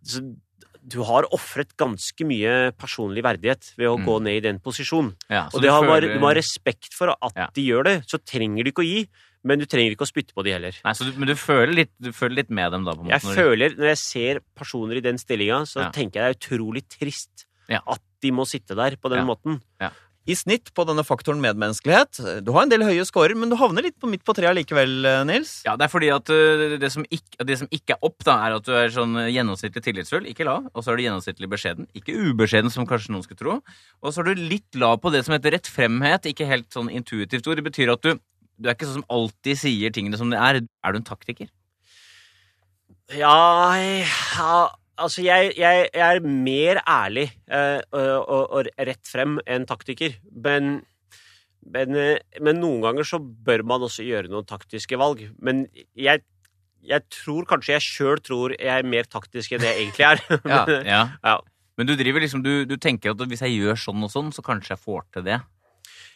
så 0.06 0.22
Du 0.88 1.02
har 1.04 1.24
ofret 1.36 1.76
ganske 1.76 2.24
mye 2.26 2.72
personlig 2.80 3.22
verdighet 3.26 3.74
ved 3.78 3.88
å 3.92 3.98
Mm. 4.00 4.06
gå 4.08 4.22
ned 4.24 4.36
i 4.38 4.40
den 4.40 4.60
posisjonen. 4.60 5.16
ja, 5.30 5.50
Og 5.54 5.62
det 5.62 5.70
har 5.70 5.84
føler- 5.84 6.14
du 6.14 6.20
må 6.20 6.28
ha 6.28 6.34
respekt 6.34 6.94
for 6.94 7.10
at 7.10 7.34
Ja. 7.36 7.48
de 7.54 7.62
gjør 7.68 7.84
det. 7.84 8.04
Så 8.08 8.18
trenger 8.24 8.64
du 8.64 8.72
ikke 8.72 8.84
å 8.84 8.88
gi, 8.88 9.10
men 9.44 9.60
du 9.60 9.66
trenger 9.66 9.92
ikke 9.96 10.06
å 10.08 10.12
spytte 10.12 10.34
på 10.34 10.44
de 10.46 10.52
heller. 10.52 10.74
Nei, 10.86 10.94
så 10.94 11.04
du, 11.12 11.18
Men 11.20 11.28
du 11.28 11.36
føler, 11.36 11.74
litt, 11.76 11.92
du 12.00 12.12
føler 12.12 12.36
litt 12.36 12.50
med 12.50 12.72
dem, 12.72 12.86
da? 12.86 12.94
på 12.94 13.00
en 13.02 13.06
måte? 13.06 13.10
Jeg 13.12 13.22
når 13.22 13.36
føler, 13.36 13.70
når 13.78 13.88
jeg 13.88 13.98
ser 13.98 14.40
personer 14.56 14.96
i 14.98 15.02
den 15.02 15.18
stillinga, 15.18 15.62
så 15.68 15.82
Ja. 15.84 15.92
tenker 15.92 16.14
jeg 16.14 16.40
det 16.40 16.52
er 16.52 16.58
utrolig 16.58 16.84
trist 16.88 17.46
Ja. 17.70 17.80
at 17.86 18.00
de 18.22 18.32
må 18.32 18.46
sitte 18.48 18.74
der 18.76 18.96
på 18.96 19.10
den 19.10 19.20
Ja. 19.20 19.26
måten. 19.26 19.62
I 20.28 20.36
snitt 20.36 20.74
på 20.76 20.84
denne 20.84 21.06
faktoren 21.08 21.40
medmenneskelighet. 21.40 22.20
Du 22.44 22.52
har 22.52 22.66
en 22.66 22.72
del 22.72 22.84
høye 22.84 23.06
scorer, 23.08 23.32
men 23.40 23.48
du 23.48 23.56
havner 23.56 23.86
litt 23.86 23.96
på 23.96 24.10
midt 24.12 24.26
på 24.28 24.34
treet 24.36 24.58
likevel, 24.58 24.98
eh, 25.08 25.22
Nils. 25.28 25.62
Ja, 25.64 25.78
det 25.80 25.86
er 25.86 25.92
fordi 25.94 26.10
at 26.12 26.28
uh, 26.28 26.76
det, 26.82 26.90
som 26.92 27.06
ikke, 27.08 27.46
det 27.48 27.56
som 27.62 27.70
ikke 27.72 27.96
er 27.96 28.04
opp, 28.04 28.18
da, 28.28 28.36
er 28.44 28.58
at 28.58 28.66
du 28.68 28.74
er 28.76 28.92
sånn 28.92 29.16
uh, 29.16 29.30
gjennomsnittlig 29.32 29.86
tillitsfull, 29.86 30.28
ikke 30.28 30.48
lav. 30.50 30.66
Og 30.74 30.84
så 30.84 30.92
er 30.92 31.00
du 31.00 31.06
gjennomsnittlig 31.06 31.50
beskjeden, 31.54 31.88
ikke 31.96 32.16
ubeskjeden, 32.28 32.74
som 32.74 32.90
kanskje 32.90 33.14
noen 33.16 33.24
skulle 33.24 33.40
tro. 33.40 33.56
Og 34.04 34.12
så 34.12 34.24
er 34.24 34.34
du 34.34 34.42
litt 34.52 34.80
lav 34.80 35.00
på 35.04 35.14
det 35.16 35.24
som 35.24 35.38
heter 35.38 35.56
rettfremhet, 35.56 36.28
ikke 36.28 36.50
helt 36.50 36.68
sånn 36.76 36.92
intuitivt 36.92 37.48
ord. 37.48 37.62
Det 37.62 37.68
betyr 37.70 37.94
at 37.96 38.04
du, 38.04 38.20
du 38.60 38.68
er 38.68 38.76
ikke 38.76 38.90
sånn 38.90 39.00
som 39.00 39.08
alltid 39.16 39.62
sier 39.64 39.96
tingene 39.96 40.20
som 40.20 40.34
det 40.34 40.42
er. 40.44 40.60
Er 40.60 40.92
du 40.92 41.00
en 41.00 41.08
taktiker? 41.08 41.48
Ja, 43.16 43.40
ja 43.80 44.60
Altså, 44.98 45.24
jeg, 45.26 45.52
jeg, 45.58 45.90
jeg 45.94 46.18
er 46.18 46.24
mer 46.26 46.80
ærlig 46.90 47.28
eh, 47.54 47.82
og, 47.94 48.08
og, 48.24 48.44
og 48.58 48.88
rett 48.90 49.10
frem 49.10 49.38
enn 49.46 49.68
taktiker. 49.70 50.16
Men, 50.34 50.80
men, 51.66 51.98
eh, 51.98 52.42
men 52.42 52.62
noen 52.64 52.82
ganger 52.88 53.08
så 53.08 53.20
bør 53.22 53.66
man 53.68 53.86
også 53.88 54.06
gjøre 54.08 54.32
noen 54.34 54.48
taktiske 54.50 54.98
valg. 55.00 55.28
Men 55.38 55.68
jeg, 55.98 56.24
jeg 56.88 57.06
tror 57.14 57.46
kanskje 57.50 57.76
jeg 57.78 57.86
sjøl 57.86 58.24
tror 58.26 58.56
jeg 58.58 58.74
er 58.74 58.90
mer 58.90 59.10
taktisk 59.10 59.54
enn 59.54 59.64
det 59.64 59.74
jeg 59.74 59.86
egentlig 59.86 60.10
er. 60.10 60.26
Ja. 60.56 60.64
Men, 60.66 60.90
Ja. 60.90 61.04
Ja. 61.32 61.38
Men 61.78 61.86
du 61.86 61.94
driver 61.94 62.24
liksom, 62.24 62.42
du, 62.42 62.66
du 62.66 62.74
tenker 62.82 63.14
at 63.14 63.20
hvis 63.30 63.44
jeg 63.46 63.60
gjør 63.60 63.78
sånn 63.78 64.02
og 64.02 64.10
sånn, 64.10 64.32
så 64.34 64.42
kanskje 64.42 64.74
jeg 64.74 64.82
får 64.82 65.04
til 65.14 65.28
det. 65.28 65.36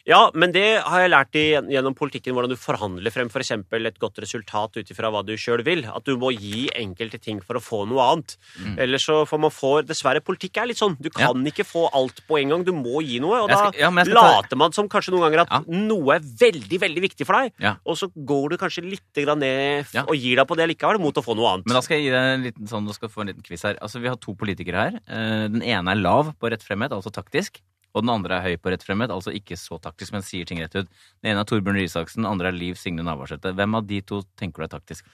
Ja, 0.04 0.32
men 0.34 0.50
det 0.50 0.82
har 0.82 0.98
jeg 1.04 1.10
lært 1.12 1.36
i, 1.38 1.44
gjennom 1.70 1.94
politikken, 1.94 2.34
hvordan 2.34 2.50
du 2.50 2.56
forhandler 2.58 3.12
frem 3.14 3.28
for 3.30 3.38
eksempel 3.38 3.86
et 3.86 4.00
godt 4.02 4.18
resultat 4.24 4.74
ut 4.74 4.88
ifra 4.90 5.12
hva 5.14 5.20
du 5.22 5.36
sjøl 5.38 5.62
vil. 5.62 5.84
At 5.86 6.02
du 6.08 6.16
må 6.18 6.32
gi 6.34 6.64
enkelte 6.74 7.20
ting 7.22 7.38
for 7.40 7.54
å 7.54 7.62
få 7.62 7.84
noe 7.86 8.02
annet. 8.10 8.34
Mm. 8.58 8.80
Eller 8.82 8.98
så 8.98 9.20
får 9.30 9.42
man 9.44 9.54
få 9.54 9.70
Dessverre, 9.86 10.18
politikk 10.26 10.58
er 10.58 10.66
litt 10.72 10.80
sånn. 10.80 10.96
Du 10.98 11.06
kan 11.14 11.38
ikke 11.46 11.62
få 11.68 11.84
alt 11.94 12.18
på 12.26 12.40
en 12.40 12.50
gang. 12.50 12.64
Du 12.66 12.72
må 12.74 12.98
gi 13.06 13.20
noe. 13.22 13.44
Og 13.44 13.48
da 13.52 13.60
skal- 13.70 13.78
ja, 13.78 13.90
skal 14.02 14.14
later 14.18 14.56
man 14.56 14.72
som 14.72 14.88
kanskje 14.88 15.12
noen 15.14 15.22
ganger 15.30 15.40
at 15.46 15.48
Ja. 15.52 15.60
noe 15.68 16.16
er 16.16 16.20
veldig, 16.20 16.80
veldig 16.80 17.02
viktig 17.06 17.24
for 17.26 17.34
deg. 17.38 17.52
Ja. 17.60 17.76
Og 17.86 17.96
så 17.96 18.10
går 18.12 18.50
du 18.50 18.56
kanskje 18.58 18.82
litt 18.88 19.14
grann 19.14 19.38
ned 19.38 19.86
Ja. 19.94 20.02
og 20.02 20.16
gir 20.16 20.34
deg 20.36 20.48
på 20.48 20.56
det 20.56 20.68
likevel, 20.68 20.98
mot 20.98 21.14
å 21.14 21.22
få 21.22 21.36
noe 21.36 21.46
annet. 21.54 21.66
Men 21.66 21.74
da 21.74 21.80
skal 21.80 21.98
jeg 21.98 22.04
gi 22.06 22.10
deg 22.10 22.34
en 22.34 22.42
liten 22.42 22.66
sånn, 22.68 22.86
du 22.86 22.92
skal 22.92 23.08
få 23.08 23.20
en 23.20 23.28
liten 23.28 23.42
quiz 23.42 23.62
her. 23.62 23.76
Altså, 23.80 24.00
Vi 24.02 24.08
har 24.08 24.16
to 24.16 24.34
politikere 24.34 24.90
her. 24.90 25.00
Eh, 25.08 25.48
Den 25.48 25.62
ene 25.62 25.92
er 25.92 25.94
lav 25.94 26.34
på 26.40 26.50
rett 26.50 26.62
fremhet, 26.62 26.90
altså 26.90 27.12
taktisk. 27.12 27.60
Og 27.92 28.04
den 28.04 28.12
andre 28.14 28.38
er 28.38 28.46
høy 28.46 28.56
på 28.62 28.72
rett 28.72 28.84
fremmed, 28.86 29.12
altså 29.12 29.34
ikke 29.36 29.58
så 29.60 29.76
taktisk, 29.82 30.14
men 30.14 30.24
sier 30.24 30.48
ting 30.48 30.62
rett 30.62 30.76
ut. 30.78 30.88
Den 31.20 31.32
ene 31.34 31.42
er 31.44 31.48
Torbjørn 31.48 31.76
Røe 31.76 31.88
Isaksen, 31.90 32.22
den 32.24 32.30
andre 32.30 32.48
er 32.48 32.56
Liv 32.56 32.78
Signe 32.80 33.04
Navarsete. 33.04 33.52
Hvem 33.58 33.76
av 33.78 33.84
de 33.90 34.00
to 34.08 34.22
tenker 34.40 34.62
du 34.64 34.68
er 34.68 34.72
taktisk? 34.78 35.04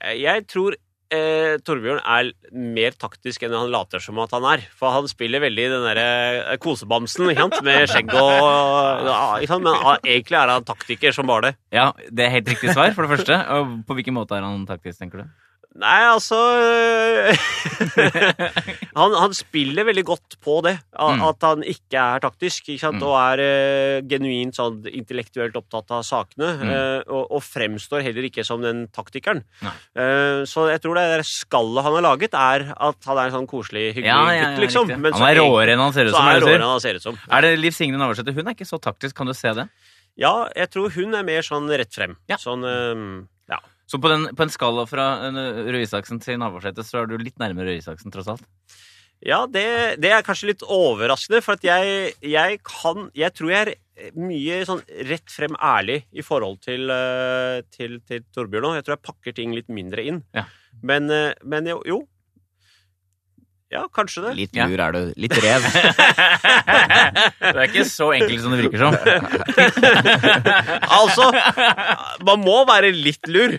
Eh, 0.00 0.16
Jeg 0.24 0.46
tror 0.50 0.74
eh, 1.14 1.54
Torbjørn 1.62 2.00
er 2.02 2.32
mer 2.50 2.96
taktisk 2.98 3.46
enn 3.46 3.54
han 3.54 3.70
later 3.70 4.02
som 4.02 4.18
at 4.24 4.34
han 4.34 4.48
er. 4.50 4.66
For 4.74 4.90
han 4.90 5.06
spiller 5.10 5.44
veldig 5.46 5.68
den 5.76 5.86
derre 5.86 6.08
eh, 6.42 6.58
kosebamsen 6.62 7.28
med 7.30 7.86
skjegg 7.92 8.10
og 8.18 9.06
ja. 9.06 9.20
Men 9.62 9.72
ah, 9.76 9.96
egentlig 10.02 10.40
er 10.42 10.56
han 10.56 10.66
taktiker 10.66 11.14
som 11.14 11.30
bare 11.30 11.52
det. 11.52 11.56
Ja, 11.78 11.92
det 12.10 12.26
er 12.26 12.34
helt 12.40 12.50
riktig 12.56 12.74
svar, 12.74 12.90
for 12.96 13.06
det 13.06 13.14
første. 13.14 13.38
Og 13.54 13.78
på 13.86 14.00
hvilken 14.00 14.18
måte 14.18 14.34
er 14.34 14.46
han 14.46 14.66
taktisk, 14.66 14.98
tenker 15.04 15.22
du? 15.22 15.45
Nei, 15.76 15.98
altså 16.08 16.36
øh, 16.56 17.46
han, 19.00 19.16
han 19.20 19.34
spiller 19.36 19.86
veldig 19.88 20.04
godt 20.08 20.36
på 20.44 20.58
det. 20.64 20.76
Mm. 20.96 21.24
At 21.28 21.44
han 21.44 21.64
ikke 21.66 22.00
er 22.00 22.22
taktisk 22.24 22.70
ikke? 22.72 22.94
Mm. 22.96 23.02
og 23.04 23.16
er 23.18 23.42
uh, 23.42 24.06
genuint 24.08 24.56
sånn 24.56 24.86
intellektuelt 24.88 25.56
opptatt 25.58 25.92
av 25.98 26.04
sakene. 26.06 26.52
Mm. 26.62 26.70
Uh, 26.70 27.00
og, 27.10 27.22
og 27.38 27.44
fremstår 27.44 28.04
heller 28.06 28.28
ikke 28.30 28.44
som 28.46 28.64
den 28.64 28.86
taktikeren. 28.94 29.42
Eh, 29.62 30.42
så 30.48 30.66
jeg 30.70 30.82
tror 30.84 30.98
det 30.98 31.04
der 31.10 31.24
skallet 31.26 31.86
han 31.86 31.96
har 31.98 32.04
laget, 32.04 32.36
er 32.36 32.66
at 32.72 33.08
han 33.08 33.20
er 33.20 33.30
en 33.30 33.36
sånn 33.38 33.48
koselig, 33.50 33.88
hyggelig 33.96 34.10
Ja, 34.10 34.22
ja, 34.30 34.36
ja, 34.36 34.48
gutt, 34.50 34.64
liksom. 34.66 34.92
Men 34.92 35.16
han 35.16 35.28
er 35.28 35.40
råere 35.40 35.74
enn 35.74 35.82
han 35.82 35.94
ser 35.96 36.10
ut 36.10 36.16
som. 36.16 36.26
er 36.28 36.38
er 36.40 36.46
råere 36.46 36.60
enn 36.60 36.72
han 36.72 36.82
ser 36.84 37.00
ut 37.00 37.06
som. 37.06 37.20
Er 37.28 37.46
det 37.46 37.54
Liv 37.60 37.76
Signe 37.76 38.00
Navarsete? 38.00 38.34
Hun 38.36 38.46
er 38.46 38.56
ikke 38.56 38.68
så 38.68 38.80
taktisk, 38.82 39.16
kan 39.18 39.30
du 39.30 39.34
se 39.36 39.52
det? 39.56 39.66
Ja, 40.20 40.34
jeg 40.56 40.72
tror 40.72 40.92
hun 40.94 41.16
er 41.16 41.26
mer 41.26 41.44
sånn 41.44 41.68
rett 41.68 41.92
frem. 41.92 42.16
Sånn. 42.40 42.64
Så 43.86 44.00
på, 44.02 44.10
den, 44.10 44.28
på 44.34 44.42
en 44.42 44.50
skala 44.50 44.82
fra 44.90 45.06
uh, 45.30 45.62
Røe 45.68 45.84
Isaksen 45.84 46.18
til 46.22 46.40
Navarsete, 46.42 46.82
så 46.86 47.04
er 47.04 47.10
du 47.10 47.16
litt 47.20 47.38
nærmere 47.42 47.70
Røe 47.70 47.82
Isaksen, 47.82 48.10
tross 48.14 48.30
alt? 48.32 48.46
Ja, 49.24 49.44
det, 49.48 49.96
det 50.02 50.10
er 50.12 50.24
kanskje 50.26 50.50
litt 50.50 50.62
overraskende, 50.62 51.40
for 51.44 51.56
at 51.56 51.64
jeg, 51.64 52.12
jeg 52.20 52.58
kan 52.66 53.08
Jeg 53.16 53.32
tror 53.32 53.52
jeg 53.52 53.76
er 53.96 54.18
mye 54.20 54.58
sånn 54.68 54.82
rett 55.08 55.32
frem 55.32 55.56
ærlig 55.56 56.02
i 56.12 56.24
forhold 56.24 56.60
til, 56.66 56.90
eh, 56.92 57.62
til, 57.72 57.96
til 58.04 58.26
Torbjørn 58.36 58.66
nå. 58.66 58.74
Jeg 58.76 58.84
tror 58.84 58.96
jeg 58.98 59.06
pakker 59.08 59.36
ting 59.38 59.54
litt 59.56 59.72
mindre 59.72 60.04
inn. 60.04 60.20
Ja. 60.36 60.44
Men, 60.84 61.08
eh, 61.08 61.32
men 61.48 61.70
jo, 61.70 61.80
jo. 61.88 62.02
Ja, 63.66 63.88
kanskje 63.90 64.22
det. 64.28 64.32
Litt 64.38 64.52
lur 64.54 64.78
er 64.78 64.92
du. 64.94 65.10
Litt 65.18 65.34
rev. 65.42 65.64
Det 67.46 67.50
er 67.50 67.64
ikke 67.66 67.82
så 67.88 68.12
enkelt 68.14 68.42
som 68.44 68.52
det 68.54 68.60
virker 68.62 68.78
som. 68.78 68.94
Altså, 70.96 71.26
man 72.26 72.40
må 72.44 72.64
være 72.68 72.92
litt 72.94 73.26
lur. 73.30 73.56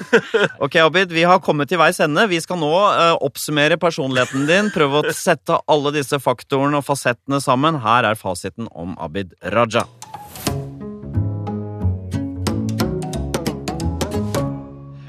Ok, 0.64 0.74
Abid, 0.82 1.10
vi 1.14 1.22
har 1.26 1.40
kommet 1.42 1.68
til 1.70 1.78
veis 1.82 1.98
ende. 2.02 2.28
Vi 2.30 2.38
skal 2.42 2.58
nå 2.62 2.70
uh, 2.70 3.16
oppsummere 3.26 3.76
personligheten 3.80 4.46
din, 4.48 4.70
prøve 4.74 4.96
å 5.02 5.12
sette 5.14 5.58
alle 5.70 5.90
disse 5.98 6.18
faktorene 6.22 6.78
og 6.78 6.84
fasettene 6.86 7.40
sammen. 7.42 7.74
Her 7.82 8.04
er 8.12 8.16
fasiten 8.18 8.68
om 8.70 8.94
Abid 9.02 9.34
Raja. 9.54 9.84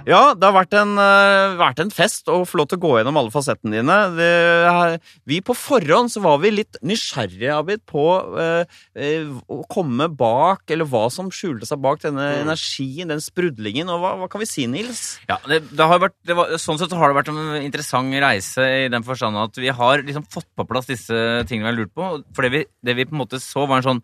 Ja, 0.08 0.34
det 0.34 0.47
har 0.47 0.56
vært 0.56 0.74
en, 0.78 0.93
eh, 0.97 1.56
vært 1.60 1.80
en 1.84 1.91
fest 1.93 2.30
å 2.32 2.41
få 2.47 2.60
lov 2.62 2.70
til 2.72 2.80
å 2.80 2.82
gå 2.82 2.91
gjennom 2.97 3.18
alle 3.20 3.34
fasettene 3.34 3.78
dine. 3.80 3.97
Det, 4.18 5.02
vi 5.30 5.41
på 5.45 5.56
forhånd 5.58 6.12
så 6.14 6.24
var 6.24 6.39
vi 6.43 6.52
litt 6.52 6.80
nysgjerrige, 6.82 7.52
Abid, 7.58 7.84
på 7.89 8.06
eh, 8.39 8.66
eh, 8.95 9.28
å 9.52 9.62
komme 9.72 10.08
bak, 10.10 10.64
eller 10.74 10.89
hva 10.89 11.06
som 11.14 11.30
skjulte 11.34 11.68
seg 11.70 11.82
bak 11.84 12.02
denne 12.06 12.22
Mm. 12.32 12.47
energien, 12.47 13.08
den 13.12 13.20
sprudlingen. 13.24 13.89
Og 13.89 13.99
hva, 14.02 14.16
hva 14.22 14.30
kan 14.32 14.41
vi 14.41 14.49
si, 14.49 14.66
Nils? 14.68 15.20
Ja, 15.30 15.38
det, 15.47 15.64
det 15.70 15.88
har 15.88 15.99
vært, 15.99 16.18
det 16.26 16.36
var, 16.38 16.56
sånn 16.62 16.80
sett 16.80 16.91
har 16.97 17.12
det 17.12 17.20
vært 17.20 17.32
en 17.34 17.62
interessant 17.62 18.14
reise 18.22 18.62
i 18.86 18.89
den 18.91 19.04
forstand 19.04 19.38
at 19.38 19.56
vi 19.62 19.70
har 19.70 20.02
liksom 20.04 20.26
fått 20.32 20.47
på 20.58 20.68
plass 20.68 20.88
disse 20.89 21.14
tingene 21.49 21.70
vi 21.70 21.72
har 21.72 21.80
lurt 21.82 21.93
på. 21.95 22.10
For 22.34 22.47
det 22.47 22.52
vi, 22.52 22.66
det 22.84 22.95
vi 22.97 23.06
på 23.06 23.16
en 23.16 23.22
måte 23.24 23.39
så, 23.41 23.68
var 23.68 23.82
en 23.82 23.88
sånn 23.89 24.04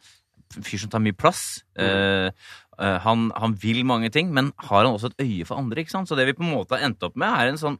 fyr 0.63 0.79
som 0.79 0.89
tar 0.93 1.01
mye 1.03 1.15
plass. 1.17 1.61
Eh, 1.75 2.29
eh, 2.81 2.97
han, 3.03 3.29
han 3.35 3.55
vil 3.61 3.83
mange 3.87 4.11
ting, 4.13 4.33
men 4.35 4.51
har 4.69 4.83
han 4.85 4.93
også 4.93 5.11
et 5.13 5.25
øye 5.25 5.47
for 5.47 5.59
andre? 5.61 5.81
ikke 5.81 5.95
sant? 5.95 6.09
Så 6.09 6.17
det 6.17 6.27
vi 6.29 6.37
på 6.37 6.45
en 6.45 6.53
måte 6.53 6.77
har 6.77 6.85
endt 6.87 7.03
opp 7.07 7.17
med, 7.19 7.29
er 7.29 7.53
en 7.53 7.61
sånn 7.61 7.79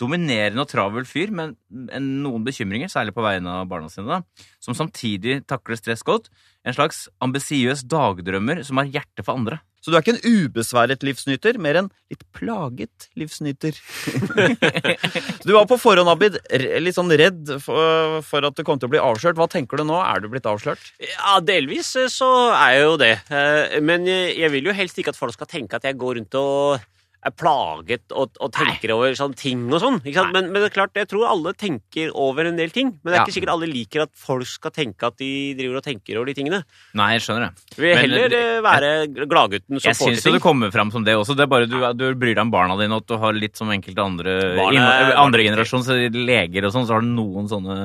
dominerende 0.00 0.64
og 0.64 0.70
travel 0.70 1.04
fyr 1.08 1.32
med 1.36 1.56
noen 1.70 2.44
bekymringer, 2.46 2.88
særlig 2.92 3.12
på 3.16 3.24
vegne 3.24 3.60
av 3.60 3.68
barna 3.70 3.90
sine, 3.92 4.08
da, 4.20 4.46
som 4.64 4.76
samtidig 4.76 5.42
takler 5.50 5.78
stress 5.80 6.04
godt. 6.06 6.30
En 6.64 6.76
slags 6.76 7.06
ambisiøs 7.24 7.84
dagdrømmer 7.88 8.64
som 8.66 8.80
har 8.80 8.88
hjerte 8.92 9.24
for 9.24 9.36
andre. 9.40 9.60
Så 9.80 9.88
du 9.88 9.94
er 9.96 10.02
ikke 10.04 10.12
en 10.18 10.44
ubesværet 10.44 11.00
livsnyter, 11.06 11.56
mer 11.56 11.78
en 11.80 11.86
litt 12.12 12.24
plaget 12.36 13.06
livsnyter. 13.16 13.78
Du 15.46 15.54
var 15.54 15.64
på 15.70 15.78
forhånd, 15.80 16.10
Abid, 16.12 16.36
litt 16.84 16.96
sånn 16.98 17.08
redd 17.16 17.48
for, 17.64 18.18
for 18.26 18.44
at 18.44 18.58
du 18.58 18.64
kom 18.66 18.76
til 18.80 18.90
å 18.90 18.92
bli 18.92 19.00
avslørt. 19.00 19.38
Hva 19.40 19.48
tenker 19.48 19.80
du 19.80 19.86
nå? 19.88 19.96
Er 20.04 20.20
du 20.20 20.28
blitt 20.32 20.44
avslørt? 20.48 20.82
Ja, 21.00 21.38
delvis 21.40 21.94
eh, 21.96 22.10
så 22.12 22.28
er 22.52 22.76
jeg 22.76 22.84
jo 22.84 22.96
det. 23.00 23.12
Eh, 23.32 23.78
Men 23.80 24.04
jeg 24.08 24.36
jeg 24.40 24.52
vil 24.52 24.68
jo 24.68 24.76
helst 24.76 24.98
ikke 25.00 25.14
at 25.14 25.18
folk 25.18 25.32
skal 25.36 25.48
tenke 25.48 25.78
at 25.80 25.86
jeg 25.88 25.96
går 26.00 26.18
rundt 26.20 26.36
og 26.38 26.84
er 27.26 27.32
plaget 27.36 28.12
og, 28.16 28.30
og 28.40 28.52
tenker 28.56 28.92
over 28.94 29.12
sånne 29.18 29.36
ting 29.36 29.66
og 29.68 29.80
sånn. 29.82 29.98
ikke 30.00 30.16
sant? 30.22 30.32
Men, 30.32 30.46
men 30.54 30.62
det 30.62 30.70
er 30.70 30.74
klart, 30.74 30.94
jeg 30.96 31.08
tror 31.10 31.26
alle 31.28 31.52
tenker 31.52 32.08
over 32.16 32.46
en 32.48 32.56
del 32.56 32.70
ting. 32.72 32.94
Men 33.02 33.12
det 33.12 33.16
er 33.16 33.20
Ja. 33.20 33.24
ikke 33.26 33.34
sikkert 33.36 33.52
alle 33.52 33.68
liker 33.68 34.02
at 34.06 34.12
folk 34.16 34.46
skal 34.48 34.72
tenke 34.72 35.04
at 35.10 35.18
de 35.20 35.28
driver 35.58 35.76
og 35.80 35.84
tenker 35.84 36.16
over 36.16 36.30
de 36.30 36.34
tingene. 36.38 36.62
Nei, 36.96 37.10
jeg 37.18 37.26
skjønner 37.26 37.50
det. 37.50 37.66
Du 37.76 37.82
vil 37.82 37.94
Men- 37.94 38.00
heller 38.06 38.36
eh, 38.38 38.60
være 38.64 38.90
gladgutten 39.28 39.76
som 39.80 39.88
Jeg 39.90 39.98
får 39.98 40.08
syns 40.08 40.22
til 40.22 40.30
jo 40.32 40.32
ting. 40.32 40.38
det 40.38 40.42
kommer 40.46 40.72
fram 40.72 40.90
som 40.90 41.04
det 41.04 41.14
også. 41.14 41.36
Det 41.36 41.44
er 41.44 41.50
bare 41.52 41.66
du, 41.68 41.76
du 41.98 42.06
bryr 42.14 42.34
deg 42.34 42.42
om 42.46 42.50
barna 42.50 42.78
dine, 42.80 42.92
og 42.96 43.02
at 43.04 43.06
du 43.12 43.16
har 43.18 43.32
litt 43.36 43.56
som 43.60 43.68
enkelte 43.68 44.00
andre 44.00 44.38
Barne, 44.56 44.86
andre 45.20 45.44
generasjons 45.44 45.88
leger 46.16 46.64
og 46.64 46.72
sånn, 46.72 46.86
så 46.88 46.96
har 46.96 47.04
du 47.04 47.10
noen 47.12 47.48
sånne 47.52 47.76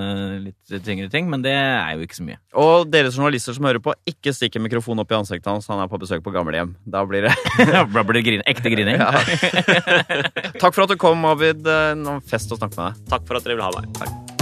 litt 0.45 0.83
tyngre 0.85 1.09
ting, 1.11 1.27
men 1.29 1.41
det 1.43 1.51
er 1.53 1.95
jo 1.97 2.07
ikke 2.07 2.19
så 2.21 2.23
mye. 2.27 2.39
Og 2.55 2.87
dere 2.89 3.11
journalister 3.11 3.53
som 3.53 3.65
hører 3.67 3.83
på, 3.83 3.93
ikke 4.07 4.31
stikk 4.33 4.55
en 4.55 4.63
mikrofon 4.63 4.99
opp 5.03 5.11
i 5.11 5.15
ansiktet 5.19 5.51
hans. 5.51 5.67
Han 5.67 5.83
er 5.83 5.91
på 5.91 5.99
besøk 5.99 6.23
på 6.23 6.31
gamlehjem. 6.31 6.75
Da 6.87 7.03
blir 7.05 7.27
det 7.27 7.35
Da 7.95 8.03
blir 8.03 8.21
det 8.21 8.25
grin, 8.25 8.43
ekte 8.47 8.71
grining. 8.71 8.95
Takk 10.61 10.71
for 10.75 10.85
at 10.85 10.93
du 10.93 10.97
kom, 11.01 11.25
Abid. 11.29 11.65
Eh, 11.67 12.15
Fest 12.29 12.53
å 12.53 12.59
snakke 12.59 12.77
med 12.79 12.93
deg. 12.93 13.03
Takk 13.15 13.27
for 13.27 13.39
at 13.39 13.47
dere 13.47 13.57
ville 13.57 13.69
ha 13.69 13.81
meg. 13.81 14.34